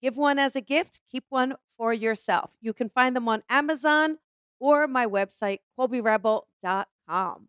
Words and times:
Give 0.00 0.16
one 0.16 0.38
as 0.38 0.56
a 0.56 0.60
gift, 0.60 1.02
keep 1.10 1.24
one 1.28 1.54
for 1.76 1.92
yourself. 1.92 2.52
You 2.60 2.72
can 2.72 2.88
find 2.88 3.14
them 3.14 3.28
on 3.28 3.42
Amazon 3.48 4.18
or 4.58 4.86
my 4.86 5.06
website, 5.06 5.58
colbyrebel.com. 5.78 7.48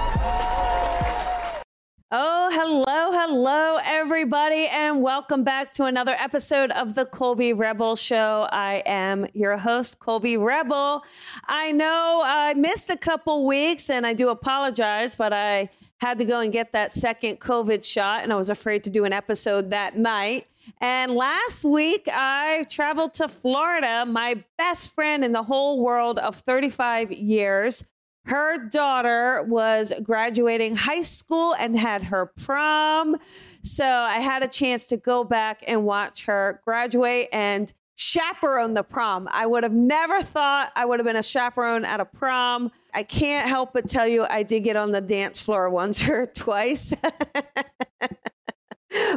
Oh, 2.13 2.49
hello, 2.51 3.17
hello, 3.17 3.79
everybody, 3.85 4.67
and 4.69 5.01
welcome 5.01 5.45
back 5.45 5.71
to 5.75 5.85
another 5.85 6.13
episode 6.19 6.69
of 6.71 6.93
the 6.93 7.05
Colby 7.05 7.53
Rebel 7.53 7.95
Show. 7.95 8.49
I 8.51 8.83
am 8.85 9.27
your 9.33 9.55
host, 9.55 9.99
Colby 9.99 10.35
Rebel. 10.35 11.05
I 11.45 11.71
know 11.71 12.21
I 12.25 12.53
missed 12.55 12.89
a 12.89 12.97
couple 12.97 13.47
weeks, 13.47 13.89
and 13.89 14.05
I 14.05 14.11
do 14.11 14.27
apologize, 14.27 15.15
but 15.15 15.31
I 15.31 15.69
had 16.01 16.17
to 16.17 16.25
go 16.25 16.41
and 16.41 16.51
get 16.51 16.73
that 16.73 16.91
second 16.91 17.39
COVID 17.39 17.85
shot, 17.85 18.23
and 18.23 18.33
I 18.33 18.35
was 18.35 18.49
afraid 18.49 18.83
to 18.83 18.89
do 18.89 19.05
an 19.05 19.13
episode 19.13 19.69
that 19.69 19.95
night. 19.95 20.47
And 20.81 21.13
last 21.13 21.63
week, 21.63 22.09
I 22.11 22.65
traveled 22.69 23.13
to 23.15 23.29
Florida, 23.29 24.05
my 24.05 24.43
best 24.57 24.93
friend 24.93 25.23
in 25.23 25.31
the 25.31 25.43
whole 25.43 25.81
world 25.81 26.19
of 26.19 26.35
35 26.35 27.13
years 27.13 27.85
her 28.25 28.69
daughter 28.69 29.43
was 29.43 29.93
graduating 30.03 30.75
high 30.75 31.01
school 31.01 31.55
and 31.55 31.77
had 31.77 32.03
her 32.03 32.27
prom. 32.27 33.15
So 33.63 33.85
I 33.85 34.19
had 34.19 34.43
a 34.43 34.47
chance 34.47 34.85
to 34.87 34.97
go 34.97 35.23
back 35.23 35.63
and 35.67 35.85
watch 35.85 36.25
her 36.25 36.61
graduate 36.63 37.29
and 37.33 37.73
chaperone 37.95 38.73
the 38.73 38.83
prom. 38.83 39.27
I 39.31 39.45
would 39.45 39.63
have 39.63 39.73
never 39.73 40.21
thought 40.21 40.71
I 40.75 40.85
would 40.85 40.99
have 40.99 41.05
been 41.05 41.15
a 41.15 41.23
chaperone 41.23 41.85
at 41.85 41.99
a 41.99 42.05
prom. 42.05 42.71
I 42.93 43.03
can't 43.03 43.47
help 43.47 43.73
but 43.73 43.89
tell 43.89 44.07
you, 44.07 44.25
I 44.29 44.43
did 44.43 44.61
get 44.61 44.75
on 44.75 44.91
the 44.91 45.01
dance 45.01 45.41
floor 45.41 45.69
once 45.71 46.07
or 46.07 46.25
twice. 46.27 46.93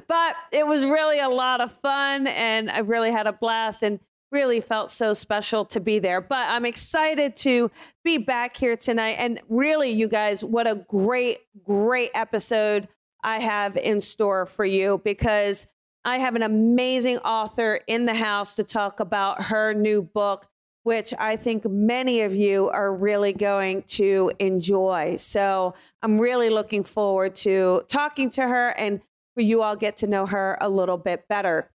but 0.07 0.37
it 0.53 0.67
was 0.67 0.85
really 0.85 1.19
a 1.19 1.29
lot 1.29 1.61
of 1.61 1.73
fun 1.73 2.27
and 2.27 2.71
I 2.71 2.81
really 2.81 3.11
had 3.11 3.27
a 3.27 3.33
blast. 3.33 3.83
And 3.83 4.01
really 4.35 4.61
felt 4.61 4.91
so 4.91 5.15
special 5.15 5.65
to 5.67 5.81
be 5.81 6.01
there. 6.01 6.21
But 6.21 6.51
I'm 6.51 6.67
excited 6.67 7.37
to 7.37 7.71
be 8.05 8.19
back 8.19 8.57
here 8.57 8.77
tonight. 8.77 9.17
And 9.19 9.41
really, 9.49 9.91
you 9.91 10.09
guys, 10.09 10.45
what 10.45 10.67
a 10.67 10.85
great, 10.89 11.39
great 11.63 12.11
episode 12.15 12.89
I 13.23 13.39
have 13.39 13.77
in 13.77 14.01
store 14.03 14.45
for 14.45 14.65
you 14.65 15.01
because 15.03 15.67
I 16.05 16.19
have 16.19 16.35
an 16.35 16.43
amazing 16.43 17.19
author 17.19 17.81
in 17.87 18.05
the 18.05 18.15
house 18.15 18.55
to 18.55 18.65
talk 18.65 19.01
about 19.01 19.45
her 19.45 19.73
new 19.73 20.03
book, 20.03 20.47
which 20.83 21.15
I 21.19 21.37
think 21.37 21.65
many 21.65 22.21
of 22.23 22.35
you 22.35 22.69
are 22.69 22.93
really 22.93 23.33
going 23.33 23.83
to 23.83 24.33
enjoy. 24.39 25.17
So 25.17 25.75
I'm 26.03 26.19
really 26.19 26.51
looking 26.51 26.85
forward 26.85 27.37
to 27.37 27.83
talking 27.89 28.29
to 28.31 28.43
her 28.43 28.71
and 28.71 29.01
for 29.35 29.41
you 29.41 29.63
all 29.63 29.77
get 29.77 29.97
to 29.99 30.07
know 30.07 30.27
her 30.27 30.59
a 30.61 30.69
little 30.69 30.99
bit 30.99 31.27
better. 31.29 31.71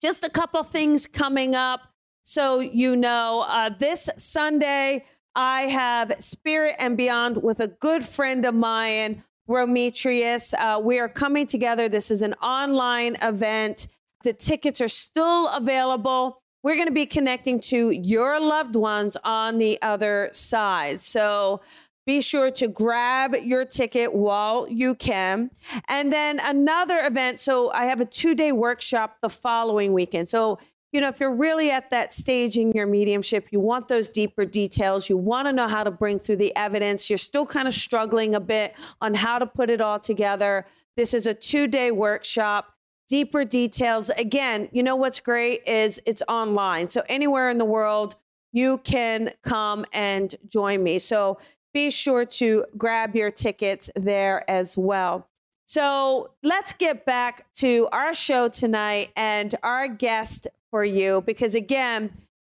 Just 0.00 0.22
a 0.22 0.30
couple 0.30 0.62
things 0.62 1.06
coming 1.06 1.54
up. 1.54 1.80
So, 2.24 2.60
you 2.60 2.96
know, 2.96 3.44
uh, 3.46 3.68
this 3.68 4.08
Sunday, 4.16 5.04
I 5.36 5.62
have 5.62 6.14
Spirit 6.20 6.74
and 6.78 6.96
Beyond 6.96 7.42
with 7.42 7.60
a 7.60 7.68
good 7.68 8.02
friend 8.02 8.46
of 8.46 8.54
mine, 8.54 9.22
Rometrius. 9.46 10.54
Uh, 10.54 10.80
we 10.82 10.98
are 10.98 11.08
coming 11.08 11.46
together. 11.46 11.86
This 11.86 12.10
is 12.10 12.22
an 12.22 12.32
online 12.34 13.18
event. 13.20 13.88
The 14.22 14.32
tickets 14.32 14.80
are 14.80 14.88
still 14.88 15.48
available. 15.48 16.40
We're 16.62 16.76
going 16.76 16.88
to 16.88 16.94
be 16.94 17.04
connecting 17.04 17.60
to 17.60 17.90
your 17.90 18.40
loved 18.40 18.74
ones 18.74 19.18
on 19.22 19.58
the 19.58 19.78
other 19.82 20.30
side. 20.32 21.02
So, 21.02 21.60
be 22.06 22.20
sure 22.20 22.50
to 22.50 22.68
grab 22.68 23.34
your 23.34 23.64
ticket 23.64 24.14
while 24.14 24.66
you 24.68 24.94
can. 24.94 25.50
And 25.88 26.12
then 26.12 26.38
another 26.38 27.00
event. 27.04 27.40
So, 27.40 27.70
I 27.72 27.84
have 27.84 28.00
a 28.00 28.06
two 28.06 28.34
day 28.34 28.50
workshop 28.50 29.18
the 29.20 29.28
following 29.28 29.92
weekend. 29.92 30.30
So, 30.30 30.58
you 30.94 31.00
know, 31.00 31.08
if 31.08 31.18
you're 31.18 31.34
really 31.34 31.72
at 31.72 31.90
that 31.90 32.12
stage 32.12 32.56
in 32.56 32.70
your 32.70 32.86
mediumship, 32.86 33.48
you 33.50 33.58
want 33.58 33.88
those 33.88 34.08
deeper 34.08 34.44
details, 34.44 35.10
you 35.10 35.16
want 35.16 35.48
to 35.48 35.52
know 35.52 35.66
how 35.66 35.82
to 35.82 35.90
bring 35.90 36.20
through 36.20 36.36
the 36.36 36.54
evidence, 36.54 37.10
you're 37.10 37.16
still 37.16 37.44
kind 37.44 37.66
of 37.66 37.74
struggling 37.74 38.32
a 38.32 38.38
bit 38.38 38.76
on 39.00 39.14
how 39.14 39.40
to 39.40 39.44
put 39.44 39.70
it 39.70 39.80
all 39.80 39.98
together. 39.98 40.64
This 40.96 41.12
is 41.12 41.26
a 41.26 41.34
two 41.34 41.66
day 41.66 41.90
workshop. 41.90 42.70
Deeper 43.08 43.44
details. 43.44 44.08
Again, 44.10 44.68
you 44.70 44.84
know 44.84 44.94
what's 44.94 45.18
great 45.18 45.66
is 45.66 46.00
it's 46.06 46.22
online. 46.28 46.88
So 46.88 47.02
anywhere 47.08 47.50
in 47.50 47.58
the 47.58 47.64
world, 47.64 48.14
you 48.52 48.78
can 48.78 49.32
come 49.42 49.84
and 49.92 50.32
join 50.48 50.84
me. 50.84 51.00
So 51.00 51.38
be 51.74 51.90
sure 51.90 52.24
to 52.24 52.66
grab 52.78 53.16
your 53.16 53.32
tickets 53.32 53.90
there 53.96 54.48
as 54.48 54.78
well. 54.78 55.28
So 55.66 56.30
let's 56.42 56.72
get 56.72 57.04
back 57.04 57.52
to 57.54 57.88
our 57.90 58.14
show 58.14 58.48
tonight 58.48 59.10
and 59.16 59.54
our 59.62 59.88
guest 59.88 60.46
for 60.74 60.84
you 60.84 61.22
because 61.24 61.54
again, 61.54 62.10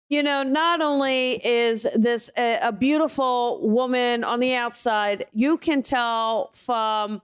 you 0.09 0.23
know, 0.23 0.41
not 0.41 0.81
only 0.81 1.33
is 1.45 1.87
this 1.95 2.31
a, 2.35 2.57
a, 2.63 2.71
beautiful 2.71 3.59
woman 3.61 4.23
on 4.23 4.39
the 4.39 4.55
outside, 4.55 5.27
you 5.33 5.55
can 5.55 5.83
tell 5.83 6.49
from 6.55 7.21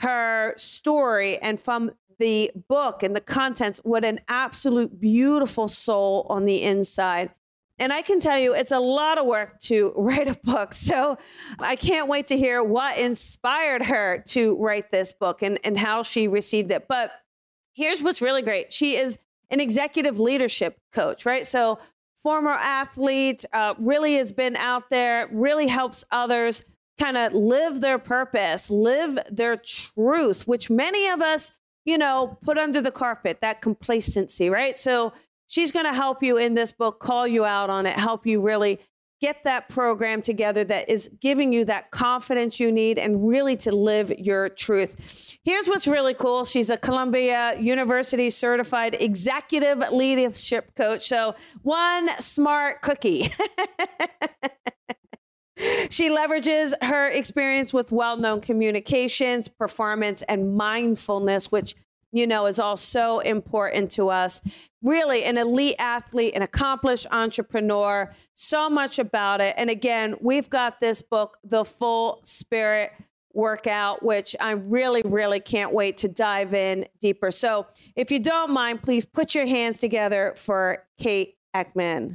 her 0.00 0.52
story 0.58 1.38
and 1.38 1.58
from 1.58 1.90
the 2.18 2.50
book 2.68 3.02
and 3.02 3.16
the 3.16 3.20
contents 3.22 3.80
what 3.82 4.04
an 4.04 4.20
absolute 4.28 5.00
beautiful 5.00 5.68
soul 5.68 6.26
on 6.28 6.44
the 6.44 6.62
inside. 6.62 7.30
And 7.78 7.90
I 7.90 8.02
can 8.02 8.20
tell 8.20 8.38
you, 8.38 8.54
it's 8.54 8.72
a 8.72 8.78
lot 8.78 9.16
of 9.16 9.24
work 9.24 9.58
to 9.60 9.94
write 9.96 10.28
a 10.28 10.38
book. 10.44 10.74
So 10.74 11.16
I 11.58 11.76
can't 11.76 12.08
wait 12.08 12.26
to 12.26 12.36
hear 12.36 12.62
what 12.62 12.98
inspired 12.98 13.86
her 13.86 14.22
to 14.26 14.54
write 14.58 14.90
this 14.90 15.14
book 15.14 15.40
and, 15.40 15.58
and 15.64 15.78
how 15.78 16.02
she 16.02 16.28
received 16.28 16.70
it. 16.72 16.88
But 16.88 17.12
here's 17.72 18.02
what's 18.02 18.20
really 18.20 18.42
great 18.42 18.70
she 18.70 18.96
is 18.96 19.18
an 19.50 19.60
executive 19.60 20.18
leadership 20.18 20.78
coach, 20.92 21.26
right? 21.26 21.46
So, 21.46 21.78
former 22.16 22.50
athlete, 22.50 23.44
uh, 23.52 23.74
really 23.78 24.16
has 24.16 24.32
been 24.32 24.56
out 24.56 24.90
there, 24.90 25.28
really 25.30 25.68
helps 25.68 26.04
others 26.10 26.64
kind 26.98 27.16
of 27.16 27.32
live 27.34 27.80
their 27.80 27.98
purpose, 27.98 28.70
live 28.70 29.18
their 29.30 29.56
truth, 29.56 30.48
which 30.48 30.70
many 30.70 31.08
of 31.08 31.20
us, 31.20 31.52
you 31.84 31.98
know, 31.98 32.38
put 32.42 32.58
under 32.58 32.80
the 32.80 32.90
carpet, 32.90 33.38
that 33.42 33.60
complacency, 33.60 34.50
right? 34.50 34.76
So, 34.78 35.12
she's 35.46 35.70
going 35.70 35.86
to 35.86 35.94
help 35.94 36.22
you 36.22 36.36
in 36.36 36.54
this 36.54 36.72
book, 36.72 36.98
call 36.98 37.26
you 37.26 37.44
out 37.44 37.70
on 37.70 37.86
it, 37.86 37.96
help 37.96 38.26
you 38.26 38.40
really 38.40 38.80
get 39.20 39.44
that 39.44 39.68
program 39.68 40.20
together 40.22 40.64
that 40.64 40.88
is 40.88 41.10
giving 41.20 41.52
you 41.52 41.64
that 41.64 41.90
confidence 41.90 42.60
you 42.60 42.70
need 42.70 42.98
and 42.98 43.26
really 43.28 43.56
to 43.56 43.74
live 43.74 44.10
your 44.18 44.48
truth. 44.48 45.38
Here's 45.44 45.66
what's 45.66 45.86
really 45.86 46.14
cool. 46.14 46.44
She's 46.44 46.70
a 46.70 46.76
Columbia 46.76 47.58
University 47.58 48.30
certified 48.30 48.96
executive 49.00 49.82
leadership 49.92 50.74
coach. 50.74 51.06
So, 51.06 51.34
one 51.62 52.10
smart 52.20 52.82
cookie. 52.82 53.32
She 55.90 56.10
leverages 56.10 56.74
her 56.82 57.08
experience 57.08 57.72
with 57.72 57.90
well 57.90 58.18
known 58.18 58.42
communications, 58.42 59.48
performance, 59.48 60.20
and 60.22 60.54
mindfulness, 60.54 61.50
which 61.50 61.74
you 62.16 62.26
know, 62.26 62.46
is 62.46 62.58
all 62.58 62.78
so 62.78 63.20
important 63.20 63.90
to 63.92 64.08
us. 64.08 64.40
Really, 64.82 65.24
an 65.24 65.36
elite 65.36 65.74
athlete, 65.78 66.32
an 66.34 66.40
accomplished 66.42 67.06
entrepreneur, 67.10 68.10
so 68.34 68.70
much 68.70 68.98
about 68.98 69.42
it. 69.42 69.54
And 69.58 69.68
again, 69.68 70.14
we've 70.20 70.48
got 70.48 70.80
this 70.80 71.02
book, 71.02 71.36
The 71.44 71.64
Full 71.64 72.20
Spirit 72.24 72.92
Workout, 73.34 74.02
which 74.02 74.34
I 74.40 74.52
really, 74.52 75.02
really 75.02 75.40
can't 75.40 75.74
wait 75.74 75.98
to 75.98 76.08
dive 76.08 76.54
in 76.54 76.86
deeper. 77.02 77.30
So 77.30 77.66
if 77.94 78.10
you 78.10 78.18
don't 78.18 78.50
mind, 78.50 78.82
please 78.82 79.04
put 79.04 79.34
your 79.34 79.44
hands 79.46 79.76
together 79.76 80.32
for 80.36 80.86
Kate 80.96 81.36
Eckman. 81.54 82.12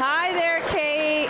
Hi 0.00 0.32
there, 0.32 0.60
Kate. 0.70 1.28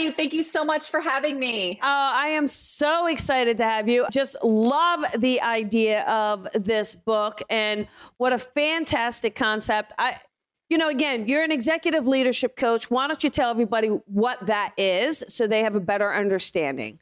Stephanie, 0.00 0.16
thank 0.16 0.32
you 0.32 0.42
so 0.42 0.64
much 0.64 0.90
for 0.90 1.00
having 1.00 1.38
me. 1.38 1.72
Uh, 1.82 1.84
I 1.84 2.28
am 2.28 2.48
so 2.48 3.06
excited 3.06 3.58
to 3.58 3.64
have 3.64 3.86
you. 3.86 4.06
Just 4.10 4.34
love 4.42 5.04
the 5.18 5.42
idea 5.42 6.04
of 6.04 6.48
this 6.54 6.94
book 6.94 7.42
and 7.50 7.86
what 8.16 8.32
a 8.32 8.38
fantastic 8.38 9.34
concept. 9.34 9.92
I, 9.98 10.18
you 10.70 10.78
know, 10.78 10.88
again, 10.88 11.28
you're 11.28 11.42
an 11.42 11.52
executive 11.52 12.06
leadership 12.06 12.56
coach. 12.56 12.90
Why 12.90 13.08
don't 13.08 13.22
you 13.22 13.28
tell 13.28 13.50
everybody 13.50 13.88
what 13.88 14.46
that 14.46 14.72
is 14.78 15.22
so 15.28 15.46
they 15.46 15.62
have 15.62 15.74
a 15.74 15.80
better 15.80 16.14
understanding? 16.14 16.98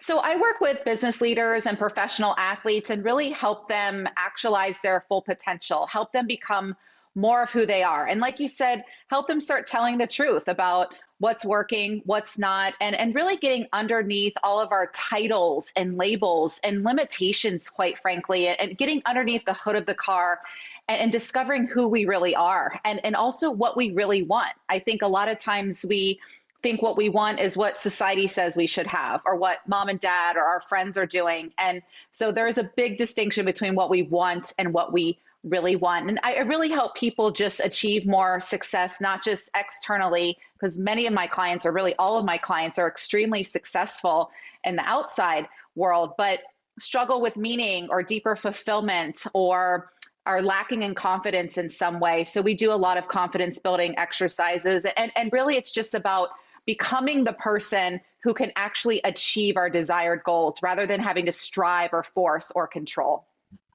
So, 0.00 0.20
I 0.24 0.36
work 0.36 0.60
with 0.60 0.82
business 0.84 1.20
leaders 1.20 1.66
and 1.66 1.78
professional 1.78 2.34
athletes 2.38 2.88
and 2.88 3.04
really 3.04 3.30
help 3.30 3.68
them 3.68 4.08
actualize 4.16 4.78
their 4.82 5.02
full 5.02 5.20
potential, 5.20 5.86
help 5.86 6.12
them 6.12 6.26
become 6.26 6.74
more 7.14 7.42
of 7.42 7.50
who 7.50 7.66
they 7.66 7.82
are. 7.82 8.06
And, 8.06 8.18
like 8.18 8.40
you 8.40 8.48
said, 8.48 8.84
help 9.08 9.28
them 9.28 9.38
start 9.38 9.66
telling 9.66 9.98
the 9.98 10.06
truth 10.06 10.44
about 10.48 10.94
what's 11.18 11.44
working, 11.44 12.02
what's 12.04 12.38
not, 12.38 12.74
and, 12.80 12.94
and 12.96 13.14
really 13.14 13.36
getting 13.36 13.66
underneath 13.72 14.34
all 14.42 14.60
of 14.60 14.70
our 14.72 14.88
titles 14.92 15.72
and 15.76 15.96
labels 15.96 16.60
and 16.62 16.84
limitations, 16.84 17.70
quite 17.70 17.98
frankly, 17.98 18.48
and 18.48 18.76
getting 18.76 19.00
underneath 19.06 19.44
the 19.44 19.54
hood 19.54 19.76
of 19.76 19.86
the 19.86 19.94
car 19.94 20.40
and, 20.88 21.00
and 21.00 21.12
discovering 21.12 21.66
who 21.66 21.88
we 21.88 22.04
really 22.04 22.34
are 22.34 22.78
and, 22.84 23.00
and 23.04 23.16
also 23.16 23.50
what 23.50 23.76
we 23.76 23.92
really 23.92 24.22
want. 24.24 24.52
I 24.68 24.78
think 24.78 25.02
a 25.02 25.08
lot 25.08 25.28
of 25.28 25.38
times 25.38 25.86
we 25.88 26.20
think 26.62 26.82
what 26.82 26.96
we 26.96 27.08
want 27.08 27.38
is 27.38 27.56
what 27.56 27.76
society 27.76 28.26
says 28.26 28.56
we 28.56 28.66
should 28.66 28.86
have 28.86 29.22
or 29.24 29.36
what 29.36 29.58
mom 29.66 29.88
and 29.88 30.00
dad 30.00 30.36
or 30.36 30.42
our 30.42 30.60
friends 30.60 30.98
are 30.98 31.06
doing. 31.06 31.52
And 31.58 31.80
so 32.10 32.32
there's 32.32 32.58
a 32.58 32.64
big 32.76 32.98
distinction 32.98 33.44
between 33.44 33.74
what 33.74 33.88
we 33.88 34.02
want 34.02 34.52
and 34.58 34.72
what 34.72 34.92
we 34.92 35.18
really 35.46 35.76
want. 35.76 36.08
And 36.08 36.18
I 36.22 36.38
really 36.40 36.68
help 36.68 36.94
people 36.94 37.30
just 37.30 37.60
achieve 37.64 38.06
more 38.06 38.40
success, 38.40 39.00
not 39.00 39.22
just 39.22 39.48
externally, 39.56 40.36
because 40.54 40.78
many 40.78 41.06
of 41.06 41.12
my 41.12 41.26
clients, 41.26 41.64
or 41.64 41.72
really 41.72 41.94
all 41.98 42.18
of 42.18 42.24
my 42.24 42.36
clients, 42.36 42.78
are 42.78 42.88
extremely 42.88 43.42
successful 43.42 44.30
in 44.64 44.76
the 44.76 44.84
outside 44.84 45.46
world, 45.74 46.12
but 46.18 46.40
struggle 46.78 47.20
with 47.20 47.36
meaning 47.36 47.88
or 47.90 48.02
deeper 48.02 48.36
fulfillment 48.36 49.24
or 49.32 49.92
are 50.26 50.42
lacking 50.42 50.82
in 50.82 50.94
confidence 50.94 51.56
in 51.56 51.68
some 51.68 52.00
way. 52.00 52.24
So 52.24 52.42
we 52.42 52.54
do 52.54 52.72
a 52.72 52.74
lot 52.74 52.98
of 52.98 53.06
confidence 53.08 53.58
building 53.58 53.96
exercises. 53.96 54.84
And, 54.96 55.12
and 55.14 55.32
really, 55.32 55.56
it's 55.56 55.70
just 55.70 55.94
about 55.94 56.30
becoming 56.66 57.22
the 57.22 57.32
person 57.34 58.00
who 58.24 58.34
can 58.34 58.50
actually 58.56 59.00
achieve 59.04 59.56
our 59.56 59.70
desired 59.70 60.22
goals 60.24 60.56
rather 60.60 60.84
than 60.84 60.98
having 60.98 61.26
to 61.26 61.32
strive 61.32 61.90
or 61.92 62.02
force 62.02 62.50
or 62.56 62.66
control. 62.66 63.24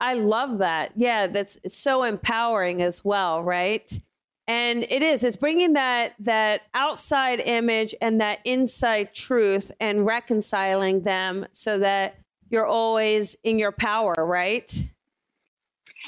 I 0.01 0.15
love 0.15 0.57
that. 0.57 0.93
Yeah, 0.95 1.27
that's 1.27 1.59
so 1.67 2.03
empowering 2.03 2.81
as 2.81 3.05
well, 3.05 3.43
right? 3.43 3.99
And 4.47 4.83
it 4.89 5.03
is. 5.03 5.23
It's 5.23 5.37
bringing 5.37 5.73
that 5.73 6.15
that 6.19 6.63
outside 6.73 7.39
image 7.39 7.93
and 8.01 8.19
that 8.19 8.39
inside 8.43 9.13
truth 9.13 9.71
and 9.79 10.05
reconciling 10.05 11.03
them 11.03 11.45
so 11.51 11.77
that 11.79 12.17
you're 12.49 12.65
always 12.65 13.37
in 13.43 13.59
your 13.59 13.71
power, 13.71 14.15
right? 14.17 14.69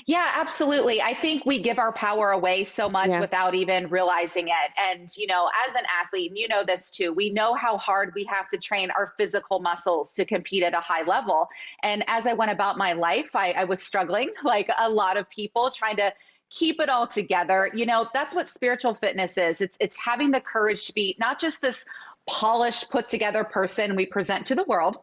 Yeah, 0.05 0.31
absolutely. 0.35 1.01
I 1.01 1.13
think 1.13 1.45
we 1.45 1.59
give 1.59 1.79
our 1.79 1.93
power 1.93 2.31
away 2.31 2.63
so 2.63 2.89
much 2.89 3.09
yeah. 3.09 3.19
without 3.19 3.55
even 3.55 3.87
realizing 3.89 4.49
it. 4.49 4.71
And, 4.77 5.09
you 5.15 5.27
know, 5.27 5.49
as 5.67 5.75
an 5.75 5.83
athlete, 5.89 6.31
and 6.31 6.37
you 6.37 6.47
know 6.47 6.63
this 6.63 6.91
too, 6.91 7.13
we 7.13 7.29
know 7.29 7.53
how 7.53 7.77
hard 7.77 8.11
we 8.15 8.25
have 8.25 8.49
to 8.49 8.57
train 8.57 8.91
our 8.91 9.13
physical 9.17 9.59
muscles 9.59 10.11
to 10.13 10.25
compete 10.25 10.63
at 10.63 10.73
a 10.73 10.79
high 10.79 11.03
level. 11.03 11.47
And 11.83 12.03
as 12.07 12.27
I 12.27 12.33
went 12.33 12.51
about 12.51 12.77
my 12.77 12.93
life, 12.93 13.31
I, 13.35 13.51
I 13.53 13.63
was 13.63 13.81
struggling 13.81 14.29
like 14.43 14.69
a 14.79 14.89
lot 14.89 15.17
of 15.17 15.29
people 15.29 15.69
trying 15.69 15.97
to 15.97 16.13
keep 16.49 16.79
it 16.79 16.89
all 16.89 17.07
together. 17.07 17.71
You 17.73 17.85
know, 17.85 18.07
that's 18.13 18.35
what 18.35 18.47
spiritual 18.47 18.93
fitness 18.93 19.37
is. 19.37 19.61
It's 19.61 19.77
it's 19.81 19.97
having 19.97 20.31
the 20.31 20.41
courage 20.41 20.85
to 20.87 20.93
be 20.93 21.15
not 21.19 21.39
just 21.39 21.61
this 21.61 21.85
polished, 22.27 22.89
put 22.89 23.09
together 23.09 23.43
person 23.43 23.95
we 23.95 24.05
present 24.05 24.45
to 24.45 24.55
the 24.55 24.63
world, 24.63 24.97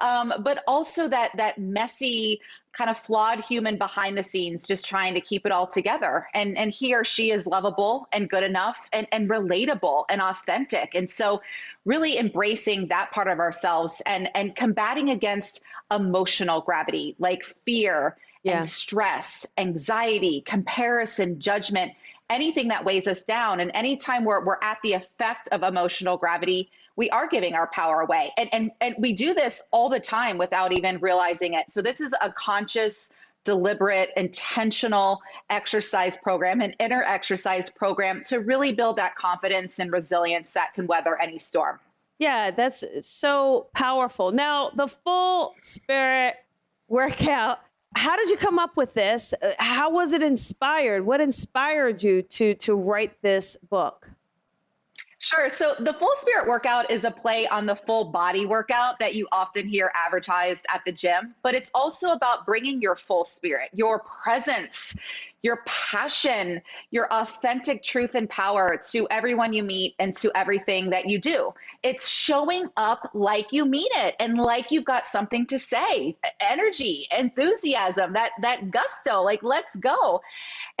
um, 0.00 0.32
but 0.40 0.62
also 0.66 1.08
that 1.08 1.30
that 1.36 1.58
messy, 1.58 2.40
kind 2.72 2.90
of 2.90 2.98
flawed 2.98 3.40
human 3.40 3.78
behind 3.78 4.18
the 4.18 4.22
scenes, 4.22 4.66
just 4.66 4.86
trying 4.86 5.14
to 5.14 5.20
keep 5.20 5.46
it 5.46 5.52
all 5.52 5.66
together. 5.66 6.26
And 6.34 6.56
and 6.56 6.70
he 6.70 6.94
or 6.94 7.04
she 7.04 7.30
is 7.30 7.46
lovable 7.46 8.06
and 8.12 8.28
good 8.28 8.42
enough 8.42 8.88
and 8.92 9.06
and 9.12 9.28
relatable 9.28 10.04
and 10.10 10.20
authentic. 10.20 10.94
And 10.94 11.10
so, 11.10 11.40
really 11.84 12.18
embracing 12.18 12.88
that 12.88 13.10
part 13.10 13.28
of 13.28 13.38
ourselves 13.38 14.02
and 14.04 14.28
and 14.34 14.54
combating 14.54 15.10
against 15.10 15.62
emotional 15.90 16.60
gravity 16.60 17.16
like 17.18 17.44
fear 17.64 18.16
yeah. 18.42 18.56
and 18.56 18.66
stress, 18.66 19.46
anxiety, 19.58 20.42
comparison, 20.42 21.40
judgment 21.40 21.92
anything 22.30 22.68
that 22.68 22.84
weighs 22.84 23.06
us 23.06 23.24
down. 23.24 23.60
And 23.60 23.70
anytime 23.74 24.24
we're, 24.24 24.44
we're 24.44 24.58
at 24.62 24.78
the 24.82 24.94
effect 24.94 25.48
of 25.52 25.62
emotional 25.62 26.16
gravity, 26.16 26.70
we 26.96 27.10
are 27.10 27.28
giving 27.28 27.54
our 27.54 27.68
power 27.68 28.00
away. 28.00 28.32
And, 28.36 28.48
and, 28.52 28.70
and 28.80 28.94
we 28.98 29.12
do 29.12 29.34
this 29.34 29.62
all 29.70 29.88
the 29.88 30.00
time 30.00 30.38
without 30.38 30.72
even 30.72 30.98
realizing 30.98 31.54
it. 31.54 31.70
So 31.70 31.82
this 31.82 32.00
is 32.00 32.14
a 32.22 32.32
conscious, 32.32 33.12
deliberate, 33.44 34.10
intentional 34.16 35.20
exercise 35.50 36.16
program, 36.16 36.60
an 36.60 36.74
inner 36.80 37.02
exercise 37.04 37.70
program 37.70 38.22
to 38.24 38.40
really 38.40 38.72
build 38.72 38.96
that 38.96 39.14
confidence 39.14 39.78
and 39.78 39.92
resilience 39.92 40.52
that 40.52 40.74
can 40.74 40.86
weather 40.86 41.20
any 41.20 41.38
storm. 41.38 41.78
Yeah, 42.18 42.50
that's 42.50 42.82
so 43.06 43.66
powerful. 43.74 44.32
Now, 44.32 44.70
the 44.74 44.88
full 44.88 45.54
spirit 45.60 46.36
workout 46.88 47.60
how 47.96 48.16
did 48.16 48.30
you 48.30 48.36
come 48.36 48.58
up 48.58 48.76
with 48.76 48.94
this? 48.94 49.34
Uh, 49.42 49.52
how 49.58 49.90
was 49.90 50.12
it 50.12 50.22
inspired? 50.22 51.04
What 51.06 51.20
inspired 51.20 52.02
you 52.02 52.22
to 52.22 52.54
to 52.54 52.74
write 52.74 53.20
this 53.22 53.56
book? 53.70 54.08
Sure. 55.18 55.48
So 55.48 55.74
the 55.78 55.94
full 55.94 56.14
spirit 56.16 56.46
workout 56.46 56.90
is 56.90 57.04
a 57.04 57.10
play 57.10 57.46
on 57.48 57.64
the 57.64 57.74
full 57.74 58.04
body 58.04 58.44
workout 58.44 58.98
that 58.98 59.14
you 59.14 59.26
often 59.32 59.66
hear 59.66 59.90
advertised 59.94 60.66
at 60.72 60.82
the 60.84 60.92
gym, 60.92 61.34
but 61.42 61.54
it's 61.54 61.70
also 61.74 62.10
about 62.10 62.44
bringing 62.44 62.82
your 62.82 62.96
full 62.96 63.24
spirit, 63.24 63.70
your 63.72 64.00
presence, 64.00 64.96
your 65.46 65.62
passion, 65.64 66.60
your 66.90 67.06
authentic 67.12 67.80
truth 67.80 68.16
and 68.16 68.28
power 68.28 68.76
to 68.90 69.06
everyone 69.10 69.52
you 69.52 69.62
meet 69.62 69.94
and 70.00 70.12
to 70.12 70.30
everything 70.34 70.90
that 70.90 71.06
you 71.06 71.20
do. 71.20 71.54
It's 71.84 72.08
showing 72.08 72.68
up 72.76 73.10
like 73.14 73.52
you 73.52 73.64
mean 73.64 73.86
it 73.92 74.16
and 74.18 74.38
like 74.38 74.72
you've 74.72 74.84
got 74.84 75.06
something 75.06 75.46
to 75.46 75.56
say, 75.56 76.16
energy, 76.40 77.06
enthusiasm, 77.16 78.12
that 78.14 78.32
that 78.42 78.72
gusto, 78.72 79.22
like 79.22 79.44
let's 79.44 79.76
go. 79.76 80.20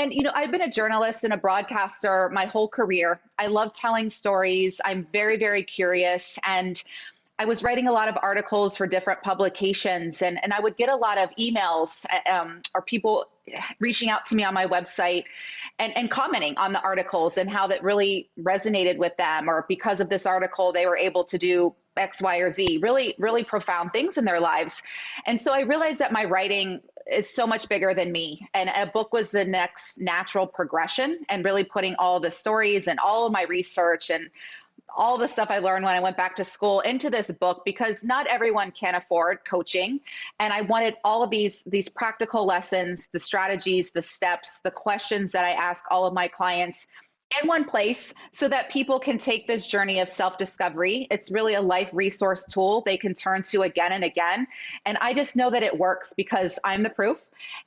And 0.00 0.12
you 0.12 0.24
know, 0.24 0.32
I've 0.34 0.50
been 0.50 0.62
a 0.62 0.70
journalist 0.70 1.22
and 1.22 1.32
a 1.32 1.36
broadcaster 1.36 2.28
my 2.30 2.46
whole 2.46 2.66
career. 2.66 3.20
I 3.38 3.46
love 3.46 3.72
telling 3.72 4.08
stories. 4.08 4.80
I'm 4.84 5.06
very 5.12 5.36
very 5.36 5.62
curious 5.62 6.40
and 6.44 6.82
I 7.38 7.44
was 7.44 7.62
writing 7.62 7.86
a 7.86 7.92
lot 7.92 8.08
of 8.08 8.16
articles 8.22 8.76
for 8.76 8.86
different 8.86 9.22
publications, 9.22 10.22
and, 10.22 10.42
and 10.42 10.54
I 10.54 10.60
would 10.60 10.76
get 10.78 10.88
a 10.88 10.96
lot 10.96 11.18
of 11.18 11.28
emails 11.38 12.06
um, 12.30 12.62
or 12.74 12.80
people 12.80 13.26
reaching 13.78 14.08
out 14.08 14.24
to 14.26 14.34
me 14.34 14.42
on 14.42 14.54
my 14.54 14.66
website 14.66 15.24
and, 15.78 15.94
and 15.96 16.10
commenting 16.10 16.56
on 16.56 16.72
the 16.72 16.80
articles 16.80 17.36
and 17.36 17.50
how 17.50 17.66
that 17.66 17.82
really 17.82 18.30
resonated 18.40 18.96
with 18.96 19.16
them, 19.18 19.50
or 19.50 19.66
because 19.68 20.00
of 20.00 20.08
this 20.08 20.24
article, 20.24 20.72
they 20.72 20.86
were 20.86 20.96
able 20.96 21.24
to 21.24 21.36
do 21.36 21.74
X, 21.98 22.22
Y, 22.22 22.38
or 22.38 22.50
Z, 22.50 22.78
really, 22.82 23.14
really 23.18 23.44
profound 23.44 23.92
things 23.92 24.16
in 24.16 24.24
their 24.24 24.40
lives. 24.40 24.82
And 25.26 25.40
so 25.40 25.52
I 25.52 25.60
realized 25.60 25.98
that 25.98 26.12
my 26.12 26.24
writing 26.24 26.80
is 27.10 27.28
so 27.28 27.46
much 27.46 27.68
bigger 27.68 27.94
than 27.94 28.10
me. 28.10 28.48
And 28.52 28.70
a 28.74 28.86
book 28.86 29.12
was 29.12 29.30
the 29.30 29.44
next 29.44 30.00
natural 30.00 30.46
progression, 30.46 31.20
and 31.28 31.44
really 31.44 31.64
putting 31.64 31.94
all 31.98 32.18
the 32.18 32.30
stories 32.30 32.88
and 32.88 32.98
all 32.98 33.26
of 33.26 33.32
my 33.32 33.44
research 33.44 34.10
and 34.10 34.28
all 34.96 35.18
the 35.18 35.28
stuff 35.28 35.48
I 35.50 35.58
learned 35.58 35.84
when 35.84 35.94
I 35.94 36.00
went 36.00 36.16
back 36.16 36.34
to 36.36 36.44
school 36.44 36.80
into 36.80 37.10
this 37.10 37.30
book 37.30 37.62
because 37.64 38.02
not 38.02 38.26
everyone 38.28 38.70
can 38.70 38.94
afford 38.94 39.44
coaching. 39.44 40.00
And 40.40 40.52
I 40.52 40.62
wanted 40.62 40.94
all 41.04 41.22
of 41.22 41.30
these 41.30 41.64
these 41.64 41.88
practical 41.88 42.46
lessons, 42.46 43.08
the 43.12 43.18
strategies, 43.18 43.90
the 43.90 44.02
steps, 44.02 44.60
the 44.64 44.70
questions 44.70 45.32
that 45.32 45.44
I 45.44 45.50
ask 45.50 45.84
all 45.90 46.06
of 46.06 46.14
my 46.14 46.28
clients 46.28 46.88
in 47.42 47.48
one 47.48 47.64
place 47.64 48.14
so 48.30 48.48
that 48.48 48.70
people 48.70 49.00
can 49.00 49.18
take 49.18 49.46
this 49.46 49.66
journey 49.66 49.98
of 50.00 50.08
self 50.08 50.38
discovery. 50.38 51.06
It's 51.10 51.30
really 51.30 51.54
a 51.54 51.60
life 51.60 51.90
resource 51.92 52.44
tool 52.44 52.82
they 52.86 52.96
can 52.96 53.14
turn 53.14 53.42
to 53.44 53.62
again 53.62 53.92
and 53.92 54.04
again. 54.04 54.46
And 54.84 54.96
I 55.00 55.12
just 55.12 55.36
know 55.36 55.50
that 55.50 55.62
it 55.62 55.76
works 55.76 56.12
because 56.16 56.58
I'm 56.64 56.82
the 56.82 56.90
proof 56.90 57.18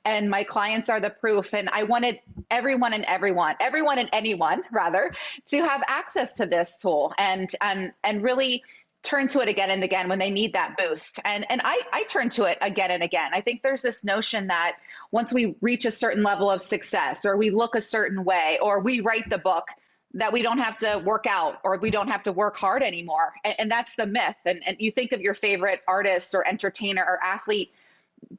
and 0.04 0.30
my 0.30 0.44
clients 0.44 0.88
are 0.88 1.00
the 1.00 1.10
proof. 1.10 1.54
And 1.54 1.68
I 1.70 1.82
wanted 1.82 2.20
everyone 2.50 2.94
and 2.94 3.04
everyone, 3.04 3.56
everyone 3.60 3.98
and 3.98 4.08
anyone 4.12 4.62
rather, 4.72 5.12
to 5.46 5.58
have 5.58 5.82
access 5.88 6.32
to 6.34 6.46
this 6.46 6.76
tool 6.80 7.12
and 7.18 7.50
and 7.60 7.92
and 8.04 8.22
really 8.22 8.62
turn 9.02 9.28
to 9.28 9.40
it 9.40 9.48
again 9.48 9.70
and 9.70 9.82
again 9.82 10.08
when 10.08 10.18
they 10.18 10.30
need 10.30 10.52
that 10.52 10.76
boost. 10.76 11.20
And 11.24 11.46
and 11.50 11.60
I, 11.64 11.80
I 11.92 12.02
turn 12.04 12.28
to 12.30 12.44
it 12.44 12.58
again 12.60 12.90
and 12.90 13.02
again. 13.02 13.30
I 13.32 13.40
think 13.40 13.62
there's 13.62 13.82
this 13.82 14.04
notion 14.04 14.46
that 14.48 14.76
once 15.10 15.32
we 15.32 15.56
reach 15.60 15.84
a 15.84 15.90
certain 15.90 16.22
level 16.22 16.50
of 16.50 16.60
success 16.60 17.24
or 17.24 17.36
we 17.36 17.50
look 17.50 17.74
a 17.74 17.80
certain 17.80 18.24
way 18.24 18.58
or 18.60 18.80
we 18.80 19.00
write 19.00 19.28
the 19.30 19.38
book, 19.38 19.68
that 20.14 20.32
we 20.32 20.42
don't 20.42 20.58
have 20.58 20.76
to 20.78 21.02
work 21.04 21.26
out 21.26 21.60
or 21.62 21.78
we 21.78 21.90
don't 21.90 22.08
have 22.08 22.22
to 22.24 22.32
work 22.32 22.56
hard 22.56 22.82
anymore. 22.82 23.32
And, 23.44 23.54
and 23.60 23.70
that's 23.70 23.94
the 23.94 24.06
myth. 24.06 24.36
And, 24.44 24.60
and 24.66 24.76
you 24.80 24.90
think 24.90 25.12
of 25.12 25.20
your 25.20 25.34
favorite 25.34 25.80
artist 25.86 26.34
or 26.34 26.46
entertainer 26.46 27.04
or 27.04 27.22
athlete, 27.22 27.72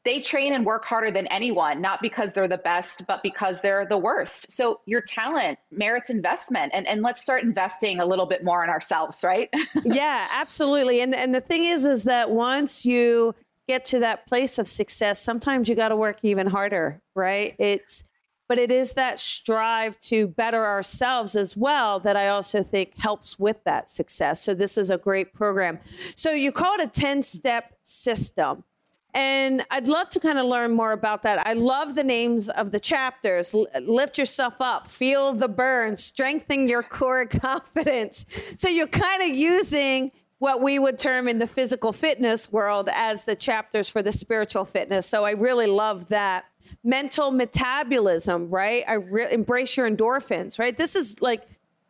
they 0.03 0.19
train 0.19 0.53
and 0.53 0.65
work 0.65 0.85
harder 0.85 1.11
than 1.11 1.27
anyone, 1.27 1.81
not 1.81 2.01
because 2.01 2.33
they're 2.33 2.47
the 2.47 2.57
best, 2.57 3.05
but 3.07 3.21
because 3.21 3.61
they're 3.61 3.85
the 3.85 3.97
worst. 3.97 4.51
So 4.51 4.81
your 4.85 5.01
talent 5.01 5.59
merits 5.71 6.09
investment 6.09 6.71
and, 6.73 6.87
and 6.87 7.01
let's 7.01 7.21
start 7.21 7.43
investing 7.43 7.99
a 7.99 8.05
little 8.05 8.25
bit 8.25 8.43
more 8.43 8.63
in 8.63 8.69
ourselves, 8.69 9.23
right? 9.23 9.49
yeah, 9.85 10.27
absolutely. 10.31 11.01
And 11.01 11.13
and 11.13 11.35
the 11.35 11.41
thing 11.41 11.65
is 11.65 11.85
is 11.85 12.03
that 12.05 12.31
once 12.31 12.85
you 12.85 13.35
get 13.67 13.85
to 13.85 13.99
that 13.99 14.27
place 14.27 14.57
of 14.57 14.67
success, 14.67 15.21
sometimes 15.21 15.69
you 15.69 15.75
got 15.75 15.89
to 15.89 15.95
work 15.95 16.17
even 16.23 16.47
harder, 16.47 17.01
right? 17.15 17.55
It's 17.59 18.03
but 18.51 18.57
it 18.57 18.69
is 18.69 18.95
that 18.95 19.17
strive 19.17 19.97
to 20.01 20.27
better 20.27 20.65
ourselves 20.65 21.37
as 21.37 21.55
well 21.55 22.01
that 22.01 22.17
I 22.17 22.27
also 22.27 22.61
think 22.61 22.97
helps 22.97 23.39
with 23.39 23.63
that 23.63 23.89
success. 23.89 24.41
So 24.41 24.53
this 24.53 24.77
is 24.77 24.89
a 24.91 24.97
great 24.97 25.33
program. 25.33 25.79
So 26.17 26.31
you 26.31 26.51
call 26.51 26.73
it 26.73 26.81
a 26.81 26.87
10 26.87 27.23
step 27.23 27.73
system. 27.83 28.65
And 29.13 29.65
I'd 29.69 29.87
love 29.87 30.09
to 30.09 30.19
kind 30.19 30.39
of 30.39 30.45
learn 30.45 30.71
more 30.71 30.93
about 30.93 31.23
that. 31.23 31.45
I 31.45 31.53
love 31.53 31.95
the 31.95 32.03
names 32.03 32.49
of 32.49 32.71
the 32.71 32.79
chapters. 32.79 33.53
L- 33.53 33.67
lift 33.81 34.17
yourself 34.17 34.55
up, 34.59 34.87
feel 34.87 35.33
the 35.33 35.49
burn, 35.49 35.97
strengthen 35.97 36.69
your 36.69 36.83
core 36.83 37.25
confidence. 37.27 38.25
So 38.55 38.69
you're 38.69 38.87
kind 38.87 39.21
of 39.23 39.35
using 39.35 40.11
what 40.39 40.61
we 40.61 40.79
would 40.79 40.97
term 40.97 41.27
in 41.27 41.37
the 41.37 41.45
physical 41.45 41.93
fitness 41.93 42.51
world 42.51 42.89
as 42.93 43.25
the 43.25 43.35
chapters 43.35 43.89
for 43.89 44.01
the 44.01 44.11
spiritual 44.11 44.65
fitness. 44.65 45.05
So 45.05 45.23
I 45.23 45.31
really 45.31 45.67
love 45.67 46.09
that 46.09 46.45
mental 46.83 47.31
metabolism, 47.31 48.47
right? 48.47 48.83
I 48.87 48.93
re- 48.93 49.31
embrace 49.31 49.77
your 49.77 49.89
endorphins, 49.89 50.57
right? 50.57 50.75
This 50.75 50.95
is 50.95 51.21
like 51.21 51.43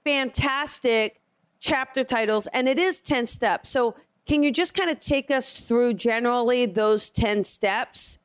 fantastic 0.04 1.22
chapter 1.60 2.04
titles, 2.04 2.48
and 2.48 2.68
it 2.68 2.80
is 2.80 3.00
10 3.02 3.26
steps. 3.26 3.70
So, 3.70 3.96
can 4.26 4.44
you 4.44 4.52
just 4.52 4.74
kind 4.74 4.90
of 4.90 5.00
take 5.00 5.32
us 5.32 5.68
through 5.68 5.96
generally 5.96 6.66
those 6.66 7.10
10 7.10 7.44
steps? 7.44 8.20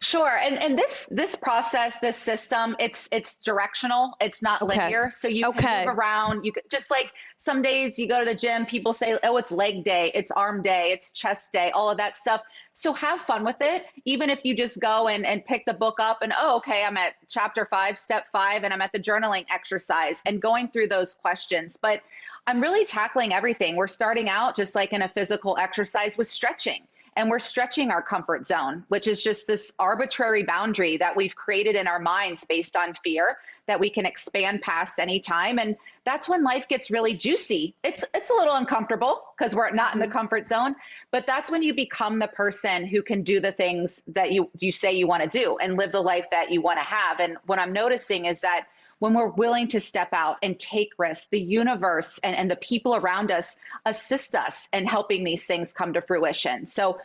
Sure. 0.00 0.38
And 0.42 0.60
and 0.60 0.76
this 0.76 1.08
this 1.10 1.34
process, 1.34 1.98
this 1.98 2.16
system, 2.16 2.76
it's 2.78 3.08
it's 3.12 3.38
directional. 3.38 4.14
It's 4.20 4.42
not 4.42 4.62
okay. 4.62 4.78
linear. 4.78 5.10
So 5.10 5.28
you 5.28 5.46
okay. 5.48 5.62
can 5.62 5.86
move 5.86 5.96
around. 5.96 6.44
You 6.44 6.52
can, 6.52 6.62
just 6.70 6.90
like 6.90 7.12
some 7.36 7.62
days 7.62 7.98
you 7.98 8.08
go 8.08 8.18
to 8.18 8.24
the 8.24 8.34
gym, 8.34 8.66
people 8.66 8.92
say, 8.92 9.18
"Oh, 9.22 9.36
it's 9.36 9.50
leg 9.50 9.84
day, 9.84 10.10
it's 10.14 10.30
arm 10.30 10.62
day, 10.62 10.90
it's 10.92 11.10
chest 11.12 11.52
day, 11.52 11.70
all 11.70 11.90
of 11.90 11.96
that 11.98 12.16
stuff." 12.16 12.42
So 12.72 12.92
have 12.94 13.20
fun 13.20 13.44
with 13.44 13.56
it. 13.60 13.86
Even 14.04 14.30
if 14.30 14.44
you 14.44 14.56
just 14.56 14.80
go 14.80 15.08
and, 15.08 15.26
and 15.26 15.44
pick 15.44 15.64
the 15.66 15.74
book 15.74 16.00
up 16.00 16.22
and, 16.22 16.32
oh, 16.38 16.56
okay, 16.56 16.84
I'm 16.84 16.96
at 16.96 17.14
chapter 17.28 17.66
five, 17.66 17.98
step 17.98 18.28
five, 18.32 18.64
and 18.64 18.72
I'm 18.72 18.80
at 18.80 18.92
the 18.92 18.98
journaling 18.98 19.44
exercise 19.50 20.22
and 20.24 20.40
going 20.40 20.68
through 20.68 20.88
those 20.88 21.14
questions. 21.14 21.76
But 21.76 22.00
I'm 22.46 22.60
really 22.60 22.84
tackling 22.84 23.32
everything. 23.32 23.76
We're 23.76 23.86
starting 23.86 24.28
out 24.28 24.56
just 24.56 24.74
like 24.74 24.92
in 24.92 25.02
a 25.02 25.08
physical 25.08 25.56
exercise 25.58 26.18
with 26.18 26.26
stretching 26.26 26.86
and 27.16 27.28
we're 27.28 27.38
stretching 27.38 27.90
our 27.90 28.00
comfort 28.00 28.46
zone, 28.46 28.84
which 28.88 29.06
is 29.06 29.22
just 29.22 29.46
this 29.46 29.72
arbitrary 29.78 30.44
boundary 30.44 30.96
that 30.96 31.14
we've 31.14 31.36
created 31.36 31.76
in 31.76 31.86
our 31.86 31.98
minds 31.98 32.44
based 32.44 32.74
on 32.74 32.94
fear 32.94 33.36
that 33.66 33.78
we 33.78 33.90
can 33.90 34.06
expand 34.06 34.62
past 34.62 34.98
anytime. 34.98 35.58
And 35.58 35.76
that's 36.04 36.28
when 36.28 36.42
life 36.42 36.66
gets 36.68 36.90
really 36.90 37.14
juicy. 37.14 37.74
It's 37.84 38.04
it's 38.14 38.30
a 38.30 38.34
little 38.34 38.54
uncomfortable 38.54 39.22
because 39.36 39.54
we're 39.54 39.70
not 39.70 39.92
in 39.92 40.00
the 40.00 40.06
mm-hmm. 40.06 40.12
comfort 40.12 40.48
zone, 40.48 40.74
but 41.10 41.26
that's 41.26 41.50
when 41.50 41.62
you 41.62 41.74
become 41.74 42.18
the 42.18 42.28
person 42.28 42.86
who 42.86 43.02
can 43.02 43.22
do 43.22 43.40
the 43.40 43.52
things 43.52 44.02
that 44.08 44.32
you 44.32 44.50
you 44.58 44.72
say 44.72 44.92
you 44.92 45.06
want 45.06 45.22
to 45.22 45.28
do 45.28 45.58
and 45.58 45.76
live 45.76 45.92
the 45.92 46.00
life 46.00 46.26
that 46.30 46.50
you 46.50 46.62
want 46.62 46.78
to 46.78 46.84
have. 46.84 47.20
And 47.20 47.36
what 47.46 47.58
I'm 47.58 47.72
noticing 47.72 48.24
is 48.24 48.40
that 48.40 48.66
when 49.02 49.14
we're 49.14 49.30
willing 49.30 49.66
to 49.66 49.80
step 49.80 50.10
out 50.12 50.36
and 50.44 50.56
take 50.60 50.92
risks, 50.96 51.26
the 51.26 51.40
universe 51.40 52.20
and, 52.22 52.36
and 52.36 52.48
the 52.48 52.54
people 52.54 52.94
around 52.94 53.32
us 53.32 53.58
assist 53.84 54.36
us 54.36 54.68
in 54.72 54.86
helping 54.86 55.24
these 55.24 55.44
things 55.44 55.74
come 55.74 55.92
to 55.92 56.00
fruition. 56.00 56.64
So 56.64 57.00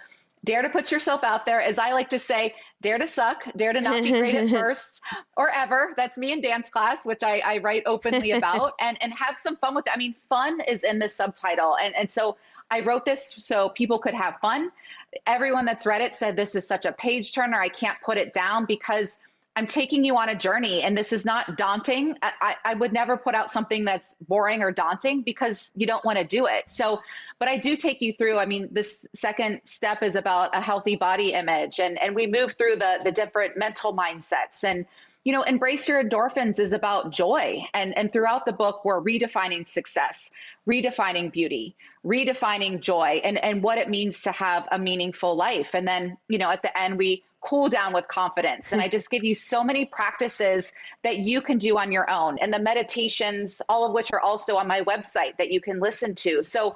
dare 0.45 0.61
to 0.61 0.69
put 0.69 0.91
yourself 0.91 1.23
out 1.23 1.47
there. 1.47 1.59
As 1.59 1.79
I 1.79 1.93
like 1.93 2.07
to 2.11 2.19
say, 2.19 2.53
dare 2.83 2.99
to 2.99 3.07
suck, 3.07 3.45
dare 3.55 3.73
to 3.73 3.81
not 3.81 4.03
be 4.03 4.11
great 4.11 4.35
at 4.35 4.49
first 4.51 5.01
or 5.37 5.49
ever. 5.49 5.95
That's 5.97 6.19
me 6.19 6.33
in 6.33 6.39
dance 6.39 6.69
class, 6.69 7.03
which 7.03 7.23
I, 7.23 7.41
I 7.43 7.57
write 7.57 7.81
openly 7.87 8.29
about, 8.37 8.73
and, 8.79 9.01
and 9.01 9.11
have 9.13 9.35
some 9.35 9.55
fun 9.55 9.73
with 9.73 9.87
it. 9.87 9.93
I 9.95 9.97
mean, 9.97 10.13
fun 10.19 10.61
is 10.67 10.83
in 10.83 10.99
the 10.99 11.09
subtitle. 11.09 11.77
And, 11.81 11.95
and 11.95 12.11
so 12.11 12.37
I 12.69 12.81
wrote 12.81 13.05
this 13.05 13.27
so 13.27 13.69
people 13.69 13.97
could 13.97 14.13
have 14.13 14.35
fun. 14.39 14.71
Everyone 15.25 15.65
that's 15.65 15.87
read 15.87 16.01
it 16.01 16.13
said 16.13 16.35
this 16.35 16.53
is 16.53 16.67
such 16.67 16.85
a 16.85 16.91
page 16.91 17.33
turner. 17.33 17.59
I 17.59 17.69
can't 17.69 17.97
put 18.03 18.17
it 18.17 18.33
down 18.33 18.65
because 18.65 19.19
I'm 19.57 19.65
taking 19.65 20.03
you 20.03 20.15
on 20.15 20.29
a 20.29 20.35
journey, 20.35 20.83
and 20.83 20.95
this 20.95 21.11
is 21.11 21.25
not 21.25 21.57
daunting. 21.57 22.15
I, 22.21 22.55
I, 22.63 22.75
would 22.75 22.93
never 22.93 23.17
put 23.17 23.33
out 23.33 23.49
something 23.49 23.85
that's 23.85 24.15
boring 24.27 24.61
or 24.61 24.71
daunting 24.71 25.23
because 25.23 25.73
you 25.75 25.87
don't 25.87 26.05
want 26.05 26.19
to 26.19 26.23
do 26.23 26.45
it. 26.45 26.69
So, 26.69 27.01
but 27.39 27.47
I 27.47 27.57
do 27.57 27.75
take 27.75 27.99
you 27.99 28.13
through. 28.13 28.37
I 28.37 28.45
mean, 28.45 28.69
this 28.71 29.07
second 29.15 29.61
step 29.63 30.03
is 30.03 30.15
about 30.15 30.55
a 30.55 30.61
healthy 30.61 30.95
body 30.95 31.33
image, 31.33 31.79
and 31.79 31.99
and 32.03 32.13
we 32.13 32.27
move 32.27 32.53
through 32.53 32.75
the 32.75 32.99
the 33.03 33.11
different 33.11 33.57
mental 33.57 33.93
mindsets 33.95 34.63
and. 34.63 34.85
You 35.23 35.33
know, 35.33 35.41
embrace 35.41 35.89
your 35.89 36.01
endorphins 36.01 36.57
is 36.57 36.71
about 36.71 37.11
joy. 37.11 37.61
And, 37.73 37.97
and 37.97 38.13
throughout 38.13 38.45
the 38.45 38.53
book, 38.53 38.85
we're 38.85 39.01
redefining 39.01 39.67
success, 39.67 40.31
redefining 40.65 41.33
beauty, 41.33 41.75
redefining 42.05 42.79
joy, 42.79 43.19
and, 43.25 43.37
and 43.43 43.61
what 43.61 43.77
it 43.77 43.89
means 43.89 44.21
to 44.21 44.31
have 44.31 44.69
a 44.71 44.79
meaningful 44.79 45.35
life. 45.35 45.75
And 45.75 45.85
then, 45.85 46.17
you 46.29 46.37
know, 46.37 46.49
at 46.49 46.61
the 46.61 46.79
end, 46.79 46.97
we 46.97 47.25
cool 47.47 47.69
down 47.69 47.93
with 47.93 48.07
confidence. 48.09 48.73
And 48.73 48.81
I 48.81 48.89
just 48.89 49.09
give 49.09 49.23
you 49.23 49.33
so 49.33 49.63
many 49.63 49.85
practices 49.85 50.73
that 51.03 51.19
you 51.19 51.41
can 51.41 51.57
do 51.57 51.77
on 51.77 51.91
your 51.91 52.09
own, 52.09 52.37
and 52.39 52.53
the 52.53 52.59
meditations, 52.59 53.61
all 53.69 53.85
of 53.85 53.93
which 53.93 54.11
are 54.11 54.19
also 54.19 54.57
on 54.57 54.67
my 54.67 54.81
website 54.81 55.37
that 55.37 55.49
you 55.49 55.61
can 55.61 55.79
listen 55.79 56.13
to. 56.15 56.43
So 56.43 56.75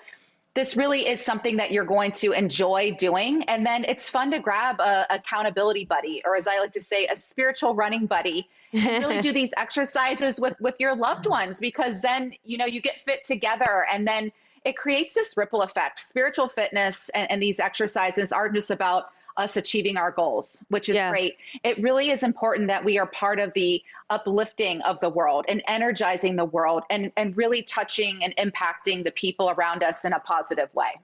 this 0.53 0.75
really 0.75 1.07
is 1.07 1.23
something 1.23 1.57
that 1.57 1.71
you're 1.71 1.85
going 1.85 2.11
to 2.11 2.33
enjoy 2.33 2.95
doing. 2.97 3.43
And 3.43 3.65
then 3.65 3.85
it's 3.85 4.09
fun 4.09 4.31
to 4.31 4.39
grab 4.39 4.79
a 4.79 5.05
accountability 5.09 5.85
buddy, 5.85 6.21
or 6.25 6.35
as 6.35 6.47
I 6.47 6.59
like 6.59 6.73
to 6.73 6.81
say, 6.81 7.07
a 7.07 7.15
spiritual 7.15 7.73
running 7.73 8.05
buddy, 8.05 8.49
and 8.73 9.03
really 9.03 9.21
do 9.21 9.31
these 9.41 9.53
exercises 9.57 10.39
with 10.39 10.59
with 10.61 10.79
your 10.79 10.95
loved 10.95 11.25
ones 11.25 11.59
because 11.59 12.01
then 12.01 12.33
you 12.43 12.57
know 12.57 12.65
you 12.65 12.81
get 12.81 13.01
fit 13.03 13.23
together 13.23 13.85
and 13.91 14.07
then 14.07 14.31
it 14.63 14.77
creates 14.77 15.15
this 15.15 15.35
ripple 15.35 15.63
effect. 15.63 15.99
Spiritual 15.99 16.47
fitness 16.47 17.09
and, 17.09 17.29
and 17.31 17.41
these 17.41 17.59
exercises 17.59 18.31
aren't 18.31 18.53
just 18.53 18.71
about 18.71 19.11
us 19.38 19.57
achieving 19.57 19.97
our 19.97 20.11
goals, 20.11 20.63
which 20.69 20.89
is 20.89 20.95
yeah. 20.95 21.09
great. 21.09 21.38
It 21.63 21.81
really 21.81 22.09
is 22.09 22.23
important 22.23 22.67
that 22.67 22.83
we 22.83 23.00
are 23.00 23.05
part 23.05 23.39
of 23.39 23.53
the 23.53 23.81
uplifting 24.09 24.81
of 24.81 25.00
the 25.00 25.09
world 25.09 25.45
and 25.47 25.63
energizing 25.67 26.35
the 26.35 26.45
world 26.45 26.83
and, 26.89 27.11
and 27.17 27.35
really 27.38 27.63
touching 27.63 28.23
and 28.23 28.35
impacting 28.38 29.03
the 29.03 29.11
people 29.11 29.50
around 29.50 29.83
us 29.83 30.05
in 30.05 30.13
a 30.13 30.19
positive 30.19 30.73
way. 30.73 31.00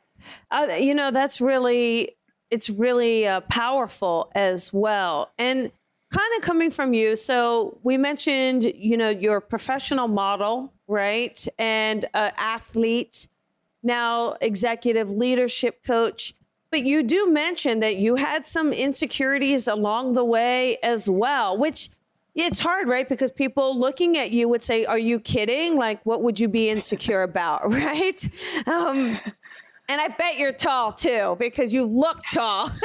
Uh, 0.52 0.68
you 0.80 0.94
know, 0.94 1.12
that's 1.12 1.40
really, 1.40 2.16
it's 2.52 2.70
really 2.70 3.28
uh, 3.28 3.42
powerful 3.42 4.32
as 4.36 4.74
well. 4.74 5.32
And 5.38 5.72
kind 6.12 6.32
of 6.38 6.42
coming 6.42 6.72
from 6.72 6.94
you. 6.94 7.16
So 7.16 7.78
we 7.84 7.98
mentioned, 7.98 8.64
you 8.64 8.98
know, 8.98 9.10
your 9.10 9.42
professional 9.42 10.08
model, 10.08 10.74
right? 10.88 11.46
And 11.60 12.06
uh, 12.14 12.32
athlete, 12.38 13.28
now 13.84 14.36
executive 14.42 15.10
leadership 15.12 15.84
coach. 15.86 16.34
But 16.78 16.86
you 16.86 17.02
do 17.02 17.32
mention 17.32 17.80
that 17.80 17.96
you 17.96 18.18
had 18.18 18.46
some 18.46 18.72
insecurities 18.72 19.68
along 19.68 20.14
the 20.14 20.24
way 20.24 20.78
as 20.84 21.10
well, 21.10 21.58
which 21.58 21.90
it's 22.36 22.60
hard, 22.60 22.88
right? 22.88 23.10
Because 23.10 23.32
people 23.32 23.80
looking 23.80 24.16
at 24.16 24.30
you 24.30 24.48
would 24.48 24.62
say, 24.62 24.86
Are 24.86 25.00
you 25.00 25.20
kidding? 25.20 25.76
Like, 25.76 26.06
what 26.06 26.22
would 26.22 26.40
you 26.40 26.48
be 26.48 26.70
insecure 26.70 27.24
about, 27.24 27.64
right? 27.74 28.24
Um, 28.68 29.20
and 29.90 30.02
I 30.02 30.10
bet 30.20 30.38
you're 30.38 30.54
tall 30.54 30.92
too, 30.92 31.36
because 31.40 31.74
you 31.74 31.84
look 31.84 32.22
tall. 32.32 32.70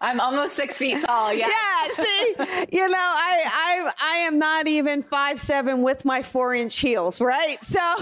I'm 0.00 0.20
almost 0.20 0.54
six 0.54 0.78
feet 0.78 1.02
tall. 1.02 1.34
Yeah. 1.34 1.48
Yeah. 1.48 1.88
See, 1.90 2.34
you 2.70 2.88
know, 2.88 2.96
I 2.96 3.42
I 3.44 3.90
I 4.00 4.16
am 4.28 4.38
not 4.38 4.68
even 4.68 5.02
five 5.02 5.40
seven 5.40 5.82
with 5.82 6.04
my 6.04 6.22
four 6.22 6.54
inch 6.54 6.78
heels, 6.78 7.20
right? 7.20 7.56
So 7.64 7.80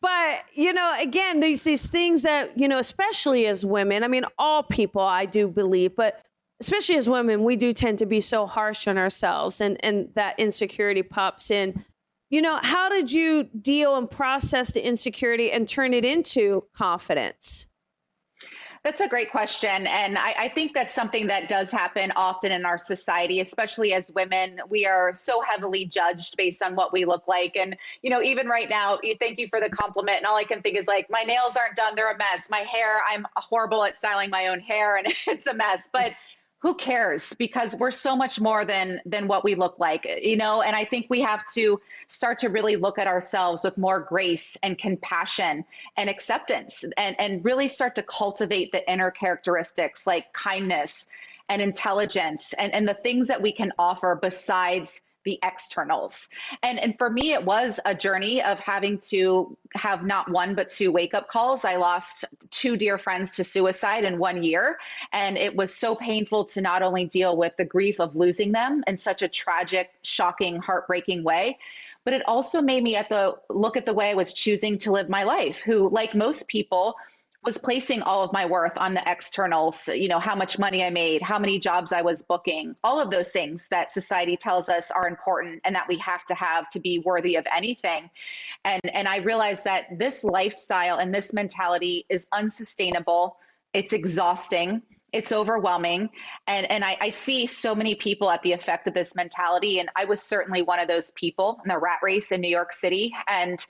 but 0.00 0.42
you 0.54 0.72
know 0.72 0.92
again 1.00 1.40
these 1.40 1.64
these 1.64 1.90
things 1.90 2.22
that 2.22 2.56
you 2.58 2.66
know 2.68 2.78
especially 2.78 3.46
as 3.46 3.64
women 3.64 4.02
i 4.02 4.08
mean 4.08 4.24
all 4.38 4.62
people 4.62 5.02
i 5.02 5.24
do 5.24 5.46
believe 5.46 5.94
but 5.94 6.24
especially 6.60 6.96
as 6.96 7.08
women 7.08 7.44
we 7.44 7.56
do 7.56 7.72
tend 7.72 7.98
to 7.98 8.06
be 8.06 8.20
so 8.20 8.46
harsh 8.46 8.86
on 8.86 8.98
ourselves 8.98 9.60
and 9.60 9.82
and 9.84 10.08
that 10.14 10.38
insecurity 10.38 11.02
pops 11.02 11.50
in. 11.50 11.84
You 12.30 12.42
know 12.42 12.58
how 12.62 12.88
did 12.88 13.12
you 13.12 13.44
deal 13.44 13.96
and 13.96 14.10
process 14.10 14.72
the 14.72 14.84
insecurity 14.84 15.50
and 15.50 15.68
turn 15.68 15.94
it 15.94 16.04
into 16.04 16.64
confidence 16.74 17.66
that's 18.84 19.00
a 19.00 19.08
great 19.08 19.30
question. 19.30 19.86
And 19.86 20.18
I, 20.18 20.34
I, 20.38 20.48
think 20.48 20.74
that's 20.74 20.94
something 20.94 21.26
that 21.28 21.48
does 21.48 21.72
happen 21.72 22.12
often 22.16 22.52
in 22.52 22.66
our 22.66 22.76
society, 22.76 23.40
especially 23.40 23.94
as 23.94 24.12
women. 24.14 24.60
We 24.68 24.84
are 24.84 25.10
so 25.10 25.40
heavily 25.40 25.86
judged 25.86 26.36
based 26.36 26.62
on 26.62 26.76
what 26.76 26.92
we 26.92 27.06
look 27.06 27.26
like. 27.26 27.56
And, 27.56 27.76
you 28.02 28.10
know, 28.10 28.20
even 28.20 28.46
right 28.46 28.68
now, 28.68 28.98
you 29.02 29.16
thank 29.18 29.38
you 29.38 29.48
for 29.48 29.58
the 29.58 29.70
compliment. 29.70 30.18
And 30.18 30.26
all 30.26 30.36
I 30.36 30.44
can 30.44 30.60
think 30.60 30.76
is 30.76 30.86
like, 30.86 31.08
my 31.08 31.22
nails 31.22 31.56
aren't 31.56 31.76
done, 31.76 31.94
they're 31.96 32.12
a 32.12 32.18
mess. 32.18 32.50
My 32.50 32.58
hair, 32.58 33.00
I'm 33.08 33.26
horrible 33.36 33.84
at 33.84 33.96
styling 33.96 34.28
my 34.28 34.48
own 34.48 34.60
hair 34.60 34.96
and 34.96 35.06
it's 35.26 35.46
a 35.46 35.54
mess. 35.54 35.88
But 35.90 36.12
who 36.64 36.74
cares? 36.74 37.34
Because 37.34 37.76
we're 37.76 37.90
so 37.90 38.16
much 38.16 38.40
more 38.40 38.64
than 38.64 38.98
than 39.04 39.28
what 39.28 39.44
we 39.44 39.54
look 39.54 39.78
like 39.78 40.06
you 40.22 40.34
know? 40.34 40.62
And 40.62 40.74
i 40.74 40.82
think 40.82 41.06
we 41.10 41.20
have 41.20 41.44
to 41.52 41.78
start 42.08 42.38
to 42.38 42.48
really 42.48 42.76
look 42.76 42.98
at 42.98 43.06
ourselves 43.06 43.64
with 43.64 43.76
more 43.76 44.00
grace 44.00 44.56
and 44.62 44.78
compassion 44.78 45.62
and 45.98 46.08
acceptance 46.08 46.82
and 46.96 47.14
and 47.18 47.44
really 47.44 47.68
start 47.68 47.94
to 47.96 48.02
cultivate 48.02 48.72
the 48.72 48.82
inner 48.90 49.10
characteristics 49.10 50.06
like 50.06 50.32
kindness 50.32 51.08
and 51.50 51.60
intelligence 51.60 52.54
and 52.54 52.72
and 52.72 52.88
the 52.88 52.94
things 52.94 53.28
that 53.28 53.42
we 53.42 53.52
can 53.52 53.70
offer 53.78 54.18
besides 54.20 55.02
the 55.24 55.38
externals. 55.42 56.28
And 56.62 56.78
and 56.78 56.96
for 56.98 57.10
me 57.10 57.32
it 57.32 57.44
was 57.44 57.80
a 57.84 57.94
journey 57.94 58.42
of 58.42 58.58
having 58.60 58.98
to 59.10 59.56
have 59.74 60.04
not 60.04 60.30
one 60.30 60.54
but 60.54 60.70
two 60.70 60.92
wake 60.92 61.14
up 61.14 61.28
calls. 61.28 61.64
I 61.64 61.76
lost 61.76 62.24
two 62.50 62.76
dear 62.76 62.98
friends 62.98 63.34
to 63.36 63.44
suicide 63.44 64.04
in 64.04 64.18
one 64.18 64.42
year 64.42 64.78
and 65.12 65.36
it 65.36 65.56
was 65.56 65.74
so 65.74 65.94
painful 65.94 66.44
to 66.46 66.60
not 66.60 66.82
only 66.82 67.06
deal 67.06 67.36
with 67.36 67.56
the 67.56 67.64
grief 67.64 68.00
of 68.00 68.16
losing 68.16 68.52
them 68.52 68.84
in 68.86 68.96
such 68.96 69.22
a 69.22 69.28
tragic, 69.28 69.92
shocking, 70.02 70.56
heartbreaking 70.58 71.24
way, 71.24 71.58
but 72.04 72.12
it 72.12 72.22
also 72.26 72.60
made 72.60 72.82
me 72.82 72.96
at 72.96 73.08
the 73.08 73.34
look 73.48 73.76
at 73.76 73.86
the 73.86 73.94
way 73.94 74.10
I 74.10 74.14
was 74.14 74.34
choosing 74.34 74.78
to 74.78 74.92
live 74.92 75.08
my 75.08 75.24
life, 75.24 75.58
who 75.60 75.88
like 75.88 76.14
most 76.14 76.46
people 76.48 76.96
was 77.44 77.58
placing 77.58 78.00
all 78.02 78.22
of 78.22 78.32
my 78.32 78.46
worth 78.46 78.76
on 78.76 78.94
the 78.94 79.10
externals, 79.10 79.88
you 79.88 80.08
know, 80.08 80.18
how 80.18 80.34
much 80.34 80.58
money 80.58 80.82
I 80.82 80.90
made, 80.90 81.20
how 81.20 81.38
many 81.38 81.58
jobs 81.58 81.92
I 81.92 82.00
was 82.00 82.22
booking, 82.22 82.74
all 82.82 83.00
of 83.00 83.10
those 83.10 83.30
things 83.30 83.68
that 83.68 83.90
society 83.90 84.36
tells 84.36 84.68
us 84.68 84.90
are 84.90 85.06
important 85.06 85.60
and 85.64 85.74
that 85.74 85.86
we 85.86 85.98
have 85.98 86.24
to 86.26 86.34
have 86.34 86.70
to 86.70 86.80
be 86.80 87.00
worthy 87.00 87.36
of 87.36 87.46
anything. 87.54 88.08
And 88.64 88.80
and 88.92 89.06
I 89.06 89.18
realized 89.18 89.64
that 89.64 89.98
this 89.98 90.24
lifestyle 90.24 90.98
and 90.98 91.14
this 91.14 91.34
mentality 91.34 92.06
is 92.08 92.26
unsustainable. 92.32 93.36
It's 93.74 93.92
exhausting. 93.92 94.80
It's 95.12 95.30
overwhelming. 95.30 96.08
And 96.46 96.68
and 96.70 96.82
I, 96.82 96.96
I 97.00 97.10
see 97.10 97.46
so 97.46 97.74
many 97.74 97.94
people 97.94 98.30
at 98.30 98.42
the 98.42 98.52
effect 98.52 98.88
of 98.88 98.94
this 98.94 99.14
mentality. 99.14 99.80
And 99.80 99.90
I 99.96 100.06
was 100.06 100.22
certainly 100.22 100.62
one 100.62 100.80
of 100.80 100.88
those 100.88 101.10
people 101.12 101.60
in 101.64 101.68
the 101.68 101.78
rat 101.78 101.98
race 102.02 102.32
in 102.32 102.40
New 102.40 102.48
York 102.48 102.72
City. 102.72 103.14
And 103.28 103.64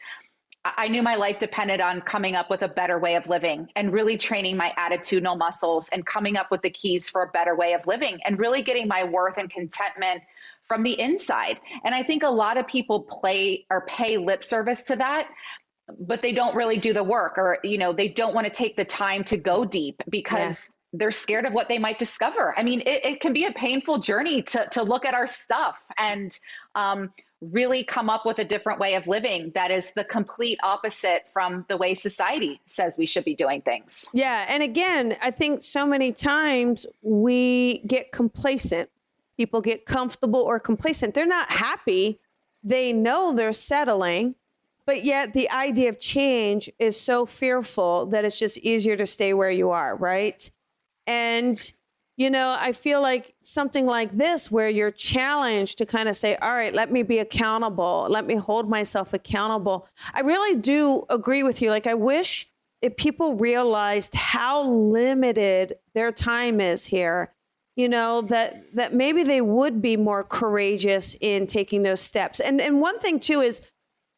I 0.65 0.89
knew 0.89 1.03
my 1.03 1.15
life 1.15 1.39
depended 1.39 1.81
on 1.81 2.01
coming 2.01 2.37
up 2.37 2.49
with 2.49 2.63
a 2.63 2.69
better 2.69 2.99
way 2.99 3.17
of 3.17 3.27
living 3.27 3.69
and 3.77 3.93
really 3.93 4.17
training 4.17 4.57
my 4.57 4.73
attitudinal 4.79 5.37
muscles 5.37 5.91
and 5.91 6.07
coming 6.07 6.37
up 6.37 6.51
with 6.51 6.63
the 6.63 6.71
keys 6.71 7.09
for 7.09 7.23
a 7.23 7.29
better 7.29 7.55
way 7.55 7.75
of 7.75 7.87
living 7.87 8.19
and 8.25 8.39
really 8.39 8.63
getting 8.63 8.89
my 8.89 9.05
worth 9.05 9.37
and 9.37 9.51
contentment 9.51 10.23
from 10.63 10.83
the 10.83 10.99
inside. 10.99 11.61
And 11.85 11.95
I 11.95 12.03
think 12.03 12.23
a 12.23 12.29
lot 12.29 12.57
of 12.57 12.67
people 12.67 13.03
play 13.03 13.67
or 13.71 13.83
pay 13.87 14.17
lip 14.17 14.43
service 14.43 14.85
to 14.85 14.97
that 14.97 15.29
but 16.01 16.23
they 16.23 16.33
don't 16.33 16.55
really 16.57 16.79
do 16.79 16.93
the 16.95 17.05
work 17.05 17.37
or 17.37 17.59
you 17.63 17.77
know 17.77 17.93
they 17.93 18.09
don't 18.09 18.35
want 18.35 18.47
to 18.47 18.53
take 18.53 18.77
the 18.77 18.85
time 18.85 19.23
to 19.25 19.37
go 19.37 19.65
deep 19.65 20.03
because. 20.09 20.73
They're 20.95 21.11
scared 21.11 21.45
of 21.45 21.53
what 21.53 21.69
they 21.69 21.79
might 21.79 21.99
discover 21.99 22.55
i 22.59 22.63
mean 22.63 22.81
it, 22.81 23.05
it, 23.05 23.21
can 23.21 23.33
be 23.33 23.45
a 23.45 23.53
painful 23.53 23.99
journey 23.99 24.41
to, 24.43 24.67
to 24.71 24.83
look 24.83 25.05
at 25.05 25.15
our 25.15 25.27
stuff 25.27 25.83
and 25.99 26.39
um, 26.75 27.11
really 27.53 27.85
come 27.85 28.09
up 28.09 28.25
with 28.25 28.39
a 28.39 28.45
different 28.45 28.79
way 28.79 28.95
of 28.95 29.07
living 29.07 29.51
that 29.55 29.71
is 29.71 29.93
the 29.97 30.05
complete 30.05 30.59
opposite 30.63 31.27
from 31.33 31.65
the 31.69 31.77
way 31.77 31.95
society 31.95 32.61
says 32.67 32.97
we 32.99 33.07
should 33.07 33.25
be 33.25 33.35
doing 33.35 33.61
things. 33.63 34.09
Yeah. 34.15 34.47
And 34.49 34.63
again, 34.63 35.17
I 35.23 35.31
think 35.31 35.63
so 35.63 35.87
many 35.87 36.13
times 36.13 36.87
we 37.03 37.79
get 37.81 38.13
complacent. 38.13 38.91
People 39.37 39.61
get 39.61 39.85
comfortable 39.85 40.41
or 40.41 40.61
complacent. 40.61 41.15
They're 41.15 41.27
not 41.27 41.49
happy. 41.51 42.21
They 42.63 42.93
know 42.93 43.35
they're 43.35 43.53
settling, 43.53 44.37
but 44.87 45.05
yet 45.05 45.33
the 45.33 45.51
idea 45.51 45.89
of 45.89 46.01
change 46.01 46.71
is 46.79 46.99
so 46.99 47.27
fearful 47.27 48.07
that 48.07 48.25
it's 48.25 48.39
just 48.39 48.59
easier 48.59 48.97
to 48.97 49.07
stay 49.07 49.35
where 49.35 49.51
you 49.51 49.71
are, 49.71 49.97
right? 49.97 50.51
And 51.07 51.59
you 52.17 52.31
know, 52.31 52.57
I 52.59 52.73
feel 52.73 53.03
like 53.03 53.35
something 53.43 53.87
like 53.87 54.13
this, 54.13 54.51
where 54.51 54.69
you're 54.69 54.93
challenged 54.93 55.79
to 55.79 55.87
kind 55.87 56.09
of 56.09 56.15
say, 56.15 56.37
all 56.37 56.53
right, 56.53 56.73
let 56.73 56.93
me 56.93 57.03
be 57.03 57.19
accountable, 57.19 58.07
let 58.09 58.25
me 58.25 58.37
hold 58.37 58.69
myself 58.69 59.13
accountable. 59.13 59.89
I 60.13 60.21
really 60.21 60.61
do 60.61 61.05
agree 61.11 61.43
with 61.43 61.61
you. 61.61 61.71
Like, 61.71 61.89
I 61.89 61.95
wish 61.95 62.49
if 62.83 62.97
people 62.97 63.35
realized 63.35 64.15
how 64.15 64.63
limited 64.63 65.75
their 65.95 66.13
time 66.13 66.61
is 66.61 66.87
here, 66.87 67.33
you 67.77 67.89
know, 67.89 68.23
that 68.23 68.75
that 68.75 68.95
maybe 68.95 69.25
they 69.25 69.41
would 69.41 69.83
be 69.83 69.97
more 69.97 70.23
courageous 70.23 71.17
in 71.21 71.49
taking 71.49 71.83
those 71.83 72.01
steps. 72.01 72.39
And 72.39 72.61
and 72.61 72.81
one 72.81 73.01
thing 73.01 73.19
too 73.19 73.41
is 73.41 73.63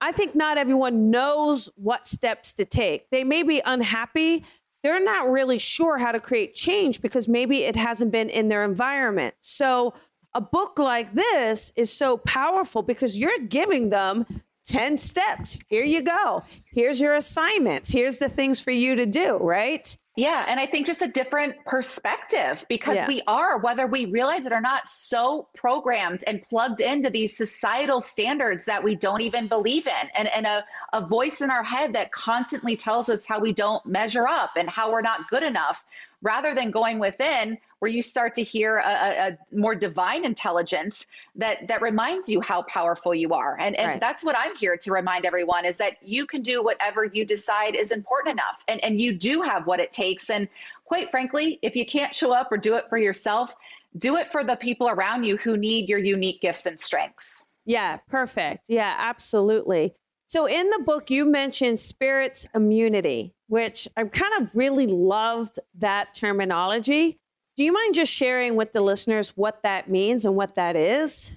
I 0.02 0.12
think 0.12 0.34
not 0.34 0.58
everyone 0.58 1.10
knows 1.10 1.70
what 1.76 2.06
steps 2.06 2.52
to 2.54 2.66
take. 2.66 3.08
They 3.10 3.24
may 3.24 3.42
be 3.42 3.62
unhappy 3.64 4.44
they're 4.86 5.02
not 5.02 5.28
really 5.28 5.58
sure 5.58 5.98
how 5.98 6.12
to 6.12 6.20
create 6.20 6.54
change 6.54 7.02
because 7.02 7.26
maybe 7.26 7.64
it 7.64 7.74
hasn't 7.74 8.12
been 8.12 8.28
in 8.28 8.46
their 8.46 8.64
environment. 8.64 9.34
So 9.40 9.94
a 10.32 10.40
book 10.40 10.78
like 10.78 11.12
this 11.12 11.72
is 11.76 11.92
so 11.92 12.18
powerful 12.18 12.82
because 12.82 13.18
you're 13.18 13.36
giving 13.48 13.90
them 13.90 14.24
10 14.66 14.96
steps. 14.96 15.58
Here 15.66 15.82
you 15.82 16.02
go. 16.02 16.44
Here's 16.66 17.00
your 17.00 17.14
assignments. 17.14 17.90
Here's 17.90 18.18
the 18.18 18.28
things 18.28 18.60
for 18.60 18.70
you 18.70 18.94
to 18.94 19.06
do, 19.06 19.38
right? 19.38 19.96
Yeah, 20.16 20.46
and 20.48 20.58
I 20.58 20.64
think 20.64 20.86
just 20.86 21.02
a 21.02 21.08
different 21.08 21.62
perspective 21.66 22.64
because 22.70 22.96
yeah. 22.96 23.06
we 23.06 23.22
are, 23.26 23.58
whether 23.58 23.86
we 23.86 24.06
realize 24.06 24.46
it 24.46 24.52
or 24.52 24.62
not, 24.62 24.86
so 24.86 25.46
programmed 25.54 26.24
and 26.26 26.42
plugged 26.48 26.80
into 26.80 27.10
these 27.10 27.36
societal 27.36 28.00
standards 28.00 28.64
that 28.64 28.82
we 28.82 28.94
don't 28.96 29.20
even 29.20 29.46
believe 29.46 29.86
in, 29.86 30.08
and, 30.16 30.28
and 30.28 30.46
a, 30.46 30.64
a 30.94 31.06
voice 31.06 31.42
in 31.42 31.50
our 31.50 31.62
head 31.62 31.92
that 31.92 32.12
constantly 32.12 32.78
tells 32.78 33.10
us 33.10 33.26
how 33.26 33.38
we 33.38 33.52
don't 33.52 33.84
measure 33.84 34.26
up 34.26 34.52
and 34.56 34.70
how 34.70 34.90
we're 34.90 35.02
not 35.02 35.28
good 35.28 35.42
enough, 35.42 35.84
rather 36.26 36.54
than 36.56 36.72
going 36.72 36.98
within 36.98 37.56
where 37.78 37.90
you 37.90 38.02
start 38.02 38.34
to 38.34 38.42
hear 38.42 38.78
a, 38.78 39.28
a, 39.28 39.38
more 39.52 39.76
divine 39.76 40.24
intelligence 40.24 41.06
that 41.36 41.68
that 41.68 41.80
reminds 41.80 42.28
you 42.28 42.40
how 42.40 42.62
powerful 42.62 43.14
you 43.14 43.32
are. 43.32 43.56
And 43.60 43.76
and 43.76 43.92
right. 43.92 44.00
that's 44.00 44.24
what 44.24 44.36
i'm 44.36 44.56
here 44.56 44.76
to 44.76 44.90
remind 44.90 45.24
everyone 45.24 45.64
is 45.64 45.76
that 45.78 45.92
you 46.02 46.26
can 46.26 46.42
do 46.42 46.64
whatever 46.64 47.04
you 47.04 47.24
decide 47.24 47.76
is 47.76 47.92
important 47.92 48.32
enough 48.32 48.58
and 48.66 48.82
and 48.82 49.00
you 49.00 49.12
do 49.12 49.40
have 49.42 49.68
what 49.68 49.78
it 49.78 49.92
takes. 49.92 50.28
And 50.28 50.48
quite 50.84 51.10
frankly 51.12 51.60
if 51.62 51.76
you 51.76 51.86
can't 51.86 52.12
show 52.12 52.32
up 52.32 52.50
or 52.50 52.58
do 52.58 52.74
it 52.74 52.86
for 52.88 52.98
yourself 52.98 53.54
do 53.96 54.16
it 54.16 54.28
for 54.28 54.42
the 54.42 54.56
people 54.56 54.88
around 54.88 55.22
you 55.22 55.36
who 55.36 55.56
need 55.56 55.88
your 55.88 56.00
unique 56.00 56.40
gifts 56.40 56.66
and 56.66 56.78
strengths. 56.78 57.44
Yeah 57.64 57.98
perfect. 58.08 58.66
Yeah 58.68 58.96
absolutely 58.98 59.94
so 60.26 60.46
in 60.46 60.70
the 60.70 60.82
book 60.84 61.10
you 61.10 61.24
mentioned 61.24 61.78
spirit's 61.78 62.46
immunity 62.54 63.34
which 63.48 63.88
i 63.96 64.04
kind 64.04 64.32
of 64.40 64.54
really 64.54 64.86
loved 64.86 65.58
that 65.74 66.14
terminology 66.14 67.18
do 67.56 67.64
you 67.64 67.72
mind 67.72 67.94
just 67.94 68.12
sharing 68.12 68.54
with 68.54 68.74
the 68.74 68.82
listeners 68.82 69.30
what 69.30 69.62
that 69.62 69.88
means 69.88 70.26
and 70.26 70.36
what 70.36 70.54
that 70.56 70.76
is? 70.76 71.32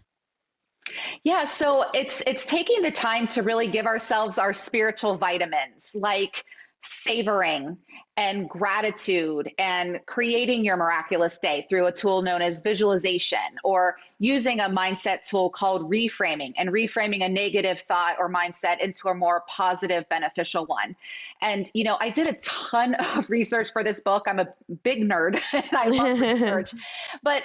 Yeah, 1.24 1.46
so 1.46 1.86
it's 1.94 2.22
it's 2.28 2.46
taking 2.46 2.82
the 2.82 2.92
time 2.92 3.26
to 3.28 3.42
really 3.42 3.68
give 3.68 3.86
ourselves 3.86 4.38
our 4.38 4.54
spiritual 4.54 5.18
vitamins 5.18 5.92
like 5.94 6.44
savoring 6.82 7.78
and 8.16 8.50
gratitude 8.50 9.52
and 9.58 10.00
creating 10.06 10.64
your 10.64 10.78
miraculous 10.78 11.40
day 11.40 11.66
through 11.70 11.88
a 11.88 11.92
tool 11.92 12.22
known 12.22 12.42
as 12.42 12.62
visualization 12.62 13.40
or 13.64 13.98
using 14.20 14.60
a 14.60 14.64
mindset 14.64 15.28
tool 15.28 15.50
called 15.50 15.90
reframing 15.90 16.54
and 16.58 16.70
reframing 16.70 17.24
a 17.24 17.30
negative 17.30 17.82
thought 17.82 18.16
or 18.20 18.30
mindset 18.30 18.80
into 18.80 19.10
a 19.10 19.14
more 19.14 19.44
positive 19.48 20.08
beneficial 20.10 20.66
one. 20.66 20.96
And 21.42 21.70
you 21.74 21.84
know 21.84 21.98
i 22.00 22.10
did 22.10 22.28
a 22.28 22.34
ton 22.34 22.94
of 23.16 23.30
research 23.30 23.72
for 23.72 23.84
this 23.84 24.00
book. 24.00 24.26
I'm 24.28 24.40
a 24.40 24.48
big 24.84 25.02
nerd 25.02 25.42
and 25.54 25.66
i 25.72 25.88
love 25.88 26.20
research. 26.20 26.74
But 27.24 27.44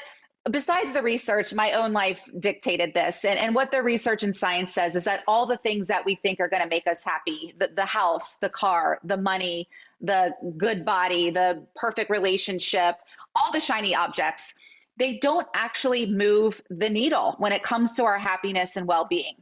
besides 0.50 0.92
the 0.92 1.02
research, 1.02 1.54
my 1.54 1.72
own 1.72 1.92
life 1.92 2.20
dictated 2.38 2.92
this. 2.94 3.24
And, 3.24 3.38
and 3.38 3.54
what 3.54 3.70
the 3.70 3.82
research 3.82 4.22
and 4.22 4.34
science 4.34 4.74
says 4.74 4.94
is 4.94 5.04
that 5.04 5.24
all 5.26 5.46
the 5.46 5.56
things 5.58 5.88
that 5.88 6.04
we 6.04 6.16
think 6.16 6.40
are 6.40 6.48
going 6.48 6.62
to 6.62 6.68
make 6.68 6.86
us 6.86 7.04
happy 7.04 7.54
the, 7.58 7.70
the 7.74 7.84
house, 7.84 8.36
the 8.36 8.50
car, 8.50 8.98
the 9.04 9.16
money, 9.16 9.68
the 10.00 10.34
good 10.56 10.84
body, 10.84 11.30
the 11.30 11.66
perfect 11.74 12.10
relationship, 12.10 12.96
all 13.36 13.52
the 13.52 13.60
shiny 13.60 13.94
objects 13.94 14.54
they 14.96 15.18
don't 15.18 15.46
actually 15.54 16.06
move 16.06 16.62
the 16.70 16.88
needle 16.88 17.34
when 17.38 17.52
it 17.52 17.62
comes 17.62 17.94
to 17.94 18.04
our 18.04 18.18
happiness 18.18 18.76
and 18.76 18.86
well 18.86 19.06
being. 19.06 19.34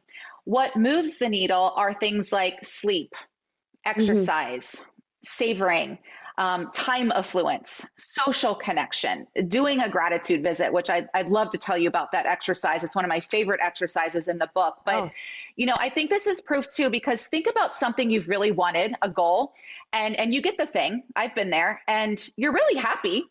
What 0.45 0.77
moves 0.77 1.19
the 1.19 1.29
needle 1.29 1.73
are 1.77 1.95
things 1.95 2.33
like 2.33 2.65
sleep, 2.65 3.13
mm-hmm. 3.15 3.91
exercise, 3.91 4.77
mm-hmm. 4.77 4.85
savoring, 5.25 5.99
um, 6.39 6.71
time 6.73 7.13
affluence, 7.13 7.87
social 7.97 8.55
connection, 8.55 9.27
doing 9.49 9.81
a 9.81 9.89
gratitude 9.89 10.43
visit, 10.43 10.73
which 10.73 10.89
I'd, 10.91 11.09
I'd, 11.15 11.29
love 11.29 11.51
to 11.51 11.59
tell 11.59 11.77
you 11.77 11.89
about 11.89 12.13
that 12.13 12.27
exercise. 12.27 12.85
It's 12.85 12.97
one 12.97 13.05
of 13.05 13.09
my 13.09 13.21
favorite 13.21 13.61
exercises 13.63 14.29
in 14.29 14.39
the 14.39 14.49
book. 14.55 14.79
But, 14.85 14.95
oh. 14.95 15.11
you 15.57 15.67
know, 15.67 15.77
I 15.79 15.89
think 15.89 16.11
this 16.11 16.27
is 16.27 16.41
proof 16.41 16.69
too, 16.69 16.91
because 16.91 17.27
think 17.27 17.49
about 17.49 17.75
something 17.75 18.11
you've 18.11 18.29
really 18.29 18.51
wanted, 18.51 18.95
a 19.03 19.09
goal, 19.09 19.53
and, 19.93 20.19
and 20.19 20.33
you 20.33 20.41
get 20.41 20.57
the 20.59 20.67
thing. 20.67 21.03
I've 21.17 21.35
been 21.35 21.51
there, 21.51 21.83
and 21.87 22.29
you're 22.37 22.53
really 22.53 22.81
happy 22.81 23.25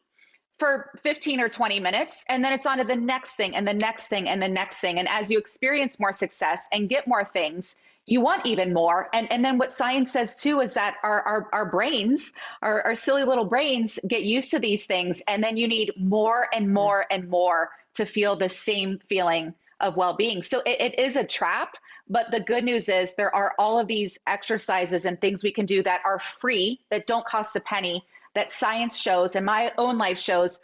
for 0.62 0.92
15 1.02 1.40
or 1.40 1.50
20 1.50 1.80
minutes 1.80 2.24
and 2.30 2.46
then 2.46 2.54
it's 2.54 2.68
on 2.68 2.78
to 2.78 2.84
the 2.84 2.96
next 2.96 3.34
thing 3.34 3.56
and 3.56 3.68
the 3.68 3.74
next 3.74 4.10
thing 4.10 4.30
and 4.30 4.40
the 4.40 4.48
next 4.48 4.78
thing 4.78 5.00
and 5.00 5.08
as 5.10 5.32
you 5.32 5.40
experience 5.40 6.00
more 6.00 6.14
success 6.14 6.70
and 6.72 6.88
get 6.88 7.08
more 7.08 7.26
things 7.26 7.78
you 8.06 8.20
want 8.20 8.46
even 8.46 8.74
more 8.74 9.10
and 9.14 9.32
and 9.32 9.44
then 9.46 9.58
what 9.58 9.72
science 9.72 10.12
says 10.12 10.36
too 10.36 10.60
is 10.60 10.74
that 10.74 10.98
our 11.04 11.22
our, 11.22 11.48
our 11.54 11.66
brains 11.66 12.34
our, 12.62 12.82
our 12.82 12.96
silly 12.96 13.24
little 13.24 13.46
brains 13.46 14.00
get 14.08 14.24
used 14.24 14.52
to 14.52 14.60
these 14.60 14.86
things 14.86 15.22
and 15.28 15.44
then 15.44 15.56
you 15.56 15.68
need 15.68 15.92
more 15.98 16.48
and 16.54 16.66
mm-hmm. 16.66 16.74
more 16.74 17.06
and 17.12 17.30
more 17.30 17.70
to 17.94 18.06
feel 18.06 18.36
the 18.36 18.50
same 18.50 19.00
feeling 19.08 19.54
of 19.80 19.98
well-being 19.98 20.42
so 20.42 20.62
it, 20.66 20.80
it 20.82 21.00
is 21.00 21.16
a 21.16 21.24
trap 21.24 21.74
but 22.10 22.30
the 22.32 22.40
good 22.40 22.64
news 22.64 22.90
is 22.90 23.14
there 23.16 23.34
are 23.36 23.54
all 23.58 23.80
of 23.80 23.88
these 23.88 24.18
exercises 24.28 25.06
and 25.06 25.20
things 25.22 25.44
we 25.44 25.52
can 25.52 25.66
do 25.66 25.82
that 25.84 26.02
are 26.04 26.20
free 26.20 26.80
that 26.90 27.08
don't 27.08 27.26
cost 27.26 27.56
a 27.56 27.62
penny 27.62 28.04
that 28.34 28.52
science 28.52 28.98
shows 28.98 29.36
and 29.36 29.46
my 29.46 29.72
own 29.78 29.98
life 29.98 30.18
shows 30.18 30.60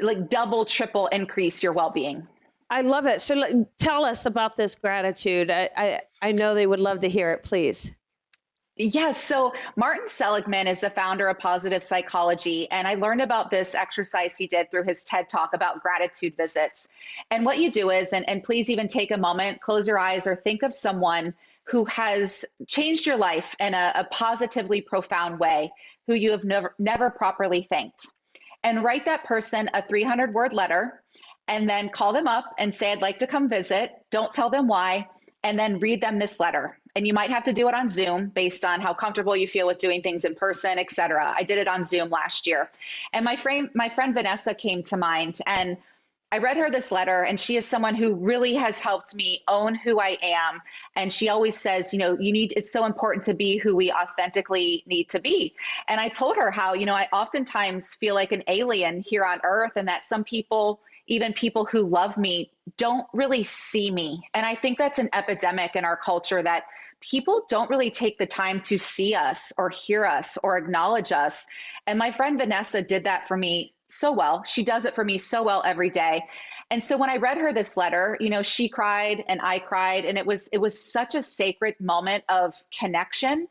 like 0.00 0.28
double, 0.28 0.64
triple 0.64 1.06
increase 1.08 1.62
your 1.62 1.72
well 1.72 1.90
being. 1.90 2.26
I 2.68 2.80
love 2.80 3.06
it. 3.06 3.20
So 3.20 3.66
tell 3.78 4.04
us 4.04 4.26
about 4.26 4.56
this 4.56 4.74
gratitude. 4.74 5.50
I, 5.50 5.70
I, 5.76 6.00
I 6.20 6.32
know 6.32 6.54
they 6.54 6.66
would 6.66 6.80
love 6.80 7.00
to 7.00 7.08
hear 7.08 7.30
it, 7.30 7.44
please. 7.44 7.92
Yes. 8.78 9.22
So 9.22 9.54
Martin 9.76 10.06
Seligman 10.06 10.66
is 10.66 10.80
the 10.80 10.90
founder 10.90 11.28
of 11.28 11.38
positive 11.38 11.82
psychology. 11.82 12.70
And 12.70 12.86
I 12.86 12.94
learned 12.94 13.22
about 13.22 13.50
this 13.50 13.74
exercise 13.74 14.36
he 14.36 14.46
did 14.46 14.70
through 14.70 14.82
his 14.82 15.02
TED 15.02 15.30
talk 15.30 15.54
about 15.54 15.82
gratitude 15.82 16.36
visits. 16.36 16.88
And 17.30 17.46
what 17.46 17.58
you 17.58 17.70
do 17.70 17.88
is, 17.88 18.12
and, 18.12 18.28
and 18.28 18.44
please 18.44 18.68
even 18.68 18.86
take 18.86 19.10
a 19.10 19.16
moment, 19.16 19.62
close 19.62 19.88
your 19.88 19.98
eyes, 19.98 20.26
or 20.26 20.36
think 20.36 20.62
of 20.62 20.74
someone 20.74 21.32
who 21.64 21.86
has 21.86 22.44
changed 22.66 23.06
your 23.06 23.16
life 23.16 23.56
in 23.60 23.72
a, 23.72 23.92
a 23.94 24.04
positively 24.04 24.82
profound 24.82 25.38
way, 25.38 25.72
who 26.06 26.14
you 26.14 26.30
have 26.30 26.44
never, 26.44 26.74
never 26.78 27.08
properly 27.08 27.62
thanked. 27.62 28.08
And 28.62 28.84
write 28.84 29.06
that 29.06 29.24
person 29.24 29.70
a 29.72 29.80
300 29.80 30.34
word 30.34 30.52
letter 30.52 31.02
and 31.48 31.68
then 31.68 31.88
call 31.88 32.12
them 32.12 32.26
up 32.26 32.54
and 32.58 32.74
say, 32.74 32.92
I'd 32.92 33.00
like 33.00 33.18
to 33.20 33.26
come 33.26 33.48
visit. 33.48 33.92
Don't 34.10 34.32
tell 34.32 34.50
them 34.50 34.68
why. 34.68 35.08
And 35.44 35.58
then 35.58 35.78
read 35.78 36.00
them 36.00 36.18
this 36.18 36.40
letter. 36.40 36.78
And 36.96 37.06
you 37.06 37.12
might 37.12 37.30
have 37.30 37.44
to 37.44 37.52
do 37.52 37.68
it 37.68 37.74
on 37.74 37.90
Zoom 37.90 38.28
based 38.28 38.64
on 38.64 38.80
how 38.80 38.94
comfortable 38.94 39.36
you 39.36 39.46
feel 39.46 39.66
with 39.66 39.78
doing 39.78 40.02
things 40.02 40.24
in 40.24 40.34
person, 40.34 40.78
et 40.78 40.90
cetera. 40.90 41.34
I 41.36 41.42
did 41.42 41.58
it 41.58 41.68
on 41.68 41.84
Zoom 41.84 42.08
last 42.08 42.46
year. 42.46 42.70
And 43.12 43.24
my 43.24 43.36
friend, 43.36 43.68
my 43.74 43.88
friend 43.88 44.14
Vanessa 44.14 44.54
came 44.54 44.82
to 44.84 44.96
mind. 44.96 45.38
And 45.46 45.76
I 46.32 46.38
read 46.38 46.56
her 46.56 46.68
this 46.68 46.90
letter, 46.90 47.22
and 47.22 47.38
she 47.38 47.56
is 47.56 47.68
someone 47.68 47.94
who 47.94 48.14
really 48.14 48.54
has 48.54 48.80
helped 48.80 49.14
me 49.14 49.44
own 49.46 49.76
who 49.76 50.00
I 50.00 50.18
am. 50.20 50.60
And 50.96 51.12
she 51.12 51.28
always 51.28 51.56
says, 51.56 51.92
you 51.92 52.00
know, 52.00 52.18
you 52.18 52.32
need, 52.32 52.52
it's 52.56 52.72
so 52.72 52.84
important 52.84 53.24
to 53.26 53.34
be 53.34 53.58
who 53.58 53.76
we 53.76 53.92
authentically 53.92 54.82
need 54.86 55.08
to 55.10 55.20
be. 55.20 55.54
And 55.86 56.00
I 56.00 56.08
told 56.08 56.36
her 56.36 56.50
how, 56.50 56.74
you 56.74 56.84
know, 56.84 56.94
I 56.94 57.08
oftentimes 57.12 57.94
feel 57.94 58.16
like 58.16 58.32
an 58.32 58.42
alien 58.48 59.02
here 59.02 59.24
on 59.24 59.40
earth, 59.44 59.72
and 59.76 59.86
that 59.86 60.02
some 60.02 60.24
people, 60.24 60.80
even 61.06 61.32
people 61.32 61.64
who 61.64 61.82
love 61.82 62.16
me, 62.16 62.50
don't 62.76 63.06
really 63.12 63.42
see 63.42 63.90
me. 63.90 64.28
And 64.34 64.44
I 64.44 64.54
think 64.54 64.76
that's 64.78 64.98
an 64.98 65.08
epidemic 65.12 65.76
in 65.76 65.84
our 65.84 65.96
culture 65.96 66.42
that 66.42 66.64
people 67.00 67.44
don't 67.48 67.70
really 67.70 67.90
take 67.90 68.18
the 68.18 68.26
time 68.26 68.60
to 68.62 68.78
see 68.78 69.14
us 69.14 69.52
or 69.56 69.68
hear 69.70 70.04
us 70.04 70.36
or 70.42 70.56
acknowledge 70.56 71.12
us. 71.12 71.46
And 71.86 71.98
my 71.98 72.10
friend 72.10 72.38
Vanessa 72.38 72.82
did 72.82 73.04
that 73.04 73.28
for 73.28 73.36
me 73.36 73.70
so 73.88 74.12
well. 74.12 74.42
She 74.44 74.64
does 74.64 74.84
it 74.84 74.94
for 74.94 75.04
me 75.04 75.18
so 75.18 75.42
well 75.42 75.62
every 75.64 75.90
day. 75.90 76.22
And 76.70 76.82
so 76.82 76.96
when 76.96 77.08
I 77.08 77.16
read 77.16 77.38
her 77.38 77.52
this 77.52 77.76
letter, 77.76 78.16
you 78.18 78.28
know, 78.28 78.42
she 78.42 78.68
cried 78.68 79.22
and 79.28 79.40
I 79.40 79.60
cried 79.60 80.04
and 80.04 80.18
it 80.18 80.26
was 80.26 80.48
it 80.48 80.58
was 80.58 80.80
such 80.80 81.14
a 81.14 81.22
sacred 81.22 81.76
moment 81.78 82.24
of 82.28 82.60
connection 82.76 83.46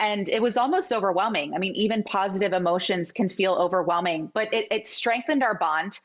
and 0.00 0.28
it 0.28 0.42
was 0.42 0.56
almost 0.56 0.92
overwhelming. 0.92 1.54
I 1.54 1.58
mean, 1.58 1.74
even 1.76 2.02
positive 2.02 2.52
emotions 2.52 3.12
can 3.12 3.28
feel 3.28 3.54
overwhelming, 3.54 4.32
but 4.34 4.52
it 4.52 4.66
it 4.70 4.86
strengthened 4.86 5.44
our 5.44 5.56
bond. 5.56 6.00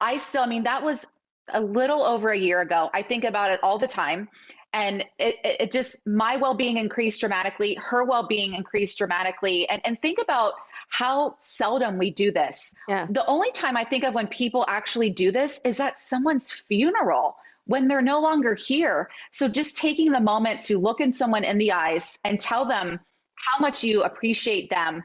I 0.00 0.16
still 0.16 0.42
I 0.42 0.46
mean, 0.46 0.64
that 0.64 0.82
was 0.82 1.06
a 1.48 1.60
little 1.60 2.02
over 2.02 2.30
a 2.30 2.38
year 2.38 2.60
ago. 2.60 2.90
I 2.94 3.02
think 3.02 3.24
about 3.24 3.50
it 3.50 3.60
all 3.62 3.78
the 3.78 3.86
time 3.86 4.28
and 4.74 5.06
it, 5.18 5.36
it 5.44 5.72
just 5.72 6.04
my 6.06 6.36
well-being 6.36 6.76
increased 6.76 7.20
dramatically 7.20 7.74
her 7.80 8.04
well-being 8.04 8.54
increased 8.54 8.98
dramatically 8.98 9.68
and, 9.68 9.80
and 9.84 10.02
think 10.02 10.18
about 10.20 10.54
how 10.88 11.36
seldom 11.38 11.96
we 11.96 12.10
do 12.10 12.30
this. 12.30 12.74
Yeah. 12.88 13.06
The 13.08 13.24
only 13.26 13.50
time 13.52 13.76
I 13.76 13.84
think 13.84 14.04
of 14.04 14.14
when 14.14 14.26
people 14.26 14.64
actually 14.68 15.10
do 15.10 15.30
this 15.32 15.60
is 15.64 15.80
at 15.80 15.96
someone's 15.96 16.50
funeral 16.50 17.36
when 17.66 17.88
they're 17.88 18.02
no 18.02 18.20
longer 18.20 18.54
here. 18.54 19.08
So 19.30 19.48
just 19.48 19.76
taking 19.76 20.12
the 20.12 20.20
moment 20.20 20.60
to 20.62 20.78
look 20.78 21.00
in 21.00 21.12
someone 21.12 21.44
in 21.44 21.56
the 21.56 21.72
eyes 21.72 22.18
and 22.24 22.38
tell 22.38 22.66
them 22.66 23.00
how 23.36 23.58
much 23.60 23.82
you 23.82 24.02
appreciate 24.02 24.70
them, 24.70 25.02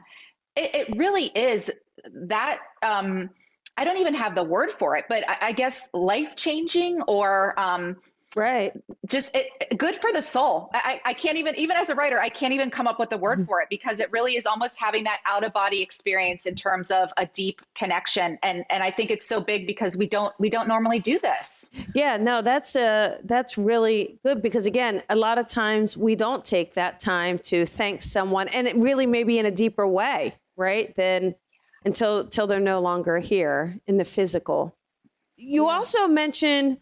it, 0.56 0.76
it 0.76 0.98
really 0.98 1.28
is 1.36 1.72
that. 2.12 2.60
Um, 2.82 3.30
I 3.80 3.86
don't 3.86 3.98
even 3.98 4.14
have 4.14 4.36
the 4.36 4.44
word 4.44 4.74
for 4.74 4.98
it, 4.98 5.06
but 5.08 5.24
I, 5.30 5.38
I 5.42 5.52
guess 5.54 5.90
life 5.94 6.36
changing 6.36 7.02
or 7.04 7.58
um, 7.58 7.96
Right. 8.36 8.74
Just 9.08 9.36
it, 9.36 9.78
good 9.78 9.96
for 9.96 10.12
the 10.12 10.22
soul. 10.22 10.70
I, 10.74 11.02
I 11.04 11.14
can't 11.14 11.38
even, 11.38 11.56
even 11.56 11.76
as 11.78 11.90
a 11.90 11.96
writer, 11.96 12.20
I 12.20 12.30
can't 12.30 12.54
even 12.54 12.70
come 12.70 12.86
up 12.86 13.00
with 13.00 13.12
a 13.12 13.18
word 13.18 13.40
mm-hmm. 13.40 13.48
for 13.48 13.62
it 13.62 13.70
because 13.70 14.00
it 14.00 14.12
really 14.12 14.36
is 14.36 14.46
almost 14.46 14.80
having 14.80 15.04
that 15.06 15.22
out 15.26 15.44
of 15.44 15.52
body 15.52 15.82
experience 15.82 16.46
in 16.46 16.54
terms 16.54 16.92
of 16.92 17.10
a 17.18 17.26
deep 17.26 17.62
connection. 17.74 18.38
And 18.44 18.66
and 18.70 18.84
I 18.84 18.92
think 18.92 19.10
it's 19.10 19.26
so 19.26 19.42
big 19.42 19.66
because 19.66 19.98
we 19.98 20.08
don't 20.08 20.34
we 20.40 20.50
don't 20.50 20.68
normally 20.68 21.00
do 21.00 21.18
this. 21.18 21.72
Yeah, 21.96 22.18
no, 22.18 22.44
that's 22.44 22.76
uh 22.76 23.18
that's 23.24 23.58
really 23.58 24.20
good 24.24 24.44
because 24.44 24.68
again, 24.68 25.02
a 25.10 25.16
lot 25.16 25.40
of 25.40 25.48
times 25.48 25.98
we 25.98 26.16
don't 26.16 26.46
take 26.46 26.76
that 26.76 27.00
time 27.00 27.40
to 27.40 27.66
thank 27.66 28.04
someone, 28.04 28.48
and 28.50 28.68
it 28.68 28.76
really 28.76 29.08
maybe 29.08 29.40
in 29.40 29.48
a 29.48 29.52
deeper 29.52 29.88
way, 29.88 30.36
right? 30.56 30.96
Than 30.96 31.34
until 31.86 32.20
until 32.20 32.48
they're 32.48 32.60
no 32.60 32.80
longer 32.80 33.20
here 33.20 33.80
in 33.88 33.98
the 33.98 34.06
physical. 34.06 34.76
You 35.38 35.66
yeah. 35.66 35.74
also 35.74 36.08
mentioned 36.08 36.78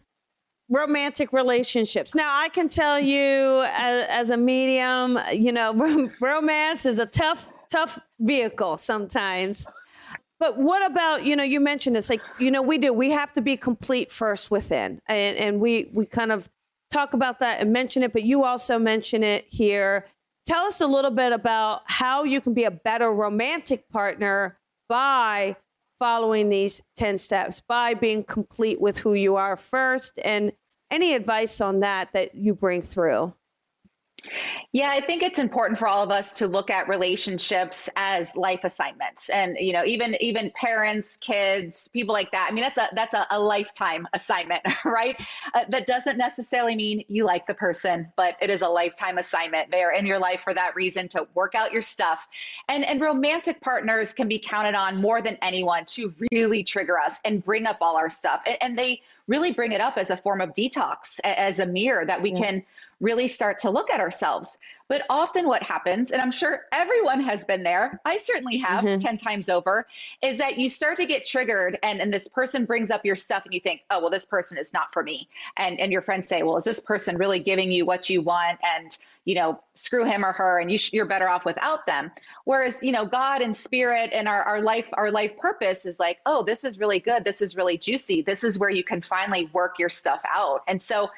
romantic 0.68 1.32
relationships. 1.32 2.14
Now, 2.14 2.38
I 2.38 2.48
can 2.48 2.68
tell 2.68 3.00
you 3.00 3.64
as, 3.68 4.06
as 4.08 4.30
a 4.30 4.36
medium, 4.36 5.18
you 5.32 5.52
know, 5.52 5.72
romance 6.20 6.84
is 6.86 6.98
a 6.98 7.06
tough, 7.06 7.48
tough 7.70 7.98
vehicle 8.18 8.78
sometimes. 8.78 9.66
But 10.38 10.58
what 10.58 10.88
about, 10.88 11.24
you 11.24 11.34
know, 11.34 11.42
you 11.42 11.58
mentioned 11.58 11.96
it's 11.96 12.10
like, 12.10 12.20
you 12.38 12.50
know, 12.50 12.62
we 12.62 12.78
do, 12.78 12.92
we 12.92 13.10
have 13.10 13.32
to 13.32 13.40
be 13.40 13.56
complete 13.56 14.12
first 14.12 14.50
within. 14.50 15.00
And, 15.06 15.36
and 15.36 15.60
we, 15.60 15.90
we 15.92 16.06
kind 16.06 16.30
of 16.30 16.48
talk 16.92 17.12
about 17.12 17.40
that 17.40 17.60
and 17.60 17.72
mention 17.72 18.02
it, 18.02 18.12
but 18.12 18.22
you 18.22 18.44
also 18.44 18.78
mention 18.78 19.22
it 19.24 19.46
here. 19.48 20.06
Tell 20.46 20.64
us 20.64 20.80
a 20.80 20.86
little 20.86 21.10
bit 21.10 21.32
about 21.32 21.82
how 21.86 22.24
you 22.24 22.40
can 22.40 22.54
be 22.54 22.64
a 22.64 22.70
better 22.70 23.12
romantic 23.12 23.88
partner 23.88 24.58
by 24.88 25.56
following 25.98 26.48
these 26.48 26.82
10 26.96 27.18
steps 27.18 27.60
by 27.60 27.94
being 27.94 28.22
complete 28.22 28.80
with 28.80 28.98
who 28.98 29.14
you 29.14 29.36
are 29.36 29.56
first 29.56 30.12
and 30.24 30.52
any 30.90 31.14
advice 31.14 31.60
on 31.60 31.80
that 31.80 32.12
that 32.12 32.34
you 32.34 32.54
bring 32.54 32.80
through 32.80 33.34
yeah, 34.72 34.90
I 34.90 35.00
think 35.00 35.22
it's 35.22 35.38
important 35.38 35.78
for 35.78 35.86
all 35.86 36.02
of 36.02 36.10
us 36.10 36.32
to 36.38 36.46
look 36.46 36.70
at 36.70 36.88
relationships 36.88 37.88
as 37.96 38.34
life 38.36 38.60
assignments, 38.64 39.28
and 39.30 39.56
you 39.60 39.72
know, 39.72 39.84
even 39.84 40.16
even 40.20 40.50
parents, 40.56 41.16
kids, 41.16 41.88
people 41.88 42.12
like 42.12 42.30
that. 42.32 42.48
I 42.50 42.54
mean, 42.54 42.62
that's 42.62 42.78
a 42.78 42.88
that's 42.94 43.14
a, 43.14 43.26
a 43.30 43.38
lifetime 43.38 44.06
assignment, 44.12 44.62
right? 44.84 45.16
Uh, 45.54 45.64
that 45.68 45.86
doesn't 45.86 46.18
necessarily 46.18 46.74
mean 46.74 47.04
you 47.08 47.24
like 47.24 47.46
the 47.46 47.54
person, 47.54 48.12
but 48.16 48.36
it 48.42 48.50
is 48.50 48.62
a 48.62 48.68
lifetime 48.68 49.18
assignment. 49.18 49.70
They 49.70 49.82
are 49.82 49.92
in 49.92 50.04
your 50.04 50.18
life 50.18 50.42
for 50.42 50.54
that 50.54 50.74
reason 50.74 51.08
to 51.10 51.26
work 51.34 51.54
out 51.54 51.72
your 51.72 51.82
stuff, 51.82 52.28
and 52.68 52.84
and 52.84 53.00
romantic 53.00 53.60
partners 53.60 54.12
can 54.12 54.28
be 54.28 54.38
counted 54.38 54.74
on 54.74 55.00
more 55.00 55.22
than 55.22 55.38
anyone 55.42 55.84
to 55.86 56.12
really 56.32 56.64
trigger 56.64 56.98
us 56.98 57.20
and 57.24 57.44
bring 57.44 57.66
up 57.66 57.78
all 57.80 57.96
our 57.96 58.10
stuff, 58.10 58.42
and, 58.46 58.58
and 58.60 58.78
they 58.78 59.00
really 59.28 59.52
bring 59.52 59.72
it 59.72 59.80
up 59.80 59.96
as 59.96 60.10
a 60.10 60.16
form 60.16 60.40
of 60.40 60.54
detox, 60.54 61.20
as 61.22 61.60
a 61.60 61.66
mirror 61.66 62.04
that 62.04 62.20
we 62.20 62.32
can 62.32 62.64
really 63.00 63.28
start 63.28 63.58
to 63.60 63.70
look 63.70 63.90
at 63.90 64.00
ourselves. 64.00 64.58
But 64.88 65.04
often 65.10 65.46
what 65.46 65.62
happens, 65.62 66.12
and 66.12 66.22
I'm 66.22 66.30
sure 66.30 66.62
everyone 66.72 67.20
has 67.20 67.44
been 67.44 67.62
there, 67.62 68.00
I 68.04 68.16
certainly 68.16 68.56
have 68.58 68.84
mm-hmm. 68.84 68.96
10 68.96 69.18
times 69.18 69.48
over, 69.48 69.86
is 70.22 70.38
that 70.38 70.58
you 70.58 70.68
start 70.68 70.96
to 70.98 71.06
get 71.06 71.26
triggered 71.26 71.78
and, 71.82 72.00
and 72.00 72.12
this 72.12 72.26
person 72.26 72.64
brings 72.64 72.90
up 72.90 73.04
your 73.04 73.16
stuff 73.16 73.44
and 73.44 73.52
you 73.52 73.60
think, 73.60 73.82
oh, 73.90 74.00
well, 74.00 74.10
this 74.10 74.24
person 74.24 74.56
is 74.56 74.72
not 74.72 74.92
for 74.92 75.02
me. 75.02 75.28
And, 75.58 75.78
and 75.78 75.92
your 75.92 76.02
friends 76.02 76.26
say, 76.26 76.42
well, 76.42 76.56
is 76.56 76.64
this 76.64 76.80
person 76.80 77.18
really 77.18 77.40
giving 77.40 77.70
you 77.70 77.84
what 77.84 78.08
you 78.08 78.22
want? 78.22 78.58
And, 78.64 78.96
you 79.26 79.34
know, 79.34 79.62
screw 79.74 80.06
him 80.06 80.24
or 80.24 80.32
her 80.32 80.58
and 80.58 80.70
you 80.70 80.78
sh- 80.78 80.94
you're 80.94 81.04
better 81.04 81.28
off 81.28 81.44
without 81.44 81.84
them. 81.84 82.10
Whereas, 82.44 82.82
you 82.82 82.92
know, 82.92 83.04
God 83.04 83.42
and 83.42 83.54
spirit 83.54 84.08
and 84.14 84.26
our, 84.26 84.42
our 84.44 84.62
life, 84.62 84.88
our 84.94 85.10
life 85.10 85.36
purpose 85.36 85.84
is 85.84 86.00
like, 86.00 86.18
oh, 86.24 86.42
this 86.42 86.64
is 86.64 86.78
really 86.78 86.98
good. 86.98 87.24
This 87.24 87.42
is 87.42 87.54
really 87.54 87.76
juicy. 87.76 88.22
This 88.22 88.42
is 88.42 88.58
where 88.58 88.70
you 88.70 88.82
can 88.82 89.02
finally 89.02 89.50
work 89.52 89.78
your 89.78 89.90
stuff 89.90 90.22
out. 90.34 90.62
And 90.66 90.80
so 90.80 91.10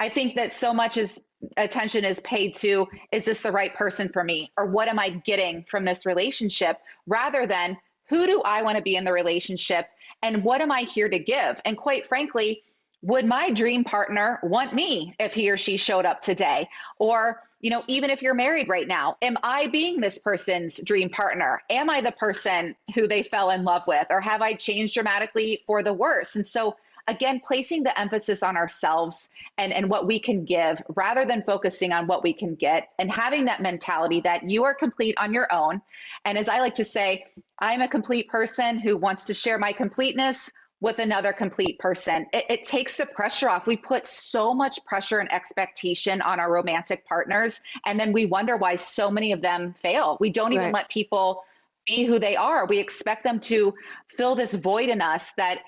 I 0.00 0.08
think 0.08 0.34
that 0.36 0.52
so 0.52 0.72
much 0.74 0.96
is 0.96 1.24
attention 1.56 2.04
is 2.04 2.20
paid 2.20 2.54
to 2.54 2.86
is 3.10 3.24
this 3.24 3.40
the 3.40 3.52
right 3.52 3.74
person 3.74 4.08
for 4.08 4.22
me 4.22 4.52
or 4.56 4.66
what 4.66 4.88
am 4.88 4.98
I 4.98 5.10
getting 5.10 5.64
from 5.68 5.84
this 5.84 6.06
relationship 6.06 6.78
rather 7.06 7.46
than 7.46 7.76
who 8.08 8.26
do 8.26 8.42
I 8.44 8.62
want 8.62 8.76
to 8.76 8.82
be 8.82 8.96
in 8.96 9.04
the 9.04 9.12
relationship 9.12 9.88
and 10.22 10.44
what 10.44 10.60
am 10.60 10.70
I 10.70 10.82
here 10.82 11.08
to 11.08 11.18
give? 11.18 11.60
And 11.64 11.76
quite 11.76 12.06
frankly, 12.06 12.62
would 13.02 13.24
my 13.24 13.50
dream 13.50 13.82
partner 13.84 14.38
want 14.42 14.72
me 14.72 15.14
if 15.18 15.34
he 15.34 15.50
or 15.50 15.56
she 15.56 15.76
showed 15.76 16.06
up 16.06 16.20
today? 16.20 16.68
Or, 16.98 17.40
you 17.60 17.70
know, 17.70 17.82
even 17.88 18.10
if 18.10 18.22
you're 18.22 18.34
married 18.34 18.68
right 18.68 18.86
now, 18.86 19.16
am 19.22 19.36
I 19.42 19.66
being 19.66 20.00
this 20.00 20.18
person's 20.18 20.80
dream 20.84 21.10
partner? 21.10 21.62
Am 21.70 21.90
I 21.90 22.00
the 22.00 22.12
person 22.12 22.76
who 22.94 23.08
they 23.08 23.24
fell 23.24 23.50
in 23.50 23.64
love 23.64 23.82
with? 23.88 24.06
Or 24.10 24.20
have 24.20 24.40
I 24.40 24.54
changed 24.54 24.94
dramatically 24.94 25.64
for 25.66 25.82
the 25.82 25.92
worse? 25.92 26.36
And 26.36 26.46
so, 26.46 26.76
again, 27.08 27.40
placing 27.44 27.82
the 27.82 27.98
emphasis 27.98 28.42
on 28.42 28.56
ourselves 28.56 29.30
and, 29.58 29.72
and 29.72 29.88
what 29.88 30.06
we 30.06 30.18
can 30.18 30.44
give 30.44 30.82
rather 30.94 31.24
than 31.24 31.42
focusing 31.42 31.92
on 31.92 32.06
what 32.06 32.22
we 32.22 32.32
can 32.32 32.54
get 32.54 32.92
and 32.98 33.10
having 33.10 33.44
that 33.46 33.60
mentality 33.60 34.20
that 34.20 34.48
you 34.48 34.64
are 34.64 34.74
complete 34.74 35.16
on 35.18 35.34
your 35.34 35.52
own. 35.52 35.80
And 36.24 36.38
as 36.38 36.48
I 36.48 36.60
like 36.60 36.74
to 36.76 36.84
say, 36.84 37.26
I'm 37.58 37.80
a 37.80 37.88
complete 37.88 38.28
person 38.28 38.78
who 38.78 38.96
wants 38.96 39.24
to 39.24 39.34
share 39.34 39.58
my 39.58 39.72
completeness 39.72 40.50
with 40.82 40.98
another 40.98 41.32
complete 41.32 41.78
person. 41.78 42.26
It, 42.32 42.44
it, 42.50 42.64
takes 42.64 42.96
the 42.96 43.06
pressure 43.06 43.48
off. 43.48 43.68
We 43.68 43.76
put 43.76 44.04
so 44.04 44.52
much 44.52 44.84
pressure 44.84 45.20
and 45.20 45.32
expectation 45.32 46.20
on 46.22 46.40
our 46.40 46.50
romantic 46.50 47.06
partners, 47.06 47.62
and 47.86 48.00
then 48.00 48.12
we 48.12 48.26
wonder 48.26 48.56
why 48.56 48.74
so 48.74 49.08
many 49.08 49.30
of 49.30 49.40
them 49.42 49.74
fail. 49.78 50.16
We 50.18 50.28
don't 50.28 50.52
even 50.52 50.66
right. 50.66 50.74
let 50.74 50.88
people 50.88 51.44
be 51.86 52.04
who 52.04 52.18
they 52.18 52.36
are. 52.36 52.66
We 52.66 52.78
expect 52.78 53.24
them 53.24 53.40
to 53.40 53.74
fill 54.08 54.34
this 54.34 54.54
void 54.54 54.88
in 54.88 55.00
us 55.00 55.32
that 55.36 55.62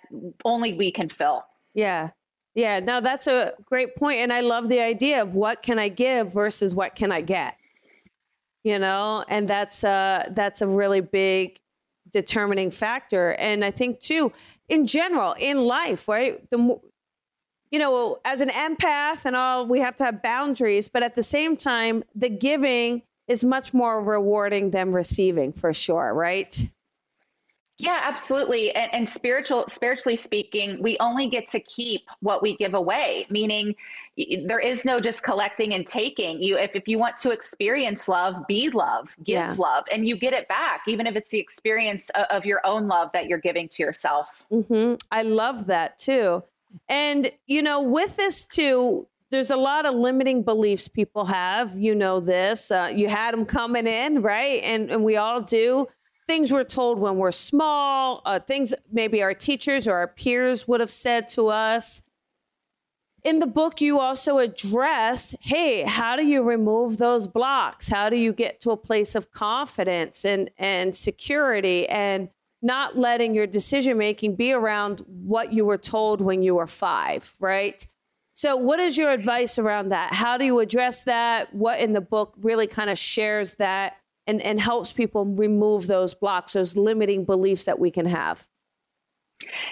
only 0.44 0.74
we 0.74 0.92
can 0.92 1.08
fill. 1.08 1.44
Yeah. 1.74 2.10
Yeah, 2.54 2.78
Now 2.78 3.00
that's 3.00 3.26
a 3.26 3.52
great 3.64 3.96
point. 3.96 4.18
And 4.18 4.32
I 4.32 4.40
love 4.40 4.68
the 4.68 4.80
idea 4.80 5.20
of 5.22 5.34
what 5.34 5.62
can 5.62 5.80
I 5.80 5.88
give 5.88 6.32
versus 6.32 6.72
what 6.72 6.94
can 6.94 7.10
I 7.10 7.20
get? 7.20 7.56
You 8.62 8.78
know, 8.78 9.24
and 9.28 9.48
that's 9.48 9.82
uh 9.82 10.28
that's 10.30 10.62
a 10.62 10.68
really 10.68 11.00
big 11.00 11.58
determining 12.10 12.70
factor. 12.70 13.32
And 13.32 13.64
I 13.64 13.72
think 13.72 13.98
too, 13.98 14.32
in 14.68 14.86
general, 14.86 15.34
in 15.38 15.64
life, 15.64 16.06
right? 16.06 16.48
The 16.48 16.78
you 17.70 17.78
know, 17.80 18.18
as 18.24 18.40
an 18.40 18.50
empath 18.50 19.24
and 19.24 19.34
all, 19.34 19.66
we 19.66 19.80
have 19.80 19.96
to 19.96 20.04
have 20.04 20.22
boundaries, 20.22 20.88
but 20.88 21.02
at 21.02 21.16
the 21.16 21.24
same 21.24 21.56
time, 21.56 22.04
the 22.14 22.30
giving 22.30 23.02
is 23.28 23.44
much 23.44 23.72
more 23.72 24.02
rewarding 24.02 24.70
than 24.70 24.92
receiving 24.92 25.52
for 25.52 25.72
sure, 25.72 26.12
right? 26.12 26.68
Yeah, 27.76 28.00
absolutely. 28.04 28.72
And, 28.72 28.92
and, 28.94 29.08
spiritual, 29.08 29.64
spiritually 29.68 30.14
speaking, 30.14 30.80
we 30.80 30.96
only 31.00 31.28
get 31.28 31.48
to 31.48 31.60
keep 31.60 32.02
what 32.20 32.40
we 32.40 32.56
give 32.56 32.74
away. 32.74 33.26
Meaning, 33.30 33.74
there 34.44 34.60
is 34.60 34.84
no 34.84 35.00
just 35.00 35.24
collecting 35.24 35.74
and 35.74 35.84
taking. 35.84 36.40
You, 36.40 36.56
if 36.56 36.76
if 36.76 36.86
you 36.86 37.00
want 37.00 37.18
to 37.18 37.30
experience 37.30 38.06
love, 38.06 38.46
be 38.46 38.70
love, 38.70 39.16
give 39.24 39.34
yeah. 39.34 39.54
love, 39.58 39.86
and 39.90 40.06
you 40.06 40.16
get 40.16 40.32
it 40.32 40.46
back, 40.46 40.82
even 40.86 41.08
if 41.08 41.16
it's 41.16 41.30
the 41.30 41.40
experience 41.40 42.10
of, 42.10 42.26
of 42.30 42.46
your 42.46 42.60
own 42.64 42.86
love 42.86 43.10
that 43.12 43.26
you're 43.26 43.38
giving 43.38 43.66
to 43.70 43.82
yourself. 43.82 44.44
Mm-hmm. 44.52 44.94
I 45.10 45.22
love 45.22 45.66
that 45.66 45.98
too. 45.98 46.44
And 46.88 47.32
you 47.48 47.60
know, 47.60 47.82
with 47.82 48.16
this 48.16 48.44
too, 48.44 49.08
there's 49.34 49.50
a 49.50 49.56
lot 49.56 49.84
of 49.84 49.96
limiting 49.96 50.44
beliefs 50.44 50.86
people 50.86 51.24
have. 51.24 51.76
You 51.76 51.96
know 51.96 52.20
this. 52.20 52.70
Uh, 52.70 52.92
you 52.94 53.08
had 53.08 53.34
them 53.34 53.44
coming 53.44 53.88
in, 53.88 54.22
right? 54.22 54.60
And 54.62 54.92
and 54.92 55.02
we 55.02 55.16
all 55.16 55.40
do 55.40 55.88
things 56.28 56.52
we're 56.52 56.62
told 56.62 57.00
when 57.00 57.16
we're 57.16 57.32
small, 57.32 58.22
uh, 58.24 58.38
things 58.38 58.72
maybe 58.92 59.22
our 59.24 59.34
teachers 59.34 59.88
or 59.88 59.96
our 59.96 60.06
peers 60.06 60.68
would 60.68 60.78
have 60.78 60.90
said 60.90 61.26
to 61.28 61.48
us. 61.48 62.00
In 63.24 63.40
the 63.40 63.46
book, 63.46 63.80
you 63.80 63.98
also 63.98 64.38
address 64.38 65.34
hey, 65.40 65.82
how 65.82 66.14
do 66.14 66.24
you 66.24 66.42
remove 66.42 66.98
those 66.98 67.26
blocks? 67.26 67.88
How 67.88 68.08
do 68.08 68.16
you 68.16 68.32
get 68.32 68.60
to 68.60 68.70
a 68.70 68.76
place 68.76 69.16
of 69.16 69.32
confidence 69.32 70.24
and, 70.24 70.48
and 70.58 70.94
security 70.94 71.88
and 71.88 72.28
not 72.62 72.96
letting 72.96 73.34
your 73.34 73.48
decision 73.48 73.98
making 73.98 74.36
be 74.36 74.52
around 74.52 75.00
what 75.08 75.52
you 75.52 75.64
were 75.64 75.76
told 75.76 76.20
when 76.20 76.40
you 76.42 76.54
were 76.54 76.68
five, 76.68 77.34
right? 77.40 77.84
So, 78.36 78.56
what 78.56 78.80
is 78.80 78.98
your 78.98 79.12
advice 79.12 79.60
around 79.60 79.90
that? 79.90 80.12
How 80.12 80.36
do 80.36 80.44
you 80.44 80.58
address 80.58 81.04
that? 81.04 81.54
What 81.54 81.78
in 81.78 81.92
the 81.92 82.00
book 82.00 82.34
really 82.42 82.66
kind 82.66 82.90
of 82.90 82.98
shares 82.98 83.54
that 83.54 83.96
and, 84.26 84.42
and 84.42 84.60
helps 84.60 84.92
people 84.92 85.24
remove 85.24 85.86
those 85.86 86.14
blocks, 86.14 86.54
those 86.54 86.76
limiting 86.76 87.24
beliefs 87.24 87.64
that 87.64 87.78
we 87.78 87.92
can 87.92 88.06
have? 88.06 88.48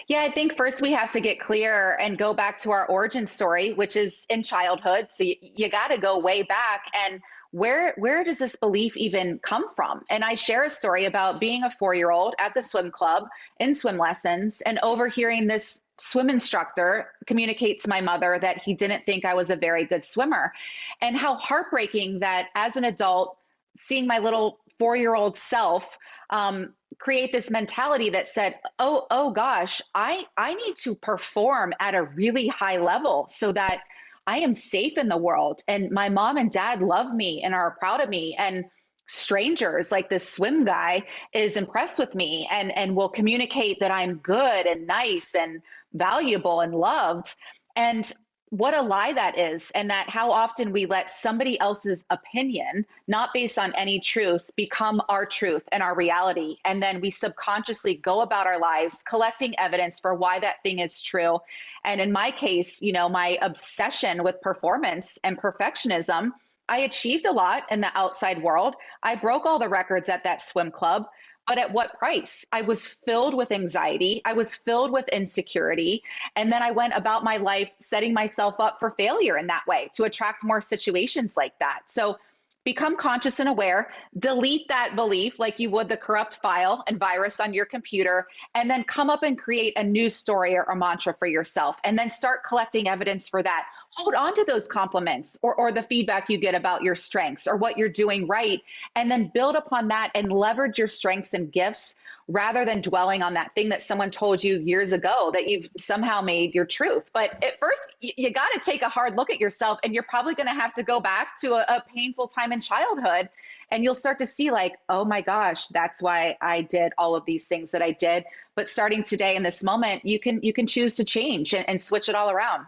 Yeah, 0.07 0.20
I 0.20 0.31
think 0.31 0.57
first 0.57 0.81
we 0.81 0.92
have 0.92 1.11
to 1.11 1.20
get 1.20 1.40
clear 1.40 1.96
and 2.01 2.16
go 2.16 2.33
back 2.33 2.61
to 2.61 2.70
our 2.70 2.87
origin 2.87 3.27
story, 3.27 3.72
which 3.75 3.96
is 3.96 4.27
in 4.31 4.44
childhood. 4.44 5.09
So 5.11 5.25
you, 5.25 5.35
you 5.40 5.68
got 5.68 5.88
to 5.88 5.98
go 5.98 6.18
way 6.18 6.42
back 6.42 6.85
and 7.07 7.20
where 7.51 7.94
where 7.98 8.25
does 8.25 8.38
this 8.38 8.57
belief 8.57 8.96
even 8.96 9.38
come 9.42 9.66
from? 9.75 10.03
And 10.09 10.25
I 10.25 10.35
share 10.35 10.64
a 10.64 10.70
story 10.70 11.05
about 11.05 11.40
being 11.40 11.64
a 11.64 11.68
4-year-old 11.68 12.35
at 12.38 12.55
the 12.55 12.62
swim 12.62 12.90
club 12.90 13.25
in 13.61 13.75
swim 13.75 13.98
lessons 13.98 14.62
and 14.62 14.79
overhearing 14.83 15.46
this 15.46 15.83
swim 16.03 16.29
instructor 16.29 17.12
communicates 17.27 17.87
my 17.87 18.01
mother 18.01 18.38
that 18.41 18.59
he 18.59 18.75
didn't 18.75 19.05
think 19.05 19.25
I 19.25 19.35
was 19.35 19.51
a 19.51 19.57
very 19.57 19.85
good 19.85 20.05
swimmer. 20.05 20.53
And 21.01 21.17
how 21.17 21.37
heartbreaking 21.37 22.19
that 22.21 22.49
as 22.55 22.77
an 22.77 22.85
adult 22.85 23.38
seeing 23.77 24.07
my 24.07 24.19
little 24.19 24.59
four 24.79 24.97
year 24.97 25.15
old 25.15 25.37
self 25.37 25.97
um, 26.31 26.75
create 26.99 27.33
this 27.33 27.51
mentality 27.51 28.11
that 28.11 28.29
said 28.29 28.59
oh 28.79 29.07
oh 29.11 29.31
gosh 29.31 29.81
i 29.95 30.25
i 30.37 30.55
need 30.55 30.77
to 30.77 30.95
perform 30.95 31.73
at 31.81 31.95
a 31.95 32.03
really 32.03 32.49
high 32.49 32.77
level 32.77 33.27
so 33.29 33.51
that 33.51 33.81
i 34.27 34.38
am 34.38 34.55
safe 34.55 34.99
in 34.99 35.09
the 35.09 35.17
world. 35.17 35.62
And 35.69 35.91
my 35.91 36.09
mom 36.09 36.37
and 36.37 36.51
dad 36.51 36.83
love 36.83 37.15
me 37.15 37.43
and 37.43 37.55
are 37.55 37.77
proud 37.79 38.01
of 38.01 38.09
me. 38.09 38.37
And 38.38 38.65
strangers 39.12 39.92
like 39.92 40.09
this 40.09 40.29
swim 40.29 40.64
guy 40.64 41.03
is 41.33 41.57
impressed 41.57 41.98
with 41.98 42.14
me 42.14 42.48
and 42.51 42.77
and 42.77 42.96
will 42.96 43.09
communicate 43.09 43.79
that 43.79 43.90
i'm 43.90 44.14
good 44.16 44.66
and 44.66 44.87
nice 44.87 45.35
and 45.35 45.61
valuable 45.92 46.61
and 46.61 46.75
loved 46.75 47.35
and 47.77 48.12
what 48.53 48.75
a 48.75 48.83
lie 48.83 49.14
that 49.14 49.38
is, 49.38 49.70
and 49.75 49.88
that 49.88 50.11
how 50.11 50.31
often 50.31 50.72
we 50.72 50.85
let 50.85 51.09
somebody 51.09 51.59
else's 51.59 52.05
opinion, 52.11 52.85
not 53.09 53.33
based 53.33 53.59
on 53.59 53.75
any 53.77 53.98
truth, 53.98 54.51
become 54.57 55.01
our 55.09 55.25
truth 55.25 55.62
and 55.72 55.83
our 55.83 55.96
reality. 55.96 56.57
And 56.66 56.83
then 56.83 57.01
we 57.01 57.09
subconsciously 57.09 57.96
go 57.96 58.20
about 58.20 58.46
our 58.46 58.59
lives 58.59 59.03
collecting 59.05 59.59
evidence 59.59 59.98
for 59.98 60.14
why 60.14 60.38
that 60.40 60.62
thing 60.62 60.81
is 60.81 61.01
true. 61.01 61.38
And 61.87 61.98
in 61.98 62.12
my 62.12 62.31
case, 62.31 62.83
you 62.83 62.92
know, 62.92 63.09
my 63.09 63.38
obsession 63.40 64.22
with 64.22 64.38
performance 64.42 65.18
and 65.25 65.38
perfectionism. 65.38 66.33
I 66.68 66.79
achieved 66.79 67.27
a 67.27 67.33
lot 67.33 67.64
in 67.70 67.81
the 67.81 67.96
outside 67.98 68.42
world. 68.42 68.75
I 69.03 69.14
broke 69.14 69.44
all 69.44 69.59
the 69.59 69.68
records 69.68 70.09
at 70.09 70.25
that 70.25 70.42
swim 70.42 70.70
club 70.70 71.07
but 71.46 71.59
at 71.59 71.72
what 71.72 71.98
price? 71.98 72.46
I 72.53 72.62
was 72.62 72.87
filled 72.87 73.35
with 73.35 73.53
anxiety. 73.53 74.22
I 74.25 74.33
was 74.33 74.55
filled 74.55 74.92
with 74.92 75.09
insecurity. 75.09 76.03
And 76.37 76.53
then 76.53 76.62
I 76.62 76.70
went 76.70 76.94
about 76.94 77.25
my 77.25 77.37
life 77.37 77.75
setting 77.79 78.14
myself 78.14 78.61
up 78.61 78.79
for 78.79 78.92
failure 78.92 79.38
in 79.38 79.46
that 79.48 79.66
way 79.66 79.90
to 79.94 80.05
attract 80.05 80.44
more 80.44 80.61
situations 80.61 81.37
like 81.37 81.59
that. 81.59 81.83
So 81.87 82.16
become 82.64 82.96
conscious 82.96 83.40
and 83.40 83.48
aware, 83.48 83.90
delete 84.20 84.68
that 84.68 84.94
belief 84.94 85.40
like 85.40 85.59
you 85.59 85.68
would 85.68 85.88
the 85.88 85.96
corrupt 85.96 86.37
file 86.37 86.85
and 86.87 86.96
virus 86.96 87.40
on 87.40 87.53
your 87.53 87.66
computer, 87.66 88.29
and 88.55 88.70
then 88.70 88.85
come 88.85 89.11
up 89.11 89.25
and 89.25 89.37
create 89.37 89.72
a 89.77 89.83
new 89.83 90.09
story 90.09 90.57
or 90.57 90.62
a 90.62 90.77
mantra 90.77 91.12
for 91.18 91.27
yourself. 91.27 91.75
And 91.83 91.98
then 91.98 92.09
start 92.09 92.44
collecting 92.44 92.87
evidence 92.87 93.29
for 93.29 93.42
that 93.42 93.66
hold 93.94 94.14
on 94.14 94.35
to 94.35 94.44
those 94.44 94.66
compliments 94.66 95.38
or, 95.42 95.55
or 95.55 95.70
the 95.70 95.83
feedback 95.83 96.31
you 96.31 96.38
get 96.38 96.55
about 96.55 96.83
your 96.83 96.94
strengths 96.96 97.46
or 97.46 97.57
what 97.57 97.76
you're 97.76 97.88
doing 97.88 98.26
right, 98.26 98.62
and 98.96 99.11
then 99.11 99.31
build 99.35 99.55
upon 99.55 99.88
that 99.88 100.11
and 100.14 100.33
leverage 100.33 100.78
your 100.78 100.88
strengths 100.88 101.35
and 101.35 101.52
gifts 101.52 101.96
rather 102.28 102.64
than 102.64 102.81
dwelling 102.81 103.22
on 103.22 103.35
that 103.35 103.52
thing 103.55 103.68
that 103.68 103.83
someone 103.83 104.11
told 104.11 104.42
you 104.42 104.61
years 104.61 104.92
ago 104.92 105.31
that 105.35 105.48
you've 105.48 105.68
somehow 105.76 106.20
made 106.20 106.55
your 106.55 106.64
truth. 106.64 107.02
But 107.12 107.33
at 107.44 107.59
first, 107.59 107.96
you, 108.00 108.12
you 108.16 108.33
got 108.33 108.48
to 108.52 108.61
take 108.61 108.83
a 108.83 108.88
hard 108.88 109.16
look 109.16 109.28
at 109.28 109.40
yourself, 109.40 109.78
and 109.83 109.92
you're 109.92 110.05
probably 110.05 110.35
going 110.35 110.46
to 110.46 110.55
have 110.55 110.72
to 110.74 110.83
go 110.83 111.00
back 111.00 111.38
to 111.40 111.55
a, 111.55 111.76
a 111.76 111.85
painful 111.94 112.28
time 112.28 112.52
in 112.52 112.61
childhood. 112.61 113.28
And 113.70 113.83
you'll 113.83 113.96
start 113.96 114.18
to 114.20 114.26
see, 114.26 114.50
like, 114.50 114.76
oh 114.88 115.05
my 115.05 115.20
gosh, 115.20 115.66
that's 115.68 116.00
why 116.00 116.37
I 116.40 116.62
did 116.62 116.92
all 116.96 117.16
of 117.16 117.24
these 117.24 117.48
things 117.48 117.70
that 117.72 117.83
I 117.83 117.90
did. 117.90 118.24
But 118.55 118.68
starting 118.68 119.02
today 119.02 119.35
in 119.35 119.42
this 119.42 119.64
moment, 119.64 120.05
you 120.05 120.20
can 120.20 120.40
you 120.42 120.52
can 120.52 120.66
choose 120.66 120.96
to 120.96 121.05
change 121.05 121.55
and, 121.55 121.68
and 121.68 121.81
switch 121.81 122.09
it 122.09 122.14
all 122.14 122.31
around. 122.31 122.66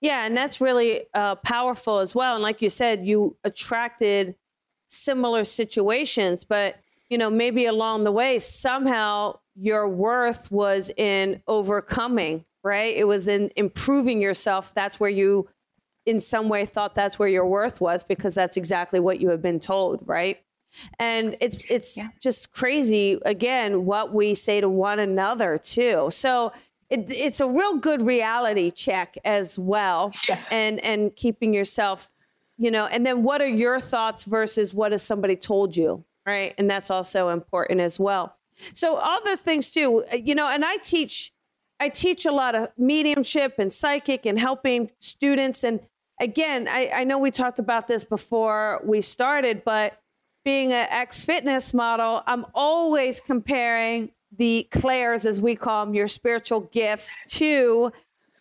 Yeah, 0.00 0.24
and 0.26 0.36
that's 0.36 0.60
really 0.60 1.02
uh, 1.14 1.36
powerful 1.36 1.98
as 1.98 2.14
well. 2.14 2.34
And 2.34 2.42
like 2.42 2.62
you 2.62 2.70
said, 2.70 3.06
you 3.06 3.36
attracted 3.44 4.34
similar 4.88 5.44
situations, 5.44 6.44
but 6.44 6.76
you 7.08 7.18
know 7.18 7.30
maybe 7.30 7.66
along 7.66 8.04
the 8.04 8.12
way 8.12 8.38
somehow 8.38 9.38
your 9.54 9.88
worth 9.88 10.50
was 10.50 10.90
in 10.96 11.42
overcoming, 11.46 12.44
right? 12.64 12.94
It 12.96 13.06
was 13.06 13.28
in 13.28 13.50
improving 13.56 14.22
yourself. 14.22 14.72
That's 14.74 14.98
where 14.98 15.10
you, 15.10 15.48
in 16.06 16.20
some 16.20 16.48
way, 16.48 16.64
thought 16.66 16.94
that's 16.94 17.18
where 17.18 17.28
your 17.28 17.46
worth 17.46 17.80
was 17.80 18.04
because 18.04 18.34
that's 18.34 18.56
exactly 18.56 19.00
what 19.00 19.20
you 19.20 19.30
have 19.30 19.42
been 19.42 19.60
told, 19.60 20.00
right? 20.06 20.38
And 20.98 21.36
it's 21.40 21.60
it's 21.68 21.96
yeah. 21.96 22.08
just 22.22 22.52
crazy 22.52 23.18
again 23.24 23.84
what 23.84 24.14
we 24.14 24.34
say 24.34 24.60
to 24.60 24.68
one 24.68 24.98
another 24.98 25.58
too. 25.58 26.08
So 26.10 26.52
it, 26.90 27.06
it's 27.08 27.40
a 27.40 27.46
real 27.46 27.76
good 27.76 28.02
reality 28.02 28.70
check 28.70 29.16
as 29.24 29.58
well 29.58 30.12
yeah. 30.28 30.44
and 30.50 30.82
and 30.84 31.14
keeping 31.16 31.54
yourself 31.54 32.08
you 32.58 32.70
know 32.70 32.86
and 32.86 33.06
then 33.06 33.22
what 33.22 33.40
are 33.40 33.48
your 33.48 33.80
thoughts 33.80 34.24
versus 34.24 34.74
what 34.74 34.92
has 34.92 35.02
somebody 35.02 35.36
told 35.36 35.76
you 35.76 36.04
right 36.26 36.54
and 36.58 36.70
that's 36.70 36.90
also 36.90 37.28
important 37.28 37.80
as 37.80 37.98
well 37.98 38.36
so 38.74 38.96
all 38.96 39.24
those 39.24 39.40
things 39.40 39.70
too 39.70 40.04
you 40.12 40.34
know 40.34 40.48
and 40.48 40.64
i 40.64 40.76
teach 40.78 41.32
I 41.80 41.88
teach 41.88 42.26
a 42.26 42.30
lot 42.30 42.54
of 42.54 42.68
mediumship 42.76 43.54
and 43.58 43.72
psychic 43.72 44.26
and 44.26 44.38
helping 44.38 44.90
students. 44.98 45.64
And 45.64 45.80
again, 46.20 46.68
I, 46.70 46.90
I 46.94 47.04
know 47.04 47.18
we 47.18 47.30
talked 47.30 47.58
about 47.58 47.88
this 47.88 48.04
before 48.04 48.82
we 48.84 49.00
started, 49.00 49.64
but 49.64 49.98
being 50.44 50.72
an 50.72 50.86
ex 50.90 51.24
fitness 51.24 51.72
model, 51.72 52.22
I'm 52.26 52.44
always 52.54 53.20
comparing 53.20 54.10
the 54.36 54.68
clairs, 54.70 55.26
as 55.26 55.40
we 55.40 55.56
call 55.56 55.86
them, 55.86 55.94
your 55.94 56.08
spiritual 56.08 56.60
gifts, 56.60 57.16
to 57.28 57.92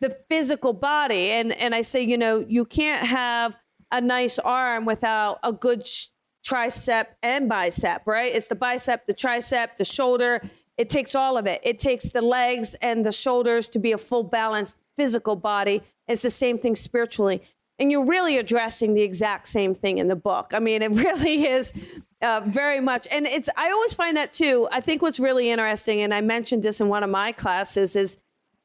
the 0.02 0.18
physical 0.30 0.74
body. 0.74 1.32
And 1.32 1.52
and 1.54 1.76
I 1.76 1.82
say, 1.82 2.02
you 2.02 2.18
know, 2.18 2.46
you 2.48 2.66
can't 2.66 3.06
have 3.06 3.58
a 3.92 4.02
nice 4.02 4.40
arm 4.40 4.86
without 4.86 5.40
a 5.44 5.52
good 5.52 5.86
sh- 5.86 6.08
tricep 6.46 7.08
and 7.22 7.50
bicep, 7.50 8.04
right? 8.06 8.34
It's 8.34 8.48
the 8.48 8.56
bicep, 8.56 9.06
the 9.06 9.14
tricep, 9.14 9.76
the 9.76 9.86
shoulder. 9.86 10.42
It 10.78 10.90
takes 10.90 11.16
all 11.16 11.38
of 11.38 11.46
it. 11.46 11.60
It 11.64 11.80
takes 11.80 12.12
the 12.12 12.22
legs 12.22 12.76
and 12.82 13.06
the 13.06 13.12
shoulders 13.12 13.68
to 13.70 13.80
be 13.80 13.92
a 13.92 13.98
full 13.98 14.24
balanced 14.24 14.78
physical 14.96 15.36
body. 15.36 15.82
It's 16.08 16.22
the 16.22 16.30
same 16.30 16.58
thing 16.58 16.76
spiritually. 16.76 17.42
And 17.78 17.92
you're 17.92 18.06
really 18.06 18.38
addressing 18.38 18.94
the 18.94 19.02
exact 19.02 19.48
same 19.48 19.74
thing 19.74 19.98
in 19.98 20.08
the 20.08 20.16
book. 20.16 20.52
I 20.54 20.60
mean, 20.60 20.82
it 20.82 20.92
really 21.06 21.48
is 21.48 21.74
uh, 22.22 22.42
very 22.46 22.80
much. 22.80 23.08
And 23.12 23.26
it's, 23.26 23.50
I 23.56 23.72
always 23.72 23.94
find 23.94 24.18
that 24.18 24.34
too. 24.34 24.68
I 24.72 24.82
think 24.82 25.02
what's 25.02 25.20
really 25.20 25.50
interesting, 25.50 26.02
and 26.02 26.14
I 26.14 26.22
mentioned 26.22 26.64
this 26.64 26.82
in 26.82 26.88
one 26.88 27.04
of 27.04 27.10
my 27.10 27.32
classes, 27.32 27.96
is 27.96 28.18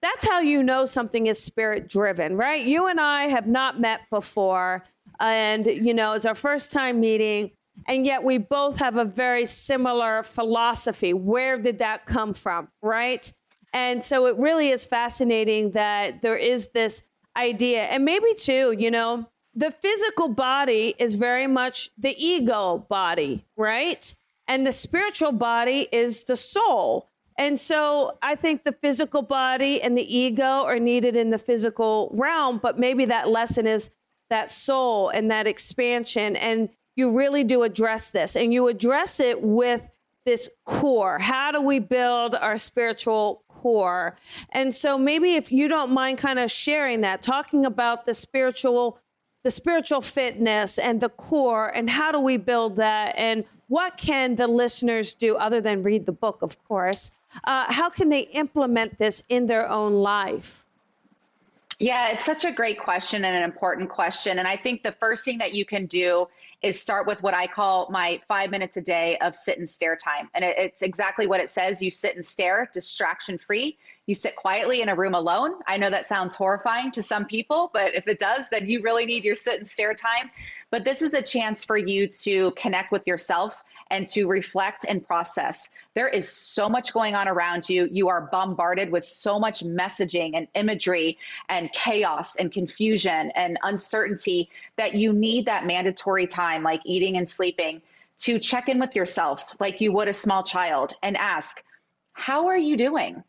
that's 0.03 0.29
how 0.29 0.41
you 0.41 0.63
know 0.63 0.85
something 0.85 1.27
is 1.27 1.43
spirit 1.43 1.89
driven, 1.89 2.37
right? 2.37 2.67
You 2.67 2.89
and 2.89 3.01
I 3.01 3.25
have 3.25 3.47
not 3.47 3.81
met 3.81 4.01
before. 4.11 4.85
And, 5.21 5.67
you 5.67 5.95
know, 5.95 6.13
it's 6.13 6.27
our 6.27 6.35
first 6.35 6.73
time 6.73 7.01
meeting. 7.01 7.53
And 7.87 8.05
yet 8.05 8.23
we 8.23 8.39
both 8.39 8.79
have 8.79 8.97
a 8.97 9.05
very 9.05 9.47
similar 9.47 10.23
philosophy. 10.23 11.13
Where 11.15 11.57
did 11.59 11.79
that 11.79 12.07
come 12.07 12.35
from, 12.35 12.69
right? 12.83 13.33
And 13.73 14.05
so 14.05 14.27
it 14.27 14.37
really 14.37 14.69
is 14.69 14.85
fascinating 14.85 15.73
that 15.73 16.23
there 16.23 16.37
is 16.37 16.69
this 16.75 17.03
idea. 17.37 17.83
And 17.85 18.05
maybe, 18.05 18.35
too, 18.37 18.77
you 18.79 18.91
know, 18.91 19.29
the 19.55 19.71
physical 19.71 20.29
body 20.29 20.95
is 20.99 21.15
very 21.15 21.47
much 21.47 21.91
the 21.97 22.15
ego 22.19 22.87
body, 22.89 23.45
right? 23.57 24.15
And 24.47 24.67
the 24.67 24.73
spiritual 24.73 25.33
body 25.33 25.89
is 25.93 26.25
the 26.25 26.37
soul. 26.37 27.09
And 27.39 27.59
so 27.59 28.19
I 28.23 28.35
think 28.35 28.65
the 28.65 28.73
physical 28.73 29.23
body 29.23 29.83
and 29.83 29.97
the 29.97 30.17
ego 30.17 30.65
are 30.65 30.79
needed 30.79 31.17
in 31.17 31.31
the 31.31 31.39
physical 31.39 32.11
realm, 32.13 32.59
but 32.59 32.79
maybe 32.79 33.07
that 33.07 33.29
lesson 33.29 33.67
is 33.67 33.91
that 34.31 34.51
soul 34.51 35.09
and 35.09 35.31
that 35.31 35.47
expansion. 35.47 36.37
And 36.37 36.69
you 36.97 37.17
really 37.17 37.43
do 37.43 37.63
address 37.63 38.11
this 38.11 38.37
and 38.37 38.53
you 38.53 38.69
address 38.69 39.19
it 39.19 39.43
with 39.43 39.91
this 40.25 40.49
core. 40.65 41.19
How 41.19 41.53
do 41.53 41.61
we 41.61 41.81
build 41.81 42.35
our 42.35 42.57
spiritual 42.57 43.43
core? 43.49 44.17
And 44.51 44.75
so 44.75 44.97
maybe 44.97 45.35
if 45.35 45.51
you 45.51 45.69
don't 45.69 45.93
mind 45.93 46.19
kind 46.19 46.39
of 46.39 46.51
sharing 46.51 47.01
that, 47.01 47.23
talking 47.23 47.67
about 47.67 48.07
the 48.07 48.15
spiritual 48.15 49.01
the 49.45 49.51
spiritual 49.51 50.01
fitness 50.01 50.79
and 50.79 51.01
the 51.01 51.09
core 51.09 51.69
and 51.69 51.89
how 51.89 52.11
do 52.11 52.19
we 52.19 52.37
build 52.37 52.77
that 52.77 53.15
and 53.17 53.45
what 53.69 53.97
can 53.97 54.35
the 54.37 54.49
listeners 54.49 55.15
do 55.15 55.37
other 55.37 55.61
than 55.61 55.83
read 55.83 56.07
the 56.07 56.13
book 56.13 56.43
of 56.43 56.63
course 56.65 57.13
uh, 57.43 57.73
how 57.73 57.91
can 57.91 58.09
they 58.09 58.21
implement 58.21 58.99
this 58.99 59.23
in 59.29 59.47
their 59.47 59.69
own 59.69 59.95
life? 59.95 60.65
Yeah, 61.81 62.11
it's 62.11 62.25
such 62.25 62.45
a 62.45 62.53
great 62.53 62.79
question 62.79 63.25
and 63.25 63.37
an 63.37 63.43
important 63.43 63.91
question. 63.91 64.39
And 64.39 64.47
I 64.47 64.57
think 64.57 64.85
the 64.85 64.93
first 64.93 65.25
thing 65.25 65.39
that 65.39 65.55
you 65.55 65.65
can 65.65 65.87
do 65.87 66.29
is 66.65 66.81
start 66.81 67.07
with 67.07 67.23
what 67.23 67.35
I 67.35 67.47
call 67.47 67.91
my 67.91 68.19
five 68.27 68.51
minutes 68.51 68.79
a 68.79 68.81
day 68.81 69.19
of 69.19 69.37
sit 69.37 69.59
and 69.59 69.69
stare 69.69 69.97
time. 69.97 70.31
And 70.33 70.43
it's 70.43 70.81
exactly 70.81 71.27
what 71.27 71.39
it 71.39 71.51
says. 71.51 71.83
You 71.83 71.91
sit 71.91 72.15
and 72.15 72.25
stare, 72.25 72.71
distraction 72.73 73.37
free. 73.37 73.77
You 74.07 74.15
sit 74.15 74.35
quietly 74.35 74.81
in 74.81 74.89
a 74.89 74.95
room 74.95 75.15
alone. 75.15 75.57
I 75.67 75.77
know 75.77 75.91
that 75.91 76.07
sounds 76.07 76.35
horrifying 76.35 76.91
to 76.93 77.03
some 77.03 77.27
people, 77.27 77.71
but 77.75 77.95
if 77.95 78.09
it 78.09 78.19
does, 78.19 78.49
then 78.49 78.67
you 78.67 78.81
really 78.81 79.05
need 79.05 79.25
your 79.25 79.35
sit 79.35 79.59
and 79.59 79.69
stare 79.69 79.93
time. 79.93 80.31
But 80.71 80.87
this 80.87 81.03
is 81.03 81.13
a 81.13 81.21
chance 81.21 81.65
for 81.65 81.77
you 81.77 82.09
to 82.09 82.51
connect 82.53 82.93
with 82.93 83.07
yourself 83.07 83.63
and 83.91 84.09
to 84.09 84.27
reflect 84.27 84.87
and 84.89 85.07
process. 85.07 85.71
There 85.95 86.09
is 86.09 86.29
so 86.29 86.69
much 86.69 86.93
going 86.93 87.15
on 87.15 87.29
around 87.29 87.69
you. 87.69 87.89
You 87.91 88.09
are 88.09 88.29
bombarded 88.33 88.91
with 88.91 89.05
so 89.05 89.39
much 89.39 89.65
messaging 89.65 90.33
and 90.35 90.49
imagery 90.55 91.19
and 91.49 91.73
chaos 91.73 92.37
and 92.37 92.51
confusion 92.51 93.31
and 93.35 93.59
uncertainty 93.63 94.51
that 94.77 94.95
you 94.95 95.13
need 95.13 95.47
that 95.47 95.67
mandatory 95.67 96.27
time, 96.27 96.63
like 96.63 96.81
eating 96.85 97.17
and 97.17 97.29
sleeping, 97.29 97.83
to 98.19 98.39
check 98.39 98.69
in 98.69 98.79
with 98.79 98.95
yourself 98.95 99.57
like 99.61 99.81
you 99.81 99.93
would 99.93 100.09
a 100.09 100.13
small 100.13 100.43
child 100.43 100.95
and 101.03 101.17
ask, 101.17 101.63
How 102.13 102.47
are 102.47 102.59
you 102.59 102.77
doing? 102.77 103.23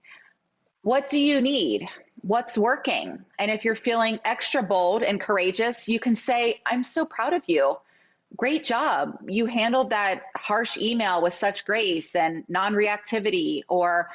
What 0.84 1.10
do 1.10 1.20
you 1.20 1.42
need? 1.42 1.88
What's 2.22 2.58
working? 2.58 3.24
And 3.40 3.52
if 3.52 3.66
you're 3.66 3.76
feeling 3.76 4.20
extra 4.26 4.62
bold 4.62 5.04
and 5.04 5.20
courageous, 5.20 5.88
you 5.90 6.00
can 6.00 6.16
say, 6.16 6.62
I'm 6.66 6.84
so 6.84 7.06
proud 7.06 7.34
of 7.34 7.42
you 7.48 7.78
great 8.36 8.64
job. 8.64 9.18
You 9.28 9.46
handled 9.46 9.90
that 9.92 10.24
harsh 10.36 10.78
email 10.78 11.22
with 11.22 11.34
such 11.34 11.66
grace 11.66 12.16
and 12.16 12.44
non 12.50 12.74
reactivity, 12.74 13.62
or 13.68 14.10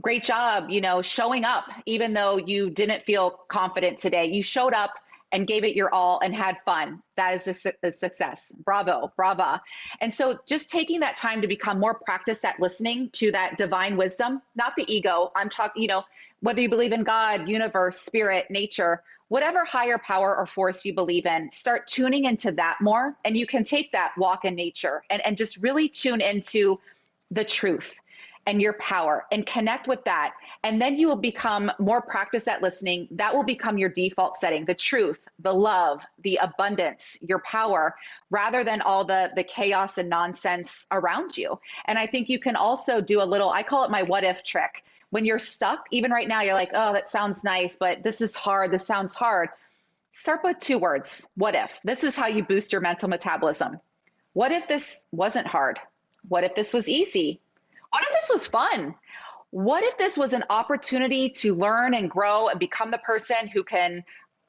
great 0.00 0.22
job, 0.22 0.70
you 0.70 0.80
know, 0.80 1.02
showing 1.02 1.44
up 1.44 1.64
even 1.86 2.14
though 2.14 2.38
you 2.38 2.70
didn't 2.70 3.04
feel 3.04 3.40
confident 3.48 3.98
today. 3.98 4.26
You 4.26 4.42
showed 4.42 4.72
up 4.72 4.92
and 5.32 5.46
gave 5.46 5.64
it 5.64 5.74
your 5.74 5.92
all 5.94 6.20
and 6.20 6.34
had 6.34 6.56
fun. 6.64 7.02
That 7.16 7.34
is 7.34 7.48
a, 7.48 7.54
su- 7.54 7.72
a, 7.82 7.90
success. 7.90 8.54
Bravo, 8.64 9.12
brava. 9.16 9.62
And 10.00 10.14
so 10.14 10.38
just 10.46 10.70
taking 10.70 11.00
that 11.00 11.16
time 11.16 11.40
to 11.40 11.48
become 11.48 11.80
more 11.80 11.94
practiced 11.94 12.44
at 12.44 12.60
listening 12.60 13.10
to 13.14 13.32
that 13.32 13.56
divine 13.56 13.96
wisdom, 13.96 14.42
not 14.54 14.76
the 14.76 14.84
ego. 14.92 15.32
I'm 15.34 15.48
talking, 15.48 15.82
you 15.82 15.88
know, 15.88 16.04
whether 16.40 16.60
you 16.60 16.68
believe 16.68 16.92
in 16.92 17.02
God, 17.02 17.48
universe, 17.48 17.98
spirit, 17.98 18.50
nature, 18.50 19.02
whatever 19.28 19.64
higher 19.64 19.98
power 19.98 20.36
or 20.36 20.44
force 20.44 20.84
you 20.84 20.94
believe 20.94 21.24
in, 21.24 21.50
start 21.50 21.86
tuning 21.86 22.24
into 22.24 22.52
that 22.52 22.76
more. 22.80 23.16
And 23.24 23.36
you 23.36 23.46
can 23.46 23.64
take 23.64 23.90
that 23.92 24.12
walk 24.18 24.44
in 24.44 24.54
nature 24.54 25.02
and, 25.08 25.24
and 25.24 25.36
just 25.36 25.56
really 25.56 25.88
tune 25.88 26.20
into 26.20 26.78
the 27.30 27.44
truth 27.44 27.98
and 28.46 28.60
your 28.60 28.74
power 28.74 29.24
and 29.32 29.46
connect 29.46 29.88
with 29.88 30.04
that. 30.04 30.34
And 30.64 30.80
then 30.80 30.96
you 30.96 31.08
will 31.08 31.16
become 31.16 31.72
more 31.80 32.00
practiced 32.00 32.46
at 32.46 32.62
listening. 32.62 33.08
That 33.10 33.34
will 33.34 33.42
become 33.42 33.78
your 33.78 33.88
default 33.88 34.36
setting 34.36 34.64
the 34.64 34.74
truth, 34.74 35.28
the 35.40 35.52
love, 35.52 36.04
the 36.22 36.38
abundance, 36.40 37.18
your 37.20 37.40
power, 37.40 37.96
rather 38.30 38.62
than 38.62 38.80
all 38.80 39.04
the, 39.04 39.32
the 39.34 39.42
chaos 39.42 39.98
and 39.98 40.08
nonsense 40.08 40.86
around 40.92 41.36
you. 41.36 41.58
And 41.86 41.98
I 41.98 42.06
think 42.06 42.28
you 42.28 42.38
can 42.38 42.54
also 42.54 43.00
do 43.00 43.20
a 43.20 43.24
little, 43.24 43.50
I 43.50 43.64
call 43.64 43.84
it 43.84 43.90
my 43.90 44.04
what 44.04 44.22
if 44.22 44.44
trick 44.44 44.84
when 45.12 45.26
you're 45.26 45.38
stuck, 45.38 45.86
even 45.90 46.10
right 46.10 46.26
now, 46.26 46.40
you're 46.40 46.54
like, 46.54 46.70
oh, 46.72 46.94
that 46.94 47.06
sounds 47.06 47.44
nice, 47.44 47.76
but 47.76 48.02
this 48.02 48.22
is 48.22 48.34
hard. 48.34 48.72
This 48.72 48.86
sounds 48.86 49.14
hard. 49.14 49.50
Start 50.12 50.40
with 50.42 50.58
two 50.58 50.78
words 50.78 51.28
What 51.36 51.54
if? 51.54 51.80
This 51.84 52.02
is 52.02 52.16
how 52.16 52.28
you 52.28 52.42
boost 52.42 52.72
your 52.72 52.80
mental 52.80 53.10
metabolism. 53.10 53.78
What 54.32 54.52
if 54.52 54.66
this 54.68 55.04
wasn't 55.12 55.46
hard? 55.46 55.78
What 56.28 56.44
if 56.44 56.54
this 56.54 56.72
was 56.72 56.88
easy? 56.88 57.40
What 57.90 58.02
if 58.04 58.08
this 58.12 58.30
was 58.32 58.46
fun? 58.46 58.94
What 59.52 59.84
if 59.84 59.98
this 59.98 60.16
was 60.16 60.32
an 60.32 60.44
opportunity 60.48 61.28
to 61.28 61.54
learn 61.54 61.92
and 61.92 62.10
grow 62.10 62.48
and 62.48 62.58
become 62.58 62.90
the 62.90 62.96
person 62.96 63.46
who 63.48 63.62
can 63.62 64.02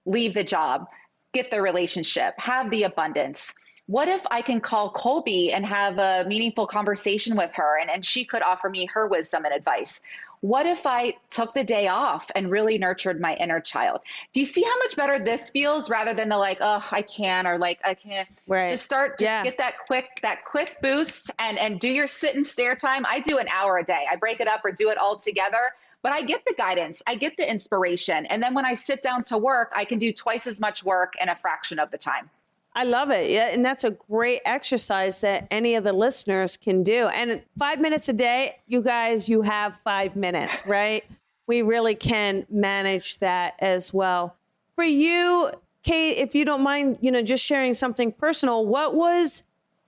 leave 0.06 0.34
the 0.34 0.46
job, 0.46 0.88
get 1.34 1.52
the 1.52 1.62
relationship, 1.62 2.34
have 2.38 2.72
the 2.72 2.84
abundance? 2.84 3.54
What 3.88 4.08
if 4.08 4.26
I 4.32 4.42
can 4.42 4.62
call 4.62 4.92
Colby 4.92 5.52
and 5.52 5.66
have 5.66 5.98
a 5.98 6.24
meaningful 6.26 6.68
conversation 6.68 7.36
with 7.36 7.52
her 7.52 7.82
and, 7.82 7.90
and 7.90 8.06
she 8.06 8.24
could 8.24 8.42
offer 8.44 8.70
me 8.70 8.86
her 8.94 9.06
wisdom 9.06 9.44
and 9.44 9.54
advice? 9.54 10.00
What 10.44 10.66
if 10.66 10.86
I 10.86 11.16
took 11.30 11.54
the 11.54 11.64
day 11.64 11.88
off 11.88 12.30
and 12.36 12.52
really 12.52 12.78
nurtured 12.78 13.22
my 13.22 13.34
inner 13.36 13.62
child? 13.62 14.02
Do 14.34 14.42
you 14.42 14.46
see 14.46 14.62
how 14.62 14.78
much 14.80 14.98
better 14.98 15.18
this 15.18 15.50
feels 15.50 15.90
rather 15.90 16.14
than 16.14 16.28
the 16.28 16.38
like, 16.38 16.58
oh, 16.60 16.86
I 16.92 17.02
can 17.02 17.48
or 17.48 17.58
like 17.58 17.80
I 17.86 17.94
can't. 17.94 18.28
Right. 18.46 18.72
Just 18.72 18.84
start 18.84 19.20
just 19.20 19.26
yeah. 19.26 19.42
get 19.42 19.58
that 19.58 19.76
quick 19.88 20.20
that 20.22 20.44
quick 20.44 20.80
boost 20.82 21.32
and 21.40 21.58
and 21.58 21.80
do 21.80 21.88
your 21.88 22.08
sit 22.08 22.36
and 22.36 22.46
stare 22.46 22.76
time. 22.76 23.06
I 23.08 23.22
do 23.22 23.38
an 23.38 23.48
hour 23.48 23.78
a 23.78 23.86
day. 23.86 24.06
I 24.12 24.18
break 24.18 24.42
it 24.42 24.50
up 24.50 24.66
or 24.66 24.74
do 24.74 24.90
it 24.90 24.98
all 24.98 25.16
together. 25.16 25.72
But 26.02 26.12
I 26.12 26.22
get 26.22 26.44
the 26.46 26.54
guidance, 26.56 27.02
I 27.08 27.16
get 27.16 27.38
the 27.38 27.50
inspiration. 27.50 28.26
And 28.26 28.44
then 28.44 28.54
when 28.54 28.66
I 28.66 28.74
sit 28.74 29.02
down 29.02 29.24
to 29.24 29.38
work, 29.38 29.72
I 29.74 29.86
can 29.86 29.98
do 29.98 30.12
twice 30.12 30.46
as 30.46 30.60
much 30.60 30.84
work 30.84 31.14
in 31.22 31.30
a 31.30 31.38
fraction 31.38 31.80
of 31.80 31.90
the 31.90 31.98
time. 31.98 32.30
I 32.76 32.86
love 32.86 33.12
it. 33.12 33.30
Yeah, 33.30 33.50
and 33.52 33.64
that's 33.64 33.84
a 33.84 33.92
great 33.92 34.42
exercise 34.46 35.22
that 35.22 35.48
any 35.52 35.76
of 35.76 35.84
the 35.84 35.94
listeners 35.94 36.58
can 36.58 36.82
do. 36.84 37.08
And 37.08 37.44
five 37.58 37.80
minutes 37.80 38.10
a 38.10 38.14
day, 38.14 38.58
you 38.68 38.82
guys, 38.82 39.30
you 39.30 39.44
have 39.44 39.76
five 39.84 40.16
minutes, 40.16 40.66
right? 40.66 41.04
We 41.46 41.62
really 41.62 41.96
can 41.96 42.46
manage 42.50 43.20
that 43.20 43.56
as 43.60 43.94
well. 43.94 44.36
For 44.76 44.84
you, 44.84 45.52
Kate, 45.84 46.18
if 46.18 46.34
you 46.34 46.46
don't 46.46 46.64
mind, 46.64 46.98
you 47.02 47.12
know, 47.12 47.22
just 47.22 47.44
sharing 47.46 47.74
something 47.74 48.12
personal, 48.12 48.66
what 48.66 48.96
was 48.96 49.44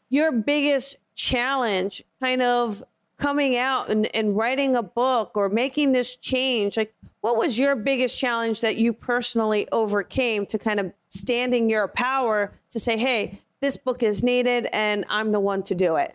your 0.09 0.31
biggest 0.31 0.97
challenge 1.15 2.03
kind 2.21 2.41
of 2.41 2.83
coming 3.17 3.57
out 3.57 3.89
and, 3.89 4.13
and 4.13 4.35
writing 4.35 4.75
a 4.75 4.83
book 4.83 5.31
or 5.35 5.49
making 5.49 5.93
this 5.93 6.15
change? 6.17 6.77
Like, 6.77 6.93
what 7.25 7.37
was 7.37 7.57
your 7.57 7.75
biggest 7.75 8.19
challenge 8.19 8.61
that 8.61 8.75
you 8.75 8.93
personally 8.93 9.67
overcame 9.71 10.45
to 10.45 10.59
kind 10.59 10.79
of 10.79 10.93
standing 11.09 11.71
your 11.71 11.87
power 11.87 12.53
to 12.69 12.79
say, 12.79 12.99
hey, 12.99 13.41
this 13.61 13.77
book 13.77 14.03
is 14.03 14.21
needed 14.21 14.67
and 14.71 15.05
I'm 15.09 15.31
the 15.31 15.39
one 15.39 15.63
to 15.63 15.73
do 15.73 15.95
it? 15.95 16.13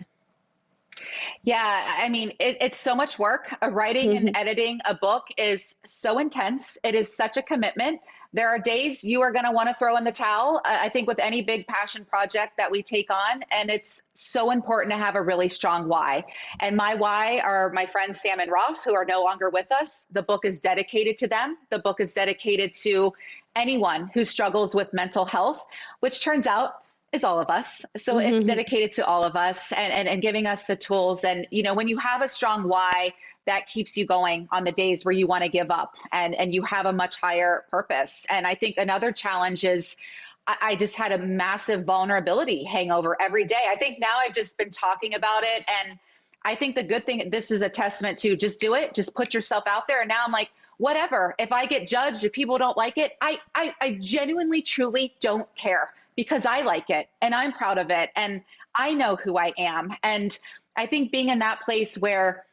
Yeah, 1.43 1.97
I 1.99 2.09
mean, 2.09 2.31
it, 2.39 2.59
it's 2.61 2.79
so 2.79 2.95
much 2.95 3.19
work. 3.19 3.53
Writing 3.61 4.11
mm-hmm. 4.11 4.29
and 4.29 4.37
editing 4.37 4.81
a 4.85 4.95
book 4.95 5.25
is 5.37 5.79
so 5.85 6.21
intense. 6.21 6.79
It 6.85 6.95
is 6.95 7.13
such 7.13 7.37
a 7.37 7.43
commitment. 7.43 8.01
There 8.33 8.49
are 8.49 8.59
days 8.59 9.03
you 9.03 9.23
are 9.23 9.33
going 9.33 9.45
to 9.45 9.51
want 9.51 9.69
to 9.69 9.75
throw 9.75 9.97
in 9.97 10.05
the 10.05 10.13
towel. 10.13 10.61
I 10.65 10.89
think 10.89 11.09
with 11.09 11.19
any 11.19 11.43
big 11.43 11.67
passion 11.67 12.05
project 12.05 12.57
that 12.59 12.71
we 12.71 12.83
take 12.83 13.11
on, 13.11 13.45
and 13.51 13.71
it's 13.71 14.05
so 14.15 14.51
important 14.53 14.93
to 14.93 14.99
have 14.99 15.17
a 15.17 15.23
really 15.23 15.49
strong 15.49 15.89
why. 15.89 16.25
And 16.61 16.77
my 16.77 16.95
why 16.95 17.41
are 17.41 17.71
my 17.71 17.87
friends 17.87 18.21
Sam 18.21 18.39
and 18.39 18.51
Rolf, 18.51 18.85
who 18.85 18.95
are 18.95 19.05
no 19.05 19.23
longer 19.23 19.51
with 19.51 19.73
us. 19.73 20.07
The 20.13 20.23
book 20.23 20.45
is 20.45 20.61
dedicated 20.61 21.19
to 21.19 21.29
them. 21.29 21.57
The 21.71 21.81
book 21.81 22.01
is 22.01 22.15
dedicated 22.15 22.75
to 22.83 23.13
anyone 23.57 24.11
who 24.15 24.25
struggles 24.25 24.75
with 24.75 24.93
mental 24.93 25.25
health, 25.25 25.67
which 25.99 26.23
turns 26.23 26.47
out 26.47 26.75
is 27.13 27.25
all 27.25 27.41
of 27.41 27.51
us. 27.51 27.85
So 27.97 28.15
mm-hmm. 28.15 28.35
it's 28.35 28.45
dedicated 28.45 28.93
to 28.93 29.07
all 29.07 29.25
of 29.25 29.35
us 29.35 29.73
and, 29.73 29.93
and, 29.93 30.07
and 30.07 30.23
giving 30.23 30.47
us 30.47 30.65
the 30.65 30.77
tools. 30.77 31.25
And, 31.25 31.47
you 31.51 31.65
know, 31.65 31.75
when 31.75 31.89
you 31.89 31.99
have 31.99 32.23
a 32.23 32.29
strong 32.29 32.69
why, 32.69 33.13
that 33.47 33.67
keeps 33.67 33.97
you 33.97 34.07
going 34.07 34.49
on 34.53 34.65
the 34.65 34.73
days 34.73 35.05
where 35.05 35.13
you 35.13 35.27
want 35.27 35.45
to 35.45 35.51
give 35.51 35.71
up 35.71 35.95
and, 36.13 36.35
and 36.35 36.55
you 36.55 36.63
have 36.63 36.87
a 36.87 36.93
much 36.93 37.17
higher 37.21 37.65
purpose. 37.71 38.27
And 38.29 38.47
I 38.47 38.55
think 38.55 38.77
another 38.77 39.13
challenge 39.13 39.65
is 39.65 39.97
I, 40.47 40.75
just 40.77 40.97
had 40.97 41.13
a 41.13 41.19
massive 41.19 41.85
vulnerability 41.85 42.65
hangover 42.65 43.17
every 43.21 43.45
day. 43.45 43.63
I 43.69 43.77
think 43.77 44.01
now 44.01 44.17
I've 44.19 44.35
just 44.35 44.59
been 44.59 44.71
talking 44.71 45.15
about 45.15 45.43
it. 45.43 45.65
And 45.83 45.99
I 46.45 46.55
think 46.55 46.75
the 46.75 46.83
good 46.83 47.05
thing, 47.05 47.29
this 47.31 47.51
is 47.51 47.63
a 47.63 47.69
testament 47.69 48.19
to 48.19 48.37
just 48.37 48.61
do 48.61 48.75
it, 48.75 48.95
just 48.95 49.15
put 49.15 49.35
yourself 49.35 49.65
out 49.67 49.87
there. 49.87 50.01
And 50.01 50.09
now 50.09 50.23
I'm 50.25 50.33
like, 50.33 50.51
whatever. 50.79 51.35
If 51.39 51.53
I 51.53 51.67
get 51.67 51.87
judged, 51.87 52.25
if 52.25 52.33
people 52.33 52.59
don't 52.59 52.77
like 52.77 52.99
it, 52.99 53.17
I, 53.21 53.39
I, 53.55 53.75
I 53.81 53.99
genuinely, 54.01 54.63
truly 54.63 55.15
don't 55.21 55.53
care 55.55 55.91
because 56.17 56.47
I 56.47 56.63
like 56.63 56.91
it 56.91 57.09
and 57.21 57.35
I'm 57.35 57.53
proud 57.53 57.79
of 57.79 57.91
it 57.91 58.11
and 58.17 58.43
I 58.75 58.95
know 58.95 59.17
who 59.17 59.37
I 59.37 59.53
am. 59.59 59.95
And 60.03 60.37
I 60.77 60.87
think 60.87 61.13
being 61.13 61.29
in 61.29 61.39
that 61.41 61.61
place 61.61 61.99
where 61.99 62.47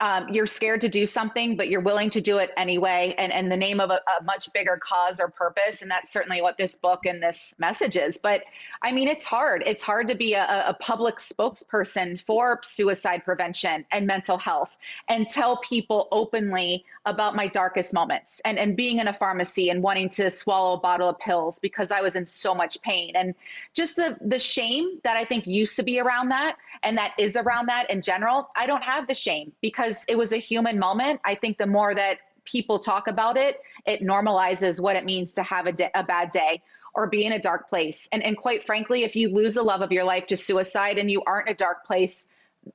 um, 0.00 0.28
you're 0.28 0.46
scared 0.46 0.82
to 0.82 0.88
do 0.88 1.06
something, 1.06 1.56
but 1.56 1.68
you're 1.68 1.80
willing 1.80 2.10
to 2.10 2.20
do 2.20 2.36
it 2.36 2.50
anyway, 2.56 3.14
and 3.16 3.32
in 3.32 3.48
the 3.48 3.56
name 3.56 3.80
of 3.80 3.90
a, 3.90 4.00
a, 4.18 4.22
much 4.24 4.52
bigger 4.52 4.78
cause 4.80 5.20
or 5.20 5.28
purpose. 5.28 5.80
And 5.80 5.90
that's 5.90 6.12
certainly 6.12 6.42
what 6.42 6.58
this 6.58 6.76
book 6.76 7.06
and 7.06 7.22
this 7.22 7.54
message 7.58 7.96
is. 7.96 8.18
But 8.18 8.42
I 8.82 8.92
mean, 8.92 9.08
it's 9.08 9.24
hard. 9.24 9.62
It's 9.64 9.82
hard 9.82 10.06
to 10.08 10.14
be 10.14 10.34
a, 10.34 10.44
a 10.44 10.76
public 10.80 11.16
spokesperson 11.16 12.20
for 12.20 12.60
suicide 12.62 13.24
prevention 13.24 13.86
and 13.90 14.06
mental 14.06 14.36
health 14.36 14.76
and 15.08 15.26
tell 15.28 15.56
people 15.58 16.08
openly 16.12 16.84
about 17.06 17.34
my 17.34 17.48
darkest 17.48 17.94
moments 17.94 18.40
and, 18.44 18.58
and 18.58 18.76
being 18.76 18.98
in 18.98 19.08
a 19.08 19.12
pharmacy 19.12 19.70
and 19.70 19.82
wanting 19.82 20.10
to 20.10 20.30
swallow 20.30 20.76
a 20.76 20.80
bottle 20.80 21.08
of 21.08 21.18
pills 21.18 21.58
because 21.58 21.90
I 21.90 22.02
was 22.02 22.16
in 22.16 22.26
so 22.26 22.54
much 22.54 22.80
pain. 22.82 23.12
And 23.16 23.34
just 23.72 23.96
the, 23.96 24.18
the 24.20 24.38
shame 24.38 25.00
that 25.04 25.16
I 25.16 25.24
think 25.24 25.46
used 25.46 25.76
to 25.76 25.82
be 25.82 25.98
around 25.98 26.28
that 26.28 26.58
and 26.82 26.98
that 26.98 27.14
is 27.18 27.36
around 27.36 27.66
that 27.66 27.90
in 27.90 28.02
general, 28.02 28.50
I 28.56 28.66
don't 28.66 28.84
have 28.84 29.06
the 29.06 29.14
shame 29.14 29.52
because 29.62 29.69
it 30.08 30.16
was 30.16 30.32
a 30.32 30.36
human 30.36 30.78
moment. 30.78 31.20
I 31.24 31.34
think 31.34 31.58
the 31.58 31.66
more 31.66 31.94
that 31.94 32.18
people 32.44 32.78
talk 32.78 33.08
about 33.08 33.36
it, 33.36 33.60
it 33.86 34.00
normalizes 34.00 34.80
what 34.80 34.96
it 34.96 35.04
means 35.04 35.32
to 35.32 35.42
have 35.42 35.66
a, 35.66 35.72
de- 35.72 35.98
a 35.98 36.02
bad 36.02 36.30
day 36.30 36.62
or 36.94 37.06
be 37.06 37.24
in 37.24 37.32
a 37.32 37.38
dark 37.38 37.68
place. 37.68 38.08
And, 38.12 38.22
and 38.22 38.36
quite 38.36 38.64
frankly, 38.64 39.04
if 39.04 39.14
you 39.14 39.32
lose 39.32 39.56
a 39.56 39.62
love 39.62 39.80
of 39.80 39.92
your 39.92 40.04
life 40.04 40.26
to 40.28 40.36
suicide 40.36 40.98
and 40.98 41.10
you 41.10 41.22
aren't 41.26 41.48
in 41.48 41.52
a 41.52 41.56
dark 41.56 41.84
place, 41.84 42.28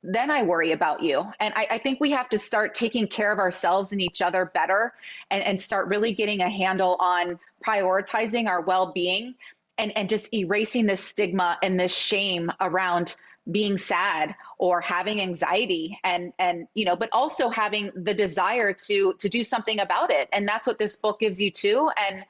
then 0.03 0.31
I 0.31 0.43
worry 0.43 0.71
about 0.71 1.03
you. 1.03 1.25
And 1.39 1.53
I, 1.55 1.67
I, 1.71 1.77
think 1.77 1.99
we 1.99 2.09
have 2.11 2.27
to 2.29 2.37
start 2.37 2.73
taking 2.73 3.07
care 3.07 3.31
of 3.31 3.37
ourselves 3.37 3.91
and 3.91 4.01
each 4.01 4.21
other 4.21 4.45
better 4.45 4.93
and, 5.29 5.43
and 5.43 5.61
start 5.61 5.87
really 5.87 6.13
getting 6.13 6.41
a 6.41 6.49
handle 6.49 6.95
on 6.99 7.39
prioritizing 7.65 8.47
our 8.47 8.61
well 8.61 8.91
being 8.91 9.35
and, 9.77 9.95
and 9.95 10.09
just 10.09 10.33
erasing 10.33 10.85
this 10.85 11.03
stigma 11.03 11.57
and 11.61 11.79
this 11.79 11.95
shame 11.95 12.51
around 12.61 13.15
being 13.51 13.77
sad 13.77 14.35
or 14.57 14.81
having 14.81 15.21
anxiety 15.21 15.99
and 16.03 16.33
and 16.39 16.67
you 16.73 16.85
know 16.85 16.95
but 16.95 17.09
also 17.11 17.49
having 17.49 17.91
the 17.95 18.13
desire 18.13 18.73
to 18.73 19.13
to 19.19 19.29
do 19.29 19.43
something 19.43 19.79
about 19.79 20.11
it 20.11 20.27
and 20.33 20.47
that's 20.47 20.67
what 20.67 20.79
this 20.79 20.95
book 20.95 21.19
gives 21.19 21.39
you 21.39 21.51
too 21.51 21.89
and 22.09 22.25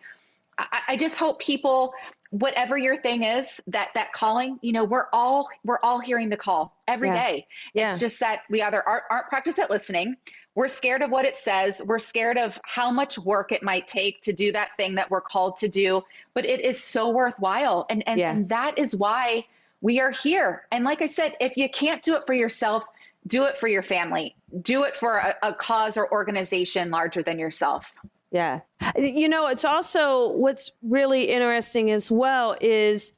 I, 0.58 0.82
I 0.90 0.98
just 0.98 1.18
hope 1.18 1.40
people 1.40 1.94
whatever 2.32 2.78
your 2.78 2.98
thing 2.98 3.24
is 3.24 3.62
that 3.68 3.92
that 3.94 4.12
calling 4.12 4.60
you 4.62 4.74
know 4.74 4.84
we're 4.84 5.06
all 5.14 5.48
we're 5.64 5.80
all 5.84 6.00
hearing 6.00 6.28
the 6.28 6.38
call 6.38 6.76
every 6.88 7.08
yeah. 7.08 7.24
day. 7.24 7.48
yeah. 7.74 7.92
it's 7.92 8.00
just 8.00 8.20
that 8.20 8.42
we 8.50 8.62
either 8.62 8.86
aren't, 8.88 9.04
aren't 9.10 9.28
practiced 9.28 9.60
at 9.60 9.70
listening 9.70 10.18
we're 10.54 10.68
scared 10.68 11.02
of 11.02 11.12
what 11.12 11.24
it 11.24 11.36
says 11.36 11.82
we're 11.86 12.00
scared 12.00 12.38
of 12.38 12.60
how 12.66 12.92
much 12.92 13.18
work 13.20 13.54
it 13.54 13.64
might 13.64 13.88
take 13.88 14.20
to 14.22 14.34
do 14.34 14.52
that 14.52 14.70
thing 14.76 14.96
that 14.96 15.10
we're 15.10 15.22
called 15.22 15.56
to 15.56 15.70
do 15.70 16.02
but 16.34 16.46
it 16.46 16.60
is 16.60 16.84
so 16.84 17.10
worthwhile 17.10 17.86
and 17.90 18.04
and, 18.06 18.20
yeah. 18.20 18.32
and 18.32 18.50
that 18.50 18.78
is 18.78 18.94
why 18.94 19.46
we 19.82 20.00
are 20.00 20.12
here 20.12 20.68
and 20.72 20.84
like 20.84 21.02
i 21.02 21.08
said 21.08 21.36
if 21.40 21.58
you 21.58 21.70
can't 21.70 22.04
do 22.04 22.16
it 22.16 22.24
for 22.26 22.34
yourself 22.34 22.84
do 23.28 23.46
it 23.46 23.58
for 23.58 23.68
your 23.68 23.84
family 23.84 24.36
do 24.62 24.84
it 24.84 24.96
for 24.96 25.18
a, 25.18 25.36
a 25.44 25.54
cause 25.54 25.98
or 25.98 26.12
organization 26.12 26.90
larger 26.90 27.22
than 27.24 27.40
yourself 27.40 27.94
yeah. 28.36 28.60
You 28.98 29.30
know, 29.30 29.48
it's 29.48 29.64
also 29.64 30.28
what's 30.28 30.74
really 30.84 31.30
interesting 31.30 31.90
as 31.90 32.12
well 32.12 32.58
is 32.60 33.14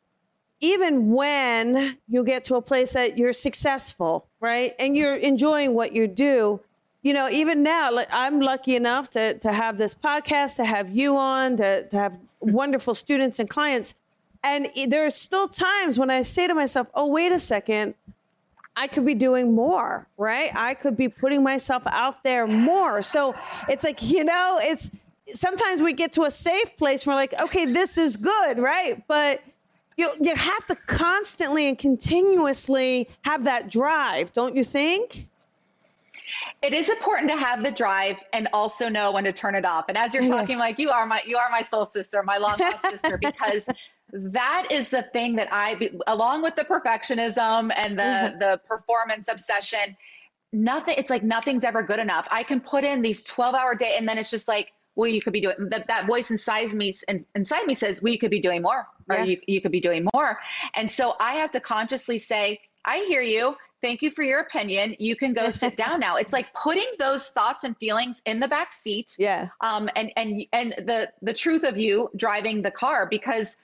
even 0.59 1.11
when 1.11 1.97
you 2.07 2.23
get 2.23 2.43
to 2.45 2.55
a 2.55 2.61
place 2.61 2.93
that 2.93 3.17
you're 3.17 3.33
successful, 3.33 4.27
right? 4.39 4.73
And 4.77 4.95
you're 4.95 5.15
enjoying 5.15 5.73
what 5.73 5.93
you 5.93 6.07
do, 6.07 6.59
you 7.01 7.13
know, 7.13 7.29
even 7.29 7.63
now, 7.63 7.89
I'm 8.11 8.41
lucky 8.41 8.75
enough 8.75 9.09
to, 9.11 9.33
to 9.39 9.51
have 9.51 9.79
this 9.79 9.95
podcast, 9.95 10.57
to 10.57 10.65
have 10.65 10.91
you 10.91 11.17
on, 11.17 11.57
to, 11.57 11.87
to 11.87 11.97
have 11.97 12.19
wonderful 12.39 12.93
students 12.93 13.39
and 13.39 13.49
clients. 13.49 13.95
And 14.47 14.69
there 14.87 15.05
are 15.05 15.09
still 15.09 15.49
times 15.49 15.99
when 15.99 16.09
I 16.09 16.21
say 16.21 16.47
to 16.47 16.55
myself, 16.55 16.87
oh, 16.93 17.07
wait 17.07 17.33
a 17.33 17.39
second, 17.39 17.95
I 18.77 18.87
could 18.87 19.05
be 19.05 19.13
doing 19.13 19.53
more, 19.53 20.07
right? 20.17 20.51
I 20.55 20.73
could 20.73 20.95
be 20.95 21.09
putting 21.09 21.43
myself 21.43 21.83
out 21.87 22.23
there 22.23 22.47
more. 22.47 23.01
So 23.01 23.35
it's 23.67 23.83
like, 23.83 24.01
you 24.01 24.23
know, 24.23 24.59
it's 24.61 24.89
sometimes 25.25 25.81
we 25.81 25.91
get 25.91 26.13
to 26.13 26.23
a 26.23 26.31
safe 26.31 26.77
place 26.77 27.05
where 27.05 27.15
we're 27.15 27.21
like, 27.21 27.41
okay, 27.41 27.65
this 27.65 27.97
is 27.97 28.15
good, 28.15 28.57
right? 28.57 29.03
But 29.07 29.41
you 29.97 30.09
you 30.21 30.33
have 30.35 30.65
to 30.67 30.75
constantly 30.85 31.67
and 31.67 31.77
continuously 31.77 33.09
have 33.23 33.43
that 33.43 33.69
drive, 33.69 34.31
don't 34.31 34.55
you 34.55 34.63
think? 34.63 35.27
It 36.61 36.73
is 36.73 36.87
important 36.89 37.29
to 37.31 37.37
have 37.37 37.63
the 37.63 37.71
drive 37.71 38.17
and 38.31 38.47
also 38.53 38.87
know 38.87 39.11
when 39.11 39.23
to 39.25 39.33
turn 39.33 39.55
it 39.55 39.65
off. 39.65 39.85
And 39.89 39.97
as 39.97 40.13
you're 40.13 40.27
talking, 40.27 40.57
like 40.57 40.79
you 40.79 40.89
are 40.89 41.05
my 41.05 41.21
you 41.25 41.35
are 41.37 41.49
my 41.49 41.61
soul 41.61 41.83
sister, 41.83 42.23
my 42.23 42.37
long 42.37 42.57
lost 42.59 42.81
sister, 42.83 43.17
because 43.17 43.67
that 44.13 44.67
is 44.71 44.89
the 44.89 45.03
thing 45.03 45.35
that 45.35 45.49
I, 45.51 45.89
along 46.07 46.41
with 46.41 46.55
the 46.55 46.63
perfectionism 46.63 47.71
and 47.75 47.97
the 47.97 48.03
mm-hmm. 48.03 48.39
the 48.39 48.61
performance 48.67 49.27
obsession, 49.27 49.97
nothing. 50.53 50.95
It's 50.97 51.09
like 51.09 51.23
nothing's 51.23 51.63
ever 51.63 51.83
good 51.83 51.99
enough. 51.99 52.27
I 52.31 52.43
can 52.43 52.61
put 52.61 52.83
in 52.83 53.01
these 53.01 53.23
12 53.23 53.55
hour 53.55 53.75
day, 53.75 53.95
and 53.97 54.07
then 54.07 54.17
it's 54.17 54.31
just 54.31 54.47
like 54.47 54.71
well, 54.97 55.07
you 55.07 55.21
could 55.21 55.33
be 55.33 55.41
doing 55.41 55.55
that. 55.69 55.87
That 55.87 56.07
voice 56.07 56.31
inside 56.31 56.73
me, 56.73 56.91
and 57.07 57.23
inside 57.35 57.67
me 57.67 57.75
says, 57.75 58.01
well, 58.01 58.11
you 58.11 58.19
could 58.19 58.31
be 58.31 58.39
doing 58.39 58.63
more, 58.63 58.87
or 59.09 59.17
yeah. 59.17 59.23
you, 59.23 59.41
you 59.47 59.61
could 59.61 59.71
be 59.71 59.79
doing 59.79 60.07
more. 60.13 60.39
And 60.73 60.89
so 60.89 61.15
I 61.19 61.33
have 61.33 61.51
to 61.51 61.59
consciously 61.59 62.17
say, 62.17 62.59
I 62.83 63.05
hear 63.07 63.21
you. 63.21 63.55
Thank 63.83 64.01
you 64.01 64.09
for 64.09 64.23
your 64.23 64.39
opinion. 64.39 64.95
You 64.97 65.15
can 65.15 65.33
go 65.33 65.51
sit 65.51 65.77
down 65.85 65.99
now. 65.99 66.15
It's 66.15 66.33
like 66.33 66.47
putting 66.53 66.87
those 66.97 67.27
thoughts 67.27 67.63
and 67.63 67.77
feelings 67.77 68.23
in 68.25 68.39
the 68.39 68.47
back 68.47 68.73
seat. 68.73 69.15
Yeah. 69.19 69.49
Um. 69.61 69.87
And 69.95 70.11
and 70.17 70.43
and 70.51 70.73
the 70.79 71.11
the 71.21 71.33
truth 71.33 71.63
of 71.63 71.77
you 71.77 72.09
driving 72.15 72.63
the 72.63 72.71
car 72.71 73.05
because 73.05 73.55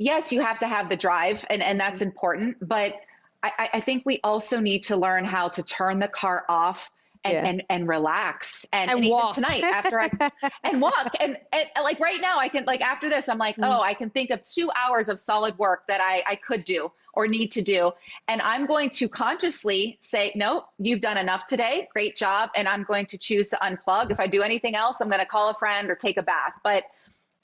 yes, 0.00 0.32
you 0.32 0.40
have 0.40 0.58
to 0.58 0.66
have 0.66 0.88
the 0.88 0.96
drive, 0.96 1.44
and 1.48 1.62
and 1.62 1.78
that's 1.78 2.02
important. 2.02 2.56
But 2.66 2.94
I, 3.42 3.70
I 3.74 3.80
think 3.80 4.04
we 4.04 4.20
also 4.24 4.58
need 4.60 4.80
to 4.84 4.96
learn 4.96 5.24
how 5.24 5.48
to 5.48 5.62
turn 5.62 5.98
the 5.98 6.08
car 6.08 6.44
off 6.48 6.90
and, 7.24 7.34
yeah. 7.34 7.46
and, 7.46 7.62
and 7.68 7.88
relax 7.88 8.66
and, 8.72 8.90
and, 8.90 9.00
and 9.00 9.10
walk. 9.10 9.34
tonight 9.34 9.62
after 9.62 10.00
I 10.00 10.10
and 10.64 10.80
walk 10.80 11.14
and, 11.20 11.36
and, 11.52 11.66
like 11.82 12.00
right 12.00 12.20
now 12.20 12.38
I 12.38 12.48
can 12.48 12.64
like 12.66 12.80
after 12.80 13.08
this 13.10 13.28
I'm 13.28 13.38
like 13.38 13.56
mm. 13.56 13.64
oh 13.64 13.82
I 13.82 13.94
can 13.94 14.08
think 14.10 14.30
of 14.30 14.42
two 14.42 14.70
hours 14.74 15.08
of 15.08 15.18
solid 15.18 15.56
work 15.58 15.86
that 15.88 16.00
I, 16.00 16.22
I 16.26 16.36
could 16.36 16.64
do 16.64 16.90
or 17.12 17.26
need 17.26 17.50
to 17.52 17.62
do 17.62 17.92
and 18.28 18.40
I'm 18.40 18.64
going 18.64 18.88
to 18.90 19.08
consciously 19.08 19.98
say 20.00 20.32
no 20.34 20.64
you've 20.78 21.02
done 21.02 21.18
enough 21.18 21.46
today 21.46 21.88
great 21.92 22.16
job 22.16 22.50
and 22.56 22.66
I'm 22.66 22.84
going 22.84 23.04
to 23.06 23.18
choose 23.18 23.50
to 23.50 23.56
unplug 23.56 24.10
if 24.10 24.18
I 24.18 24.26
do 24.26 24.40
anything 24.40 24.74
else 24.74 25.02
I'm 25.02 25.08
going 25.08 25.20
to 25.20 25.26
call 25.26 25.50
a 25.50 25.54
friend 25.54 25.90
or 25.90 25.96
take 25.96 26.16
a 26.16 26.22
bath 26.22 26.54
but 26.64 26.86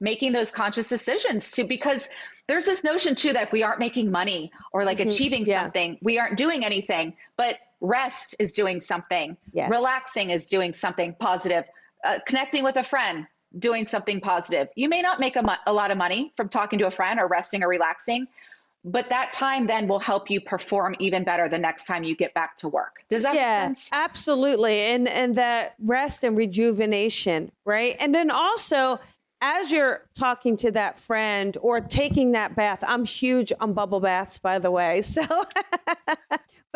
making 0.00 0.32
those 0.32 0.50
conscious 0.50 0.88
decisions 0.88 1.50
to 1.50 1.64
because 1.64 2.08
there's 2.48 2.64
this 2.64 2.84
notion 2.84 3.14
too 3.14 3.32
that 3.32 3.44
if 3.44 3.52
we 3.52 3.62
aren't 3.62 3.80
making 3.80 4.10
money 4.10 4.50
or 4.72 4.84
like 4.84 4.98
mm-hmm. 4.98 5.08
achieving 5.08 5.44
yeah. 5.46 5.62
something 5.62 5.98
we 6.02 6.18
aren't 6.18 6.36
doing 6.36 6.64
anything 6.64 7.14
but 7.36 7.58
rest 7.80 8.34
is 8.38 8.52
doing 8.52 8.80
something. 8.80 9.36
Yes. 9.52 9.70
relaxing 9.70 10.30
is 10.30 10.46
doing 10.46 10.72
something 10.72 11.14
positive. 11.18 11.64
Uh, 12.04 12.18
connecting 12.26 12.64
with 12.64 12.76
a 12.76 12.82
friend 12.82 13.26
doing 13.58 13.86
something 13.86 14.20
positive. 14.20 14.68
You 14.74 14.88
may 14.88 15.02
not 15.02 15.20
make 15.20 15.36
a, 15.36 15.42
mo- 15.42 15.56
a 15.66 15.72
lot 15.72 15.90
of 15.90 15.98
money 15.98 16.32
from 16.36 16.48
talking 16.48 16.78
to 16.78 16.86
a 16.86 16.90
friend 16.90 17.18
or 17.20 17.26
resting 17.26 17.62
or 17.62 17.68
relaxing 17.68 18.26
but 18.86 19.08
that 19.08 19.32
time 19.32 19.66
then 19.66 19.88
will 19.88 19.98
help 19.98 20.30
you 20.30 20.40
perform 20.40 20.94
even 21.00 21.24
better 21.24 21.48
the 21.48 21.58
next 21.58 21.86
time 21.86 22.04
you 22.04 22.14
get 22.14 22.32
back 22.34 22.56
to 22.56 22.68
work. 22.68 23.02
Does 23.08 23.24
that 23.24 23.34
yeah, 23.34 23.66
make 23.66 23.76
sense? 23.76 23.90
absolutely. 23.92 24.78
And 24.78 25.08
and 25.08 25.34
that 25.34 25.74
rest 25.80 26.22
and 26.22 26.38
rejuvenation 26.38 27.50
right? 27.64 27.96
And 27.98 28.14
then 28.14 28.30
also 28.30 29.00
as 29.40 29.70
you're 29.70 30.08
talking 30.14 30.56
to 30.56 30.70
that 30.70 30.98
friend 30.98 31.56
or 31.60 31.80
taking 31.80 32.32
that 32.32 32.56
bath 32.56 32.82
i'm 32.86 33.04
huge 33.04 33.52
on 33.60 33.72
bubble 33.72 34.00
baths 34.00 34.38
by 34.38 34.58
the 34.58 34.70
way 34.70 35.02
so 35.02 35.22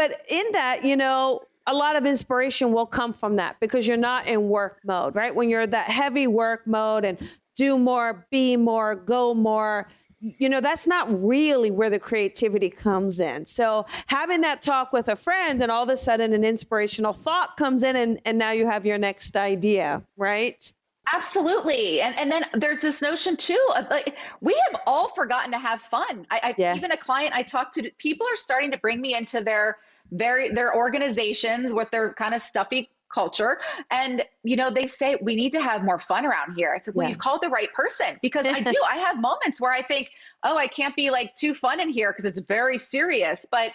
but 0.01 0.19
in 0.31 0.45
that, 0.53 0.83
you 0.83 0.97
know, 0.97 1.43
a 1.67 1.75
lot 1.75 1.95
of 1.95 2.07
inspiration 2.07 2.73
will 2.73 2.87
come 2.87 3.13
from 3.13 3.37
that 3.37 3.57
because 3.61 3.87
you're 3.87 3.99
not 3.99 4.27
in 4.27 4.49
work 4.49 4.79
mode, 4.83 5.15
right? 5.15 5.35
When 5.35 5.51
you're 5.51 5.67
that 5.67 5.91
heavy 5.91 6.27
work 6.27 6.67
mode 6.67 7.05
and 7.05 7.19
do 7.55 7.79
more, 7.79 8.27
be 8.31 8.57
more, 8.57 8.95
go 8.95 9.35
more, 9.35 9.89
you 10.21 10.49
know, 10.49 10.63
that's 10.63 10.87
not 10.87 11.07
really 11.11 11.71
where 11.71 11.91
the 11.91 11.99
creativity 11.99 12.71
comes 12.71 13.21
in. 13.21 13.45
So 13.45 13.85
having 14.07 14.41
that 14.41 14.63
talk 14.63 14.91
with 14.91 15.07
a 15.07 15.17
friend 15.17 15.63
and 15.63 15.71
all 15.71 15.83
of 15.83 15.91
a 15.91 15.99
sudden 15.99 16.33
an 16.33 16.45
inspirational 16.45 17.13
thought 17.13 17.59
comes 17.59 17.83
in 17.83 17.95
and, 17.95 18.19
and 18.25 18.39
now 18.39 18.53
you 18.53 18.67
have 18.67 18.87
your 18.87 18.97
next 18.97 19.37
idea, 19.37 20.03
right? 20.17 20.73
Absolutely. 21.13 22.01
And 22.01 22.17
and 22.19 22.31
then 22.31 22.45
there's 22.55 22.81
this 22.81 23.03
notion 23.03 23.37
too 23.37 23.61
of 23.77 23.89
like 23.91 24.17
we 24.41 24.55
have 24.71 24.81
all 24.87 25.09
forgotten 25.09 25.51
to 25.53 25.59
have 25.59 25.81
fun. 25.83 26.27
I, 26.31 26.41
I 26.43 26.55
yeah. 26.59 26.77
even 26.77 26.93
a 26.93 26.97
client 26.97 27.35
I 27.35 27.43
talked 27.43 27.75
to, 27.75 27.91
people 27.99 28.27
are 28.27 28.37
starting 28.37 28.71
to 28.71 28.79
bring 28.79 29.01
me 29.01 29.17
into 29.17 29.43
their 29.43 29.79
very 30.13 30.51
their 30.51 30.75
organizations 30.77 31.73
with 31.73 31.91
their 31.91 32.13
kind 32.15 32.35
of 32.35 32.43
stuffy 32.43 32.91
culture. 33.11 33.59
And, 33.91 34.25
you 34.43 34.57
know, 34.57 34.71
they 34.71 34.87
say 34.87 35.19
we 35.21 35.37
need 35.37 35.53
to 35.53 35.63
have 35.63 35.85
more 35.85 35.99
fun 35.99 36.25
around 36.25 36.55
here. 36.55 36.73
I 36.75 36.79
said, 36.79 36.95
well, 36.95 37.05
yeah. 37.05 37.11
you've 37.11 37.19
called 37.19 37.43
the 37.43 37.49
right 37.49 37.73
person 37.73 38.19
because 38.23 38.47
I 38.47 38.61
do. 38.61 38.75
I 38.89 38.97
have 38.97 39.21
moments 39.21 39.61
where 39.61 39.73
I 39.73 39.83
think, 39.83 40.13
oh, 40.43 40.57
I 40.57 40.67
can't 40.67 40.97
be 40.97 41.11
like 41.11 41.35
too 41.35 41.55
fun 41.55 41.81
in 41.81 41.89
here 41.91 42.13
because 42.13 42.25
it's 42.25 42.39
very 42.41 42.79
serious. 42.79 43.47
But 43.51 43.73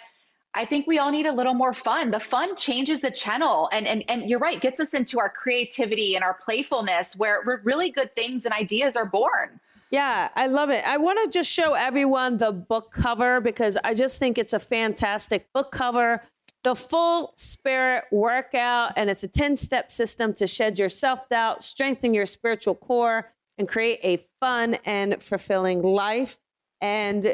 I 0.56 0.64
think 0.64 0.86
we 0.86 0.98
all 0.98 1.10
need 1.10 1.26
a 1.26 1.32
little 1.32 1.52
more 1.52 1.74
fun. 1.74 2.10
The 2.10 2.18
fun 2.18 2.56
changes 2.56 3.02
the 3.02 3.10
channel. 3.10 3.68
And, 3.72 3.86
and, 3.86 4.02
and 4.08 4.28
you're 4.28 4.38
right, 4.38 4.58
gets 4.58 4.80
us 4.80 4.94
into 4.94 5.20
our 5.20 5.28
creativity 5.28 6.14
and 6.14 6.24
our 6.24 6.32
playfulness 6.32 7.14
where, 7.14 7.42
really 7.62 7.90
good 7.90 8.14
things 8.16 8.46
and 8.46 8.54
ideas 8.54 8.96
are 8.96 9.04
born. 9.04 9.60
Yeah, 9.90 10.28
I 10.34 10.46
love 10.46 10.70
it. 10.70 10.82
I 10.86 10.96
want 10.96 11.18
to 11.24 11.38
just 11.38 11.50
show 11.50 11.74
everyone 11.74 12.38
the 12.38 12.52
book 12.52 12.90
cover 12.90 13.40
because 13.40 13.76
I 13.84 13.92
just 13.92 14.18
think 14.18 14.38
it's 14.38 14.54
a 14.54 14.58
fantastic 14.58 15.52
book 15.52 15.70
cover. 15.72 16.22
The 16.64 16.74
full 16.74 17.34
spirit 17.36 18.04
workout, 18.10 18.94
and 18.96 19.10
it's 19.10 19.22
a 19.22 19.28
10 19.28 19.56
step 19.56 19.92
system 19.92 20.32
to 20.34 20.46
shed 20.46 20.78
your 20.78 20.88
self 20.88 21.28
doubt, 21.28 21.62
strengthen 21.62 22.14
your 22.14 22.26
spiritual 22.26 22.74
core, 22.74 23.30
and 23.58 23.68
create 23.68 24.00
a 24.02 24.18
fun 24.40 24.76
and 24.86 25.22
fulfilling 25.22 25.82
life. 25.82 26.38
And 26.80 27.26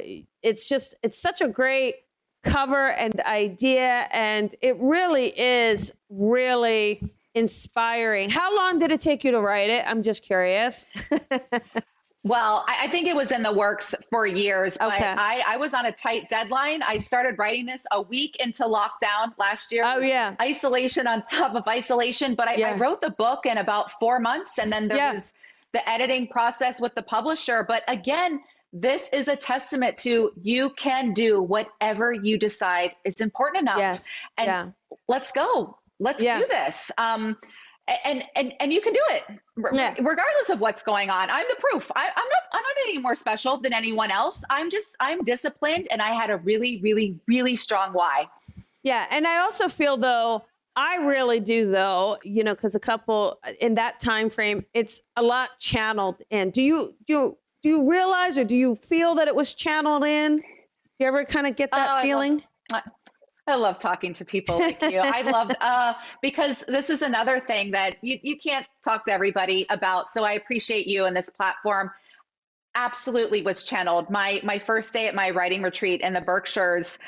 it's 0.43 0.69
just, 0.69 0.95
it's 1.03 1.19
such 1.19 1.41
a 1.41 1.49
great 1.49 1.95
cover 2.43 2.91
and 2.91 3.21
idea. 3.21 4.09
And 4.13 4.55
it 4.61 4.77
really 4.79 5.27
is 5.39 5.93
really 6.11 7.03
inspiring. 7.35 8.31
How 8.31 8.55
long 8.57 8.79
did 8.79 8.93
it 8.93 9.01
take 9.01 9.25
you 9.25 9.31
to 9.33 9.41
write 9.41 9.71
it? 9.71 9.85
I'm 9.87 10.03
just 10.03 10.23
curious. 10.23 10.87
Well, 12.25 12.65
I, 12.69 12.85
I, 12.85 12.89
think 12.89 13.09
it 13.09 13.17
was 13.17 13.33
in 13.33 13.43
the 13.43 13.53
works 13.53 13.97
for 14.09 14.29
years, 14.29 14.79
but 14.79 14.93
okay. 14.93 15.13
I, 15.17 15.43
I 15.45 15.57
was 15.57 15.75
on 15.75 15.87
a 15.87 15.93
tight 15.93 16.29
deadline. 16.29 16.81
I 16.83 16.99
started 16.99 17.37
writing 17.37 17.67
this 17.67 17.85
a 17.91 18.01
week 18.01 18.37
into 18.39 18.63
lockdown 18.63 19.33
last 19.39 19.73
year. 19.73 19.83
Oh, 19.85 19.99
yeah. 19.99 20.37
Isolation 20.41 21.09
on 21.09 21.25
top 21.25 21.57
of 21.57 21.67
isolation. 21.67 22.37
But 22.37 22.47
I, 22.47 22.55
yeah. 22.55 22.71
I 22.71 22.77
wrote 22.77 23.01
the 23.01 23.11
book 23.11 23.45
in 23.45 23.59
about 23.59 23.91
four 23.99 24.21
months, 24.21 24.61
and 24.61 24.73
then 24.73 24.87
there 24.87 24.99
yeah. 24.99 25.13
was 25.13 25.35
the 25.73 25.89
editing 25.89 26.29
process 26.29 26.81
with 26.81 26.95
the 26.95 27.03
publisher. 27.03 27.65
But 27.67 27.83
again, 27.89 28.41
this 28.73 29.09
is 29.13 29.29
a 29.29 29.37
testament 29.37 29.97
to 29.99 30.33
you 30.41 30.71
can 30.71 31.13
do 31.13 31.43
whatever 31.43 32.13
you 32.13 32.39
decide 32.39 32.95
is 33.05 33.21
important 33.21 33.63
enough. 33.63 33.79
Yes. 33.79 34.17
And 34.39 34.47
yeah. 34.47 34.97
let's 35.09 35.33
go. 35.33 35.77
Let's 36.01 36.23
yeah. 36.23 36.39
do 36.39 36.47
this. 36.49 36.91
Um, 36.99 37.37
and 38.05 38.25
and 38.37 38.55
and 38.61 38.73
you 38.73 38.81
can 38.81 38.93
do 38.93 39.01
it 39.11 39.25
yeah. 39.75 39.93
regardless 39.99 40.51
of 40.51 40.61
what's 40.61 40.85
going 40.85 41.11
on 41.11 41.29
i'm 41.31 41.45
the 41.49 41.57
proof 41.57 41.91
I, 41.97 42.05
i'm 42.05 42.15
not 42.15 42.43
i'm 42.53 42.63
not 42.63 42.75
any 42.85 42.99
more 42.99 43.15
special 43.15 43.57
than 43.57 43.73
anyone 43.73 44.11
else 44.11 44.45
i'm 44.51 44.71
just 44.71 44.97
i'm 45.01 45.25
disciplined 45.25 45.89
and 45.91 46.01
i 46.01 46.11
had 46.11 46.31
a 46.31 46.37
really 46.39 46.81
really 46.81 47.19
really 47.27 47.57
strong 47.57 47.93
why 47.93 48.29
yeah 48.85 49.07
and 49.11 49.27
i 49.27 49.39
also 49.39 49.67
feel 49.69 49.97
though 49.97 50.45
i 50.77 50.97
really 50.99 51.41
do 51.41 51.71
though 51.71 52.19
you 52.23 52.45
know 52.45 52.55
because 52.55 52.77
a 52.77 52.81
couple 52.81 53.41
in 53.61 53.75
that 53.75 53.99
time 53.99 54.31
frame 54.31 54.65
it's 54.75 55.03
a 55.17 55.23
lot 55.23 55.51
channeled 55.59 56.23
in 56.31 56.51
do 56.51 56.63
you 56.63 56.95
do 57.05 57.13
you 57.13 57.39
do 57.63 57.69
you 57.69 57.91
realize 57.91 58.37
or 58.39 58.45
do 58.45 58.57
you 58.57 58.77
feel 58.77 59.15
that 59.15 59.29
it 59.29 59.35
was 59.35 59.55
channeled 59.55 60.05
in 60.05 60.37
do 60.37 60.45
you 60.99 61.07
ever 61.07 61.25
kind 61.25 61.47
of 61.47 61.57
get 61.57 61.71
that 61.73 61.99
oh, 61.99 62.03
feeling 62.03 62.43
I 63.47 63.57
love 63.57 63.79
talking 63.81 64.13
to 64.15 64.25
people 64.25 64.59
like 64.59 64.81
you. 64.83 65.01
I 65.01 65.23
love 65.23 65.51
uh, 65.61 65.95
because 66.21 66.65
this 66.69 66.91
is 66.91 67.03
another 67.03 67.41
thing 67.41 67.73
that 67.73 67.97
you 68.03 68.19
you 68.23 68.37
can't 68.37 68.67
talk 68.85 69.05
to 69.07 69.13
everybody 69.13 69.67
about. 69.69 70.09
So 70.09 70.25
I 70.25 70.33
appreciate 70.33 70.87
you 70.87 71.07
and 71.07 71.17
this 71.17 71.29
platform. 71.29 71.91
Absolutely 72.75 73.43
was 73.43 73.65
channeled. 73.65 74.09
My 74.11 74.41
my 74.45 74.59
first 74.59 74.93
day 74.93 75.09
at 75.09 75.15
my 75.15 75.31
writing 75.31 75.63
retreat 75.63 76.03
in 76.03 76.13
the 76.13 76.21
Berkshires, 76.21 76.99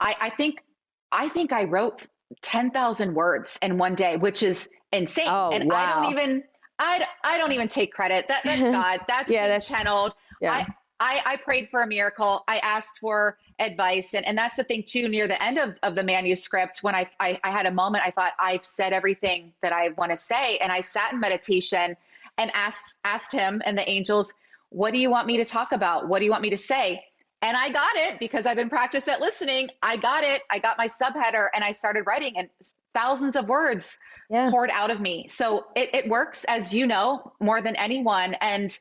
I, 0.00 0.16
I 0.20 0.30
think 0.30 0.64
I 1.12 1.28
think 1.28 1.52
I 1.52 1.64
wrote 1.64 2.06
ten 2.42 2.70
thousand 2.70 3.14
words 3.14 3.58
in 3.62 3.78
one 3.78 3.94
day, 3.94 4.16
which 4.16 4.42
is 4.42 4.68
insane. 4.92 5.28
Oh, 5.28 5.50
and 5.52 5.70
wow. 5.70 5.76
I 5.76 6.02
don't 6.02 6.12
even 6.12 6.44
I 6.78 7.06
I 7.24 7.38
don't 7.38 7.52
even 7.52 7.68
take 7.68 7.92
credit. 7.92 8.28
That 8.28 8.42
that's 8.44 8.60
God. 8.72 9.00
That's 9.08 9.30
yeah, 9.30 9.48
that's 9.48 9.70
channeled. 9.70 10.14
Yeah. 10.40 10.52
I, 10.52 10.66
I, 10.98 11.22
I 11.26 11.36
prayed 11.36 11.68
for 11.68 11.82
a 11.82 11.86
miracle. 11.86 12.42
I 12.48 12.58
asked 12.58 13.00
for 13.00 13.38
advice. 13.58 14.14
And, 14.14 14.26
and 14.26 14.36
that's 14.36 14.56
the 14.56 14.64
thing 14.64 14.82
too, 14.82 15.08
near 15.08 15.28
the 15.28 15.42
end 15.42 15.58
of, 15.58 15.78
of 15.82 15.94
the 15.94 16.02
manuscript, 16.02 16.78
when 16.82 16.94
I, 16.94 17.08
I, 17.20 17.38
I 17.44 17.50
had 17.50 17.66
a 17.66 17.70
moment, 17.70 18.04
I 18.06 18.10
thought 18.10 18.32
I've 18.38 18.64
said 18.64 18.92
everything 18.92 19.52
that 19.62 19.72
I 19.72 19.90
want 19.90 20.10
to 20.10 20.16
say. 20.16 20.56
And 20.58 20.72
I 20.72 20.80
sat 20.80 21.12
in 21.12 21.20
meditation 21.20 21.96
and 22.38 22.50
asked, 22.54 22.96
asked 23.04 23.32
him 23.32 23.60
and 23.66 23.76
the 23.76 23.88
angels, 23.88 24.32
what 24.70 24.92
do 24.92 24.98
you 24.98 25.10
want 25.10 25.26
me 25.26 25.36
to 25.36 25.44
talk 25.44 25.72
about? 25.72 26.08
What 26.08 26.20
do 26.20 26.24
you 26.24 26.30
want 26.30 26.42
me 26.42 26.50
to 26.50 26.58
say? 26.58 27.04
And 27.42 27.56
I 27.56 27.68
got 27.68 27.94
it 27.96 28.18
because 28.18 28.46
I've 28.46 28.56
been 28.56 28.70
practiced 28.70 29.08
at 29.08 29.20
listening. 29.20 29.68
I 29.82 29.96
got 29.96 30.24
it. 30.24 30.42
I 30.50 30.58
got 30.58 30.78
my 30.78 30.88
subheader 30.88 31.48
and 31.54 31.62
I 31.62 31.72
started 31.72 32.04
writing 32.06 32.36
and 32.38 32.48
thousands 32.96 33.36
of 33.36 33.48
words 33.48 33.98
yeah. 34.30 34.50
poured 34.50 34.70
out 34.72 34.90
of 34.90 35.00
me. 35.00 35.28
So 35.28 35.66
it, 35.76 35.90
it 35.94 36.08
works, 36.08 36.44
as 36.44 36.72
you 36.72 36.86
know, 36.86 37.32
more 37.40 37.60
than 37.60 37.76
anyone. 37.76 38.34
And 38.40 38.76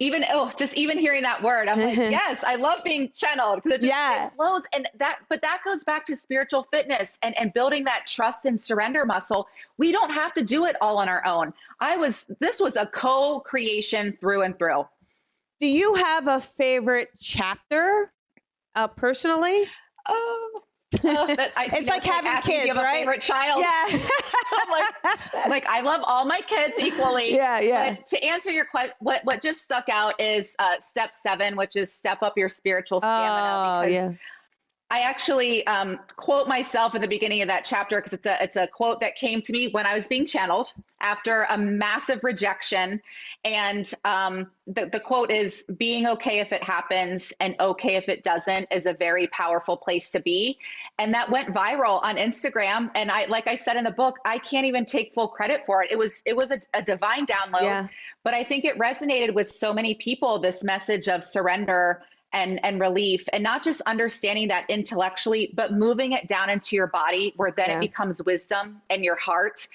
even 0.00 0.24
oh 0.30 0.52
just 0.56 0.76
even 0.76 0.96
hearing 0.96 1.22
that 1.22 1.42
word 1.42 1.68
i'm 1.68 1.80
like 1.80 1.96
yes 1.96 2.44
i 2.44 2.54
love 2.54 2.78
being 2.84 3.10
channeled 3.14 3.56
because 3.56 3.78
it 3.78 3.80
just 3.80 3.92
yeah. 3.92 4.30
flows 4.30 4.62
and 4.72 4.88
that 4.96 5.18
but 5.28 5.42
that 5.42 5.60
goes 5.64 5.82
back 5.82 6.06
to 6.06 6.14
spiritual 6.14 6.62
fitness 6.72 7.18
and 7.22 7.36
and 7.36 7.52
building 7.52 7.82
that 7.84 8.06
trust 8.06 8.46
and 8.46 8.60
surrender 8.60 9.04
muscle 9.04 9.48
we 9.76 9.90
don't 9.90 10.12
have 10.12 10.32
to 10.32 10.44
do 10.44 10.66
it 10.66 10.76
all 10.80 10.98
on 10.98 11.08
our 11.08 11.24
own 11.26 11.52
i 11.80 11.96
was 11.96 12.30
this 12.38 12.60
was 12.60 12.76
a 12.76 12.86
co-creation 12.86 14.16
through 14.20 14.42
and 14.42 14.56
through 14.56 14.86
do 15.58 15.66
you 15.66 15.94
have 15.94 16.28
a 16.28 16.40
favorite 16.40 17.08
chapter 17.18 18.12
uh, 18.76 18.86
personally 18.86 19.64
oh 20.08 20.60
Oh, 21.04 21.26
I, 21.56 21.68
it's 21.72 21.88
like 21.88 22.04
having 22.04 22.32
kids, 22.42 22.64
you 22.66 22.74
have 22.74 22.82
right? 22.82 22.96
A 22.96 22.98
favorite 22.98 23.20
child. 23.20 23.62
Yeah. 23.62 23.98
like, 24.70 25.48
like, 25.48 25.66
I 25.66 25.80
love 25.82 26.00
all 26.04 26.24
my 26.24 26.40
kids 26.40 26.78
equally. 26.78 27.34
Yeah, 27.38 27.60
yeah. 27.60 27.94
But 27.94 28.06
to 28.06 28.24
answer 28.24 28.50
your 28.50 28.64
question, 28.64 28.94
what 29.00 29.24
what 29.24 29.42
just 29.42 29.62
stuck 29.62 29.88
out 29.88 30.18
is 30.20 30.56
uh, 30.58 30.80
step 30.80 31.14
seven, 31.14 31.56
which 31.56 31.76
is 31.76 31.92
step 31.92 32.22
up 32.22 32.36
your 32.36 32.48
spiritual 32.48 33.00
stamina. 33.00 33.52
Oh, 33.52 33.80
because 33.82 33.92
yeah. 33.92 34.10
I 34.90 35.00
actually 35.00 35.66
um, 35.66 36.00
quote 36.16 36.48
myself 36.48 36.94
at 36.94 37.02
the 37.02 37.08
beginning 37.08 37.42
of 37.42 37.48
that 37.48 37.62
chapter 37.64 37.98
because 37.98 38.14
it's 38.14 38.26
a 38.26 38.42
it's 38.42 38.56
a 38.56 38.66
quote 38.66 39.00
that 39.00 39.16
came 39.16 39.42
to 39.42 39.52
me 39.52 39.68
when 39.68 39.84
I 39.84 39.94
was 39.94 40.08
being 40.08 40.24
channeled 40.24 40.72
after 41.02 41.46
a 41.50 41.58
massive 41.58 42.24
rejection, 42.24 43.02
and 43.44 43.92
um, 44.06 44.50
the 44.66 44.86
the 44.86 44.98
quote 44.98 45.30
is 45.30 45.64
"Being 45.76 46.06
okay 46.06 46.38
if 46.38 46.54
it 46.54 46.62
happens 46.62 47.34
and 47.38 47.54
okay 47.60 47.96
if 47.96 48.08
it 48.08 48.22
doesn't 48.22 48.66
is 48.72 48.86
a 48.86 48.94
very 48.94 49.26
powerful 49.26 49.76
place 49.76 50.08
to 50.10 50.20
be," 50.20 50.58
and 50.98 51.12
that 51.12 51.28
went 51.28 51.52
viral 51.52 52.02
on 52.02 52.16
Instagram. 52.16 52.90
And 52.94 53.10
I, 53.10 53.26
like 53.26 53.46
I 53.46 53.56
said 53.56 53.76
in 53.76 53.84
the 53.84 53.90
book, 53.90 54.16
I 54.24 54.38
can't 54.38 54.64
even 54.64 54.86
take 54.86 55.12
full 55.12 55.28
credit 55.28 55.66
for 55.66 55.82
it. 55.82 55.92
It 55.92 55.98
was 55.98 56.22
it 56.24 56.34
was 56.34 56.50
a, 56.50 56.60
a 56.72 56.82
divine 56.82 57.26
download, 57.26 57.62
yeah. 57.62 57.88
but 58.24 58.32
I 58.32 58.42
think 58.42 58.64
it 58.64 58.78
resonated 58.78 59.34
with 59.34 59.48
so 59.48 59.74
many 59.74 59.96
people. 59.96 60.38
This 60.38 60.64
message 60.64 61.08
of 61.08 61.22
surrender 61.22 62.04
and 62.32 62.62
and 62.64 62.80
relief 62.80 63.24
and 63.32 63.42
not 63.42 63.62
just 63.62 63.80
understanding 63.82 64.48
that 64.48 64.64
intellectually 64.68 65.52
but 65.54 65.72
moving 65.72 66.12
it 66.12 66.28
down 66.28 66.50
into 66.50 66.76
your 66.76 66.86
body 66.86 67.32
where 67.36 67.52
then 67.56 67.70
yeah. 67.70 67.76
it 67.76 67.80
becomes 67.80 68.22
wisdom 68.24 68.80
and 68.90 69.04
your 69.04 69.16
heart 69.16 69.66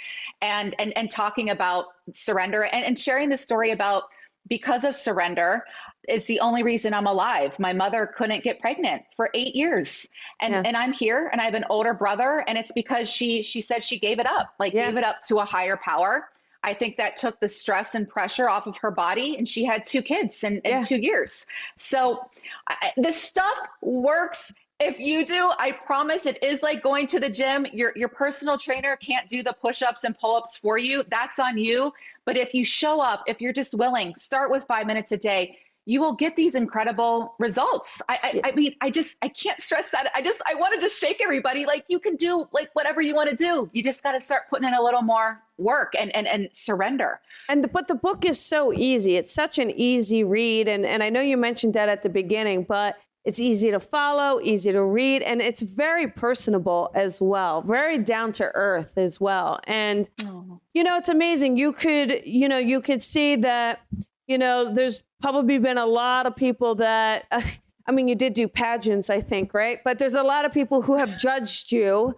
and 0.41 0.75
and 0.79 0.95
and 0.95 1.09
talking 1.09 1.49
about 1.49 1.87
surrender 2.13 2.63
and, 2.65 2.85
and 2.85 2.99
sharing 2.99 3.29
the 3.29 3.37
story 3.37 3.71
about 3.71 4.03
because 4.47 4.83
of 4.83 4.95
surrender 4.95 5.63
is 6.09 6.25
the 6.25 6.39
only 6.41 6.63
reason 6.63 6.93
I'm 6.93 7.07
alive. 7.07 7.57
My 7.59 7.71
mother 7.71 8.13
couldn't 8.17 8.43
get 8.43 8.59
pregnant 8.59 9.03
for 9.15 9.29
8 9.33 9.55
years. 9.55 10.09
And 10.41 10.53
yeah. 10.53 10.63
and 10.65 10.75
I'm 10.75 10.91
here 10.91 11.29
and 11.31 11.39
I 11.39 11.45
have 11.45 11.53
an 11.53 11.65
older 11.69 11.93
brother 11.93 12.43
and 12.47 12.57
it's 12.57 12.71
because 12.73 13.09
she 13.09 13.41
she 13.41 13.61
said 13.61 13.83
she 13.83 13.97
gave 13.97 14.19
it 14.19 14.25
up. 14.25 14.53
Like 14.59 14.73
yeah. 14.73 14.87
gave 14.87 14.97
it 14.97 15.03
up 15.03 15.21
to 15.27 15.37
a 15.37 15.45
higher 15.45 15.77
power 15.77 16.29
I 16.63 16.73
think 16.73 16.95
that 16.97 17.17
took 17.17 17.39
the 17.39 17.47
stress 17.47 17.95
and 17.95 18.07
pressure 18.07 18.49
off 18.49 18.67
of 18.67 18.77
her 18.77 18.91
body, 18.91 19.37
and 19.37 19.47
she 19.47 19.65
had 19.65 19.85
two 19.85 20.01
kids 20.01 20.43
in, 20.43 20.59
in 20.59 20.71
yeah. 20.71 20.81
two 20.81 20.97
years. 20.97 21.45
So 21.77 22.29
I, 22.69 22.91
this 22.97 23.21
stuff 23.21 23.67
works 23.81 24.53
if 24.79 24.99
you 24.99 25.25
do, 25.25 25.51
I 25.59 25.71
promise 25.71 26.25
it 26.25 26.43
is 26.43 26.61
like 26.63 26.81
going 26.81 27.07
to 27.07 27.19
the 27.19 27.29
gym. 27.29 27.65
Your 27.71 27.93
your 27.95 28.09
personal 28.09 28.57
trainer 28.57 28.97
can't 28.97 29.29
do 29.29 29.43
the 29.43 29.53
push-ups 29.53 30.03
and 30.03 30.17
pull-ups 30.17 30.57
for 30.57 30.77
you. 30.77 31.03
That's 31.09 31.39
on 31.39 31.57
you. 31.57 31.93
But 32.25 32.37
if 32.37 32.53
you 32.53 32.65
show 32.65 32.99
up, 32.99 33.23
if 33.27 33.39
you're 33.39 33.53
just 33.53 33.73
willing, 33.77 34.15
start 34.15 34.51
with 34.51 34.65
5 34.65 34.87
minutes 34.87 35.11
a 35.11 35.17
day. 35.17 35.57
You 35.85 35.99
will 35.99 36.13
get 36.13 36.35
these 36.35 36.55
incredible 36.55 37.35
results. 37.39 38.01
I, 38.07 38.41
I, 38.43 38.49
I, 38.49 38.51
mean, 38.53 38.75
I 38.81 38.89
just, 38.89 39.17
I 39.21 39.27
can't 39.27 39.59
stress 39.59 39.89
that. 39.89 40.11
I 40.15 40.21
just, 40.21 40.41
I 40.47 40.55
want 40.55 40.73
to 40.73 40.79
just 40.79 40.99
shake 40.99 41.21
everybody. 41.21 41.65
Like 41.65 41.85
you 41.89 41.99
can 41.99 42.15
do 42.15 42.47
like 42.53 42.69
whatever 42.73 43.01
you 43.01 43.15
want 43.15 43.29
to 43.29 43.35
do. 43.35 43.69
You 43.73 43.83
just 43.83 44.03
got 44.03 44.13
to 44.13 44.21
start 44.21 44.43
putting 44.49 44.67
in 44.67 44.73
a 44.73 44.81
little 44.81 45.01
more 45.01 45.41
work 45.57 45.93
and, 45.99 46.15
and, 46.15 46.25
and 46.27 46.49
surrender. 46.53 47.19
And 47.49 47.63
the, 47.63 47.67
but 47.67 47.87
the 47.87 47.95
book 47.95 48.23
is 48.25 48.39
so 48.39 48.71
easy. 48.71 49.17
It's 49.17 49.33
such 49.33 49.59
an 49.59 49.71
easy 49.71 50.23
read. 50.23 50.67
And, 50.67 50.85
and 50.85 51.03
I 51.03 51.09
know 51.09 51.21
you 51.21 51.37
mentioned 51.37 51.73
that 51.73 51.89
at 51.89 52.01
the 52.01 52.09
beginning, 52.09 52.63
but 52.63 52.97
it's 53.25 53.39
easy 53.39 53.71
to 53.71 53.79
follow, 53.79 54.41
easy 54.41 54.73
to 54.73 54.83
read, 54.85 55.21
and 55.21 55.41
it's 55.41 55.61
very 55.61 56.07
personable 56.07 56.91
as 56.93 57.21
well, 57.21 57.61
very 57.61 57.97
down 57.97 58.33
to 58.33 58.51
earth 58.53 58.97
as 58.97 59.19
well. 59.19 59.61
And, 59.65 60.09
oh. 60.25 60.59
you 60.73 60.83
know, 60.83 60.97
it's 60.97 61.07
amazing. 61.07 61.55
You 61.55 61.71
could, 61.71 62.21
you 62.25 62.49
know, 62.49 62.57
you 62.57 62.81
could 62.81 63.01
see 63.01 63.37
that, 63.37 63.79
you 64.27 64.37
know, 64.37 64.73
there's 64.73 65.03
probably 65.21 65.57
been 65.57 65.77
a 65.77 65.85
lot 65.85 66.25
of 66.25 66.35
people 66.35 66.75
that, 66.75 67.25
uh, 67.31 67.41
I 67.85 67.91
mean, 67.91 68.07
you 68.07 68.15
did 68.15 68.33
do 68.33 68.47
pageants, 68.47 69.09
I 69.09 69.19
think, 69.19 69.53
right? 69.53 69.79
But 69.83 69.99
there's 69.99 70.15
a 70.15 70.23
lot 70.23 70.45
of 70.45 70.53
people 70.53 70.83
who 70.83 70.97
have 70.97 71.17
judged 71.17 71.71
you. 71.71 72.17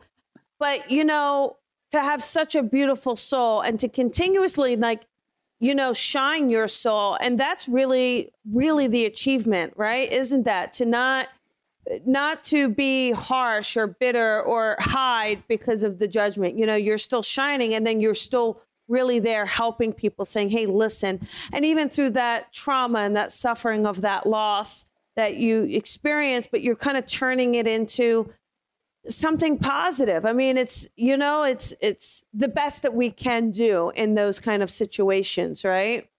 But, 0.59 0.91
you 0.91 1.03
know, 1.03 1.57
to 1.91 2.01
have 2.01 2.21
such 2.21 2.55
a 2.55 2.61
beautiful 2.61 3.15
soul 3.15 3.61
and 3.61 3.79
to 3.79 3.89
continuously, 3.89 4.75
like, 4.75 5.07
you 5.59 5.73
know, 5.73 5.91
shine 5.91 6.49
your 6.49 6.67
soul. 6.67 7.17
And 7.19 7.39
that's 7.39 7.67
really, 7.67 8.31
really 8.51 8.87
the 8.87 9.05
achievement, 9.05 9.73
right? 9.75 10.11
Isn't 10.11 10.43
that 10.43 10.73
to 10.73 10.85
not, 10.85 11.29
not 12.05 12.43
to 12.45 12.69
be 12.69 13.11
harsh 13.11 13.77
or 13.77 13.87
bitter 13.87 14.41
or 14.41 14.75
hide 14.79 15.43
because 15.47 15.83
of 15.83 15.99
the 15.99 16.07
judgment. 16.07 16.57
You 16.57 16.65
know, 16.65 16.75
you're 16.75 16.97
still 16.97 17.21
shining 17.21 17.73
and 17.73 17.85
then 17.85 17.99
you're 18.01 18.13
still 18.13 18.61
really 18.87 19.19
there 19.19 19.45
helping 19.45 19.93
people, 19.93 20.25
saying, 20.25 20.49
hey, 20.49 20.65
listen. 20.65 21.27
And 21.51 21.65
even 21.65 21.89
through 21.89 22.11
that 22.11 22.53
trauma 22.53 22.99
and 22.99 23.15
that 23.15 23.31
suffering 23.31 23.85
of 23.85 24.01
that 24.01 24.27
loss 24.27 24.85
that 25.15 25.37
you 25.37 25.63
experience, 25.63 26.47
but 26.49 26.61
you're 26.61 26.75
kind 26.75 26.97
of 26.97 27.05
turning 27.07 27.55
it 27.55 27.67
into 27.67 28.31
something 29.07 29.57
positive. 29.57 30.25
I 30.25 30.33
mean, 30.33 30.57
it's, 30.57 30.87
you 30.95 31.15
know, 31.15 31.43
it's, 31.43 31.73
it's 31.81 32.23
the 32.33 32.47
best 32.47 32.81
that 32.81 32.93
we 32.93 33.11
can 33.11 33.51
do 33.51 33.91
in 33.95 34.15
those 34.15 34.39
kind 34.39 34.61
of 34.63 34.69
situations, 34.69 35.63
right? 35.63 36.09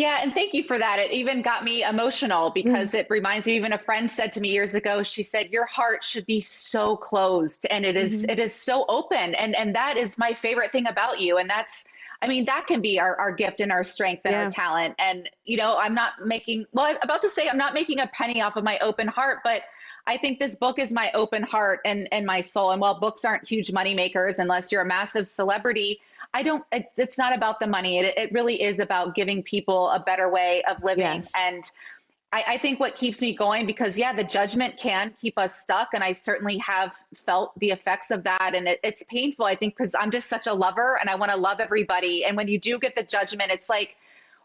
Yeah, 0.00 0.20
and 0.22 0.34
thank 0.34 0.54
you 0.54 0.62
for 0.62 0.78
that. 0.78 0.98
It 0.98 1.10
even 1.10 1.42
got 1.42 1.62
me 1.62 1.82
emotional 1.82 2.48
because 2.48 2.88
mm-hmm. 2.88 3.00
it 3.00 3.06
reminds 3.10 3.46
me. 3.46 3.54
Even 3.54 3.74
a 3.74 3.78
friend 3.78 4.10
said 4.10 4.32
to 4.32 4.40
me 4.40 4.48
years 4.48 4.74
ago. 4.74 5.02
She 5.02 5.22
said, 5.22 5.50
"Your 5.50 5.66
heart 5.66 6.02
should 6.02 6.24
be 6.24 6.40
so 6.40 6.96
closed, 6.96 7.66
and 7.68 7.84
it 7.84 7.96
is, 7.96 8.22
mm-hmm. 8.22 8.30
it 8.30 8.38
is 8.38 8.54
so 8.54 8.86
open." 8.88 9.34
And 9.34 9.54
and 9.54 9.74
that 9.74 9.98
is 9.98 10.16
my 10.16 10.32
favorite 10.32 10.72
thing 10.72 10.86
about 10.86 11.20
you. 11.20 11.36
And 11.36 11.50
that's, 11.50 11.84
I 12.22 12.28
mean, 12.28 12.46
that 12.46 12.66
can 12.66 12.80
be 12.80 12.98
our, 12.98 13.14
our 13.20 13.30
gift 13.30 13.60
and 13.60 13.70
our 13.70 13.84
strength 13.84 14.22
and 14.24 14.32
yeah. 14.32 14.44
our 14.44 14.50
talent. 14.50 14.94
And 14.98 15.28
you 15.44 15.58
know, 15.58 15.76
I'm 15.76 15.94
not 15.94 16.12
making. 16.24 16.64
Well, 16.72 16.86
I'm 16.86 16.96
about 17.02 17.20
to 17.20 17.28
say 17.28 17.50
I'm 17.50 17.58
not 17.58 17.74
making 17.74 18.00
a 18.00 18.06
penny 18.06 18.40
off 18.40 18.56
of 18.56 18.64
my 18.64 18.78
open 18.78 19.06
heart, 19.06 19.40
but 19.44 19.60
I 20.06 20.16
think 20.16 20.38
this 20.38 20.56
book 20.56 20.78
is 20.78 20.92
my 20.92 21.10
open 21.14 21.42
heart 21.42 21.80
and 21.84 22.08
and 22.12 22.26
my 22.26 22.40
soul. 22.40 22.70
And 22.72 22.80
while 22.80 22.98
books 22.98 23.24
aren't 23.24 23.46
huge 23.46 23.72
money 23.72 23.94
makers 23.94 24.38
unless 24.38 24.72
you're 24.72 24.82
a 24.82 24.86
massive 24.86 25.26
celebrity, 25.26 26.00
I 26.32 26.42
don't, 26.42 26.64
it's, 26.70 26.98
it's 26.98 27.18
not 27.18 27.34
about 27.34 27.60
the 27.60 27.66
money. 27.66 27.98
It, 27.98 28.16
it 28.16 28.32
really 28.32 28.62
is 28.62 28.78
about 28.78 29.14
giving 29.14 29.42
people 29.42 29.90
a 29.90 30.00
better 30.00 30.30
way 30.30 30.62
of 30.68 30.82
living. 30.82 31.04
Yes. 31.04 31.32
And 31.36 31.64
I, 32.32 32.44
I, 32.46 32.58
think 32.58 32.78
what 32.78 32.94
keeps 32.94 33.20
me 33.20 33.34
going 33.34 33.66
because 33.66 33.98
yeah, 33.98 34.12
the 34.12 34.22
judgment 34.22 34.76
can 34.76 35.12
keep 35.20 35.36
us 35.36 35.58
stuck. 35.58 35.88
And 35.92 36.04
I 36.04 36.12
certainly 36.12 36.58
have 36.58 36.96
felt 37.26 37.58
the 37.58 37.70
effects 37.70 38.12
of 38.12 38.22
that. 38.24 38.52
And 38.54 38.68
it, 38.68 38.80
it's 38.84 39.02
painful, 39.04 39.44
I 39.44 39.56
think, 39.56 39.76
because 39.76 39.96
I'm 39.98 40.12
just 40.12 40.28
such 40.28 40.46
a 40.46 40.54
lover 40.54 40.98
and 41.00 41.10
I 41.10 41.16
want 41.16 41.32
to 41.32 41.38
love 41.38 41.58
everybody. 41.58 42.24
And 42.24 42.36
when 42.36 42.46
you 42.46 42.58
do 42.58 42.78
get 42.78 42.94
the 42.94 43.02
judgment, 43.02 43.50
it's 43.50 43.68
like, 43.68 43.96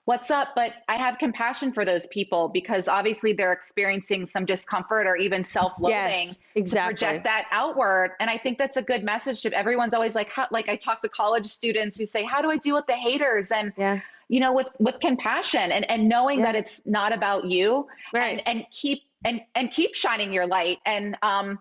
what's 0.05 0.31
up 0.31 0.49
but 0.55 0.73
i 0.87 0.95
have 0.95 1.17
compassion 1.17 1.71
for 1.71 1.83
those 1.83 2.05
people 2.07 2.47
because 2.49 2.87
obviously 2.87 3.33
they're 3.33 3.51
experiencing 3.51 4.25
some 4.25 4.45
discomfort 4.45 5.05
or 5.07 5.15
even 5.15 5.43
self-loathing 5.43 5.95
yes, 5.95 6.39
exactly. 6.55 6.95
to 6.95 7.05
project 7.05 7.23
that 7.25 7.47
outward 7.51 8.11
and 8.19 8.29
i 8.29 8.37
think 8.37 8.57
that's 8.57 8.77
a 8.77 8.83
good 8.83 9.03
message 9.03 9.41
to 9.41 9.51
everyone's 9.53 9.93
always 9.93 10.15
like 10.15 10.29
how, 10.29 10.47
like 10.51 10.69
i 10.69 10.75
talk 10.75 11.01
to 11.01 11.09
college 11.09 11.45
students 11.45 11.97
who 11.97 12.05
say 12.05 12.23
how 12.23 12.41
do 12.41 12.49
i 12.49 12.57
deal 12.57 12.75
with 12.75 12.85
the 12.87 12.93
haters 12.93 13.51
and 13.51 13.73
yeah 13.77 13.99
you 14.29 14.39
know 14.39 14.53
with 14.53 14.69
with 14.79 14.99
compassion 14.99 15.71
and 15.71 15.89
and 15.89 16.07
knowing 16.07 16.39
yeah. 16.39 16.45
that 16.45 16.55
it's 16.55 16.81
not 16.85 17.13
about 17.13 17.45
you 17.45 17.87
right. 18.13 18.41
and 18.45 18.47
and 18.47 18.65
keep 18.71 19.03
and 19.23 19.41
and 19.55 19.71
keep 19.71 19.95
shining 19.95 20.31
your 20.33 20.47
light 20.47 20.79
and 20.85 21.17
um 21.21 21.59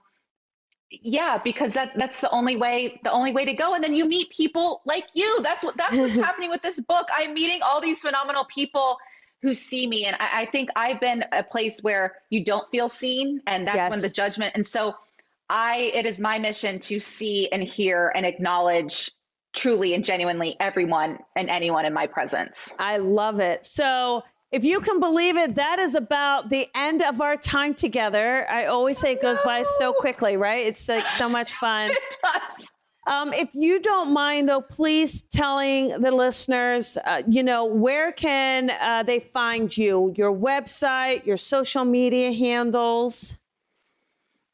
yeah 0.91 1.39
because 1.43 1.75
that 1.75 1.93
that's 1.97 2.21
the 2.21 2.31
only 2.31 2.57
way 2.57 3.01
the 3.03 3.11
only 3.11 3.33
way 3.33 3.45
to 3.45 3.55
go 3.55 3.75
and 3.75 3.83
then 3.83 3.95
you 3.95 4.05
meet 4.05 4.31
people 4.31 4.83
like 4.85 5.07
you. 5.15 5.41
That's 5.43 5.65
what 5.65 5.77
that's 5.77 5.97
what's 5.97 6.17
happening 6.29 6.51
with 6.51 6.63
this 6.63 6.81
book. 6.81 7.09
I'm 7.13 7.35
meeting 7.35 7.61
all 7.65 7.81
these 7.81 8.01
phenomenal 8.01 8.47
people 8.55 8.99
who 9.43 9.55
see 9.55 9.87
me 9.87 10.07
and 10.07 10.17
I, 10.21 10.41
I, 10.41 10.47
think 10.47 10.71
i've 10.75 11.01
been 11.01 11.23
a 11.33 11.43
place 11.43 11.81
where 11.81 12.15
you 12.31 12.43
don't 12.43 12.67
feel 12.71 12.89
seen 12.89 13.43
and 13.47 13.67
that's 13.69 13.77
yes. 13.77 13.91
when 13.91 14.01
the 14.01 14.09
judgment 14.09 14.53
and 14.55 14.67
so 14.67 14.95
i 15.51 15.93
it 15.93 16.07
is 16.07 16.19
my 16.19 16.39
mission 16.39 16.79
to 16.79 16.99
see 16.99 17.51
and 17.53 17.63
hear 17.63 18.11
and 18.15 18.25
acknowledge 18.25 19.11
truly 19.55 19.95
and 19.95 20.05
genuinely 20.05 20.57
everyone 20.61 21.19
and 21.37 21.49
anyone 21.49 21.87
in 21.87 21.93
my 21.93 22.07
presence. 22.07 22.75
I 22.79 22.99
love 22.99 23.41
it. 23.41 23.65
So 23.65 24.23
if 24.55 24.63
you 24.63 24.79
can 24.79 25.01
believe 25.01 25.37
it, 25.37 25.57
that 25.57 25.81
is 25.81 25.97
about 25.97 26.49
the 26.49 26.69
end 26.77 27.03
of 27.03 27.21
our 27.21 27.37
time 27.37 27.75
together. 27.75 28.49
I 28.49 28.67
always 28.67 28.99
say 28.99 29.15
it 29.15 29.21
goes 29.21 29.39
no. 29.39 29.45
by 29.45 29.63
so 29.63 29.93
quickly, 29.93 30.37
right? 30.37 30.65
It's 30.65 30.89
like 30.89 31.07
so 31.09 31.29
much 31.29 31.55
fun. 31.65 31.91
it 31.91 32.17
does. 32.23 32.73
Um, 33.09 33.33
if 33.33 33.49
you 33.53 33.81
don't 33.81 34.15
mind, 34.15 34.49
though, 34.49 34.61
please 34.61 35.23
telling 35.23 35.89
the 36.01 36.13
listeners, 36.13 36.97
uh, 37.05 37.23
you 37.29 37.43
know, 37.43 37.65
where 37.65 38.13
can 38.13 38.71
uh, 38.71 39.03
they 39.03 39.19
find 39.19 39.77
you? 39.77 40.15
Your 40.17 40.33
website, 40.33 41.27
your 41.27 41.37
social 41.37 41.85
media 41.85 42.33
handles. 42.33 43.37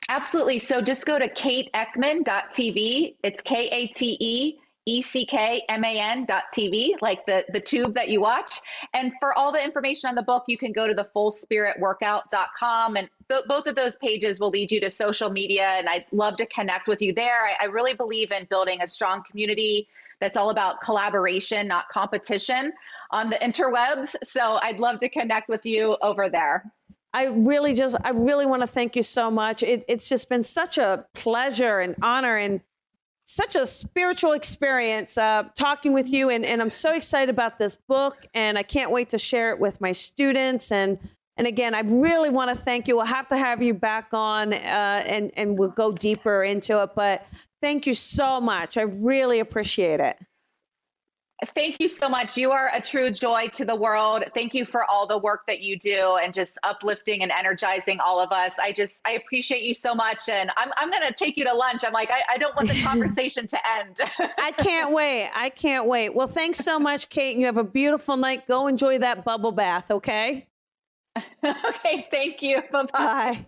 Absolutely. 0.09 0.59
So 0.59 0.80
just 0.80 1.05
go 1.05 1.18
to 1.18 1.28
kateeckman.tv. 1.28 3.16
It's 3.22 3.42
K 3.42 3.68
A 3.68 3.86
T 3.88 4.16
E 4.18 4.59
E-C-K-M-A-N 4.91 6.24
dot 6.24 6.45
TV, 6.53 6.95
like 7.01 7.24
the, 7.26 7.45
the 7.53 7.61
tube 7.61 7.95
that 7.95 8.09
you 8.09 8.20
watch. 8.20 8.61
And 8.93 9.12
for 9.20 9.36
all 9.38 9.53
the 9.53 9.62
information 9.62 10.09
on 10.09 10.16
the 10.16 10.22
book, 10.22 10.45
you 10.49 10.59
can 10.59 10.72
go 10.72 10.88
to 10.88 10.95
the 10.95 11.09
fullspiritworkout.com. 11.14 12.97
And 12.97 13.09
th- 13.28 13.45
both 13.47 13.66
of 13.66 13.76
those 13.76 13.97
pages 13.97 14.41
will 14.41 14.51
lead 14.51 14.72
you 14.72 14.80
to 14.80 14.91
social 14.91 15.30
media. 15.30 15.66
And 15.76 15.88
I'd 15.88 16.07
love 16.12 16.36
to 16.38 16.47
connect 16.47 16.88
with 16.88 17.01
you 17.01 17.14
there. 17.14 17.45
I, 17.45 17.64
I 17.64 17.64
really 17.66 17.95
believe 17.95 18.32
in 18.32 18.47
building 18.51 18.82
a 18.82 18.86
strong 18.86 19.22
community 19.30 19.88
that's 20.20 20.36
all 20.36 20.51
about 20.51 20.80
collaboration, 20.82 21.68
not 21.68 21.88
competition 21.88 22.72
on 23.11 23.30
the 23.30 23.36
interwebs. 23.36 24.16
So 24.24 24.59
I'd 24.62 24.78
love 24.78 24.99
to 24.99 25.09
connect 25.09 25.49
with 25.49 25.64
you 25.64 25.97
over 26.03 26.28
there. 26.28 26.70
I 27.12 27.26
really 27.26 27.74
just, 27.74 27.97
I 28.05 28.11
really 28.11 28.47
want 28.47 28.62
to 28.62 28.68
thank 28.68 28.95
you 28.95 29.03
so 29.03 29.30
much. 29.30 29.62
It, 29.62 29.84
it's 29.88 30.09
just 30.09 30.28
been 30.28 30.45
such 30.45 30.78
a 30.78 31.07
pleasure 31.14 31.80
and 31.80 31.97
honor 32.03 32.36
and 32.36 32.61
such 33.31 33.55
a 33.55 33.66
spiritual 33.66 34.33
experience 34.33 35.16
uh, 35.16 35.45
talking 35.55 35.93
with 35.93 36.12
you. 36.12 36.31
And, 36.31 36.45
and 36.45 36.61
I'm 36.61 36.70
so 36.70 36.95
excited 36.95 37.31
about 37.31 37.59
this 37.59 37.76
book. 37.76 38.26
And 38.35 38.59
I 38.59 38.62
can't 38.62 38.91
wait 38.91 39.11
to 39.11 39.18
share 39.18 39.51
it 39.51 39.61
with 39.61 39.81
my 39.81 39.93
students. 39.93 40.72
And, 40.72 40.99
and 41.37 41.47
again, 41.47 41.74
I 41.74 41.81
really 41.81 42.31
want 42.31 42.51
to 42.51 42.57
thank 42.57 42.89
you. 42.89 42.97
We'll 42.97 43.07
have 43.07 43.28
to 43.28 43.37
have 43.37 43.62
you 43.62 43.72
back 43.72 44.09
on 44.12 44.53
uh, 44.53 44.57
and, 44.57 45.31
and 45.37 45.59
we'll 45.59 45.68
go 45.68 45.93
deeper 45.93 46.43
into 46.43 46.83
it. 46.83 46.91
But 46.97 47.24
thank 47.62 47.87
you 47.87 47.95
so 47.95 48.41
much. 48.41 48.76
I 48.76 48.83
really 48.83 49.39
appreciate 49.39 50.01
it. 50.01 50.18
Thank 51.55 51.76
you 51.80 51.88
so 51.88 52.09
much. 52.09 52.36
You 52.36 52.51
are 52.51 52.70
a 52.74 52.80
true 52.82 53.11
joy 53.11 53.47
to 53.55 53.64
the 53.64 53.74
world. 53.74 54.24
Thank 54.34 54.53
you 54.53 54.66
for 54.66 54.84
all 54.84 55.07
the 55.07 55.16
work 55.16 55.47
that 55.47 55.61
you 55.61 55.78
do 55.78 56.18
and 56.22 56.34
just 56.34 56.59
uplifting 56.62 57.22
and 57.22 57.32
energizing 57.32 57.99
all 58.01 58.20
of 58.20 58.30
us. 58.30 58.59
I 58.59 58.72
just, 58.72 59.01
I 59.07 59.12
appreciate 59.12 59.62
you 59.62 59.72
so 59.72 59.95
much. 59.95 60.28
And 60.28 60.51
I'm, 60.57 60.70
I'm 60.76 60.91
going 60.91 61.07
to 61.07 61.14
take 61.14 61.38
you 61.38 61.45
to 61.45 61.55
lunch. 61.55 61.82
I'm 61.84 61.95
like, 61.95 62.11
I, 62.11 62.34
I 62.34 62.38
don't 62.38 62.55
want 62.57 62.68
the 62.68 62.82
conversation 62.84 63.47
to 63.47 63.59
end. 63.78 64.01
I 64.38 64.53
can't 64.53 64.93
wait. 64.95 65.30
I 65.34 65.49
can't 65.49 65.86
wait. 65.86 66.14
Well, 66.14 66.28
thanks 66.28 66.59
so 66.59 66.78
much, 66.78 67.09
Kate. 67.09 67.36
You 67.38 67.47
have 67.47 67.57
a 67.57 67.64
beautiful 67.64 68.16
night. 68.16 68.47
Go 68.47 68.66
enjoy 68.66 68.99
that 68.99 69.24
bubble 69.24 69.53
bath, 69.53 69.91
okay? 69.91 70.47
okay. 71.45 72.07
Thank 72.11 72.43
you. 72.43 72.62
Bye-bye. 72.70 72.88
Bye. 72.93 73.47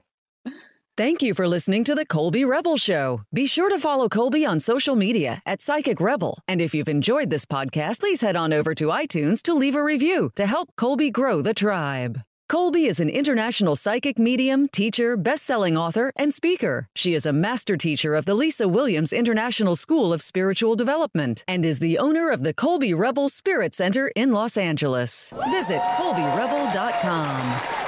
Thank 0.94 1.22
you 1.22 1.32
for 1.32 1.48
listening 1.48 1.84
to 1.84 1.94
the 1.94 2.04
Colby 2.04 2.44
Rebel 2.44 2.76
Show. 2.76 3.22
Be 3.32 3.46
sure 3.46 3.70
to 3.70 3.78
follow 3.78 4.10
Colby 4.10 4.44
on 4.44 4.60
social 4.60 4.94
media 4.94 5.40
at 5.46 5.62
Psychic 5.62 6.02
Rebel. 6.02 6.38
And 6.46 6.60
if 6.60 6.74
you've 6.74 6.86
enjoyed 6.86 7.30
this 7.30 7.46
podcast, 7.46 8.00
please 8.00 8.20
head 8.20 8.36
on 8.36 8.52
over 8.52 8.74
to 8.74 8.88
iTunes 8.88 9.40
to 9.44 9.54
leave 9.54 9.74
a 9.74 9.82
review 9.82 10.32
to 10.36 10.44
help 10.44 10.68
Colby 10.76 11.10
grow 11.10 11.40
the 11.40 11.54
tribe. 11.54 12.20
Colby 12.50 12.84
is 12.84 13.00
an 13.00 13.08
international 13.08 13.74
psychic 13.74 14.18
medium, 14.18 14.68
teacher, 14.68 15.16
best-selling 15.16 15.78
author, 15.78 16.12
and 16.16 16.34
speaker. 16.34 16.88
She 16.94 17.14
is 17.14 17.24
a 17.24 17.32
master 17.32 17.78
teacher 17.78 18.14
of 18.14 18.26
the 18.26 18.34
Lisa 18.34 18.68
Williams 18.68 19.14
International 19.14 19.76
School 19.76 20.12
of 20.12 20.20
Spiritual 20.20 20.76
Development 20.76 21.42
and 21.48 21.64
is 21.64 21.78
the 21.78 21.96
owner 21.96 22.30
of 22.30 22.42
the 22.42 22.52
Colby 22.52 22.92
Rebel 22.92 23.30
Spirit 23.30 23.74
Center 23.74 24.12
in 24.14 24.32
Los 24.32 24.58
Angeles. 24.58 25.32
Visit 25.50 25.80
colbyrebel.com. 25.80 27.81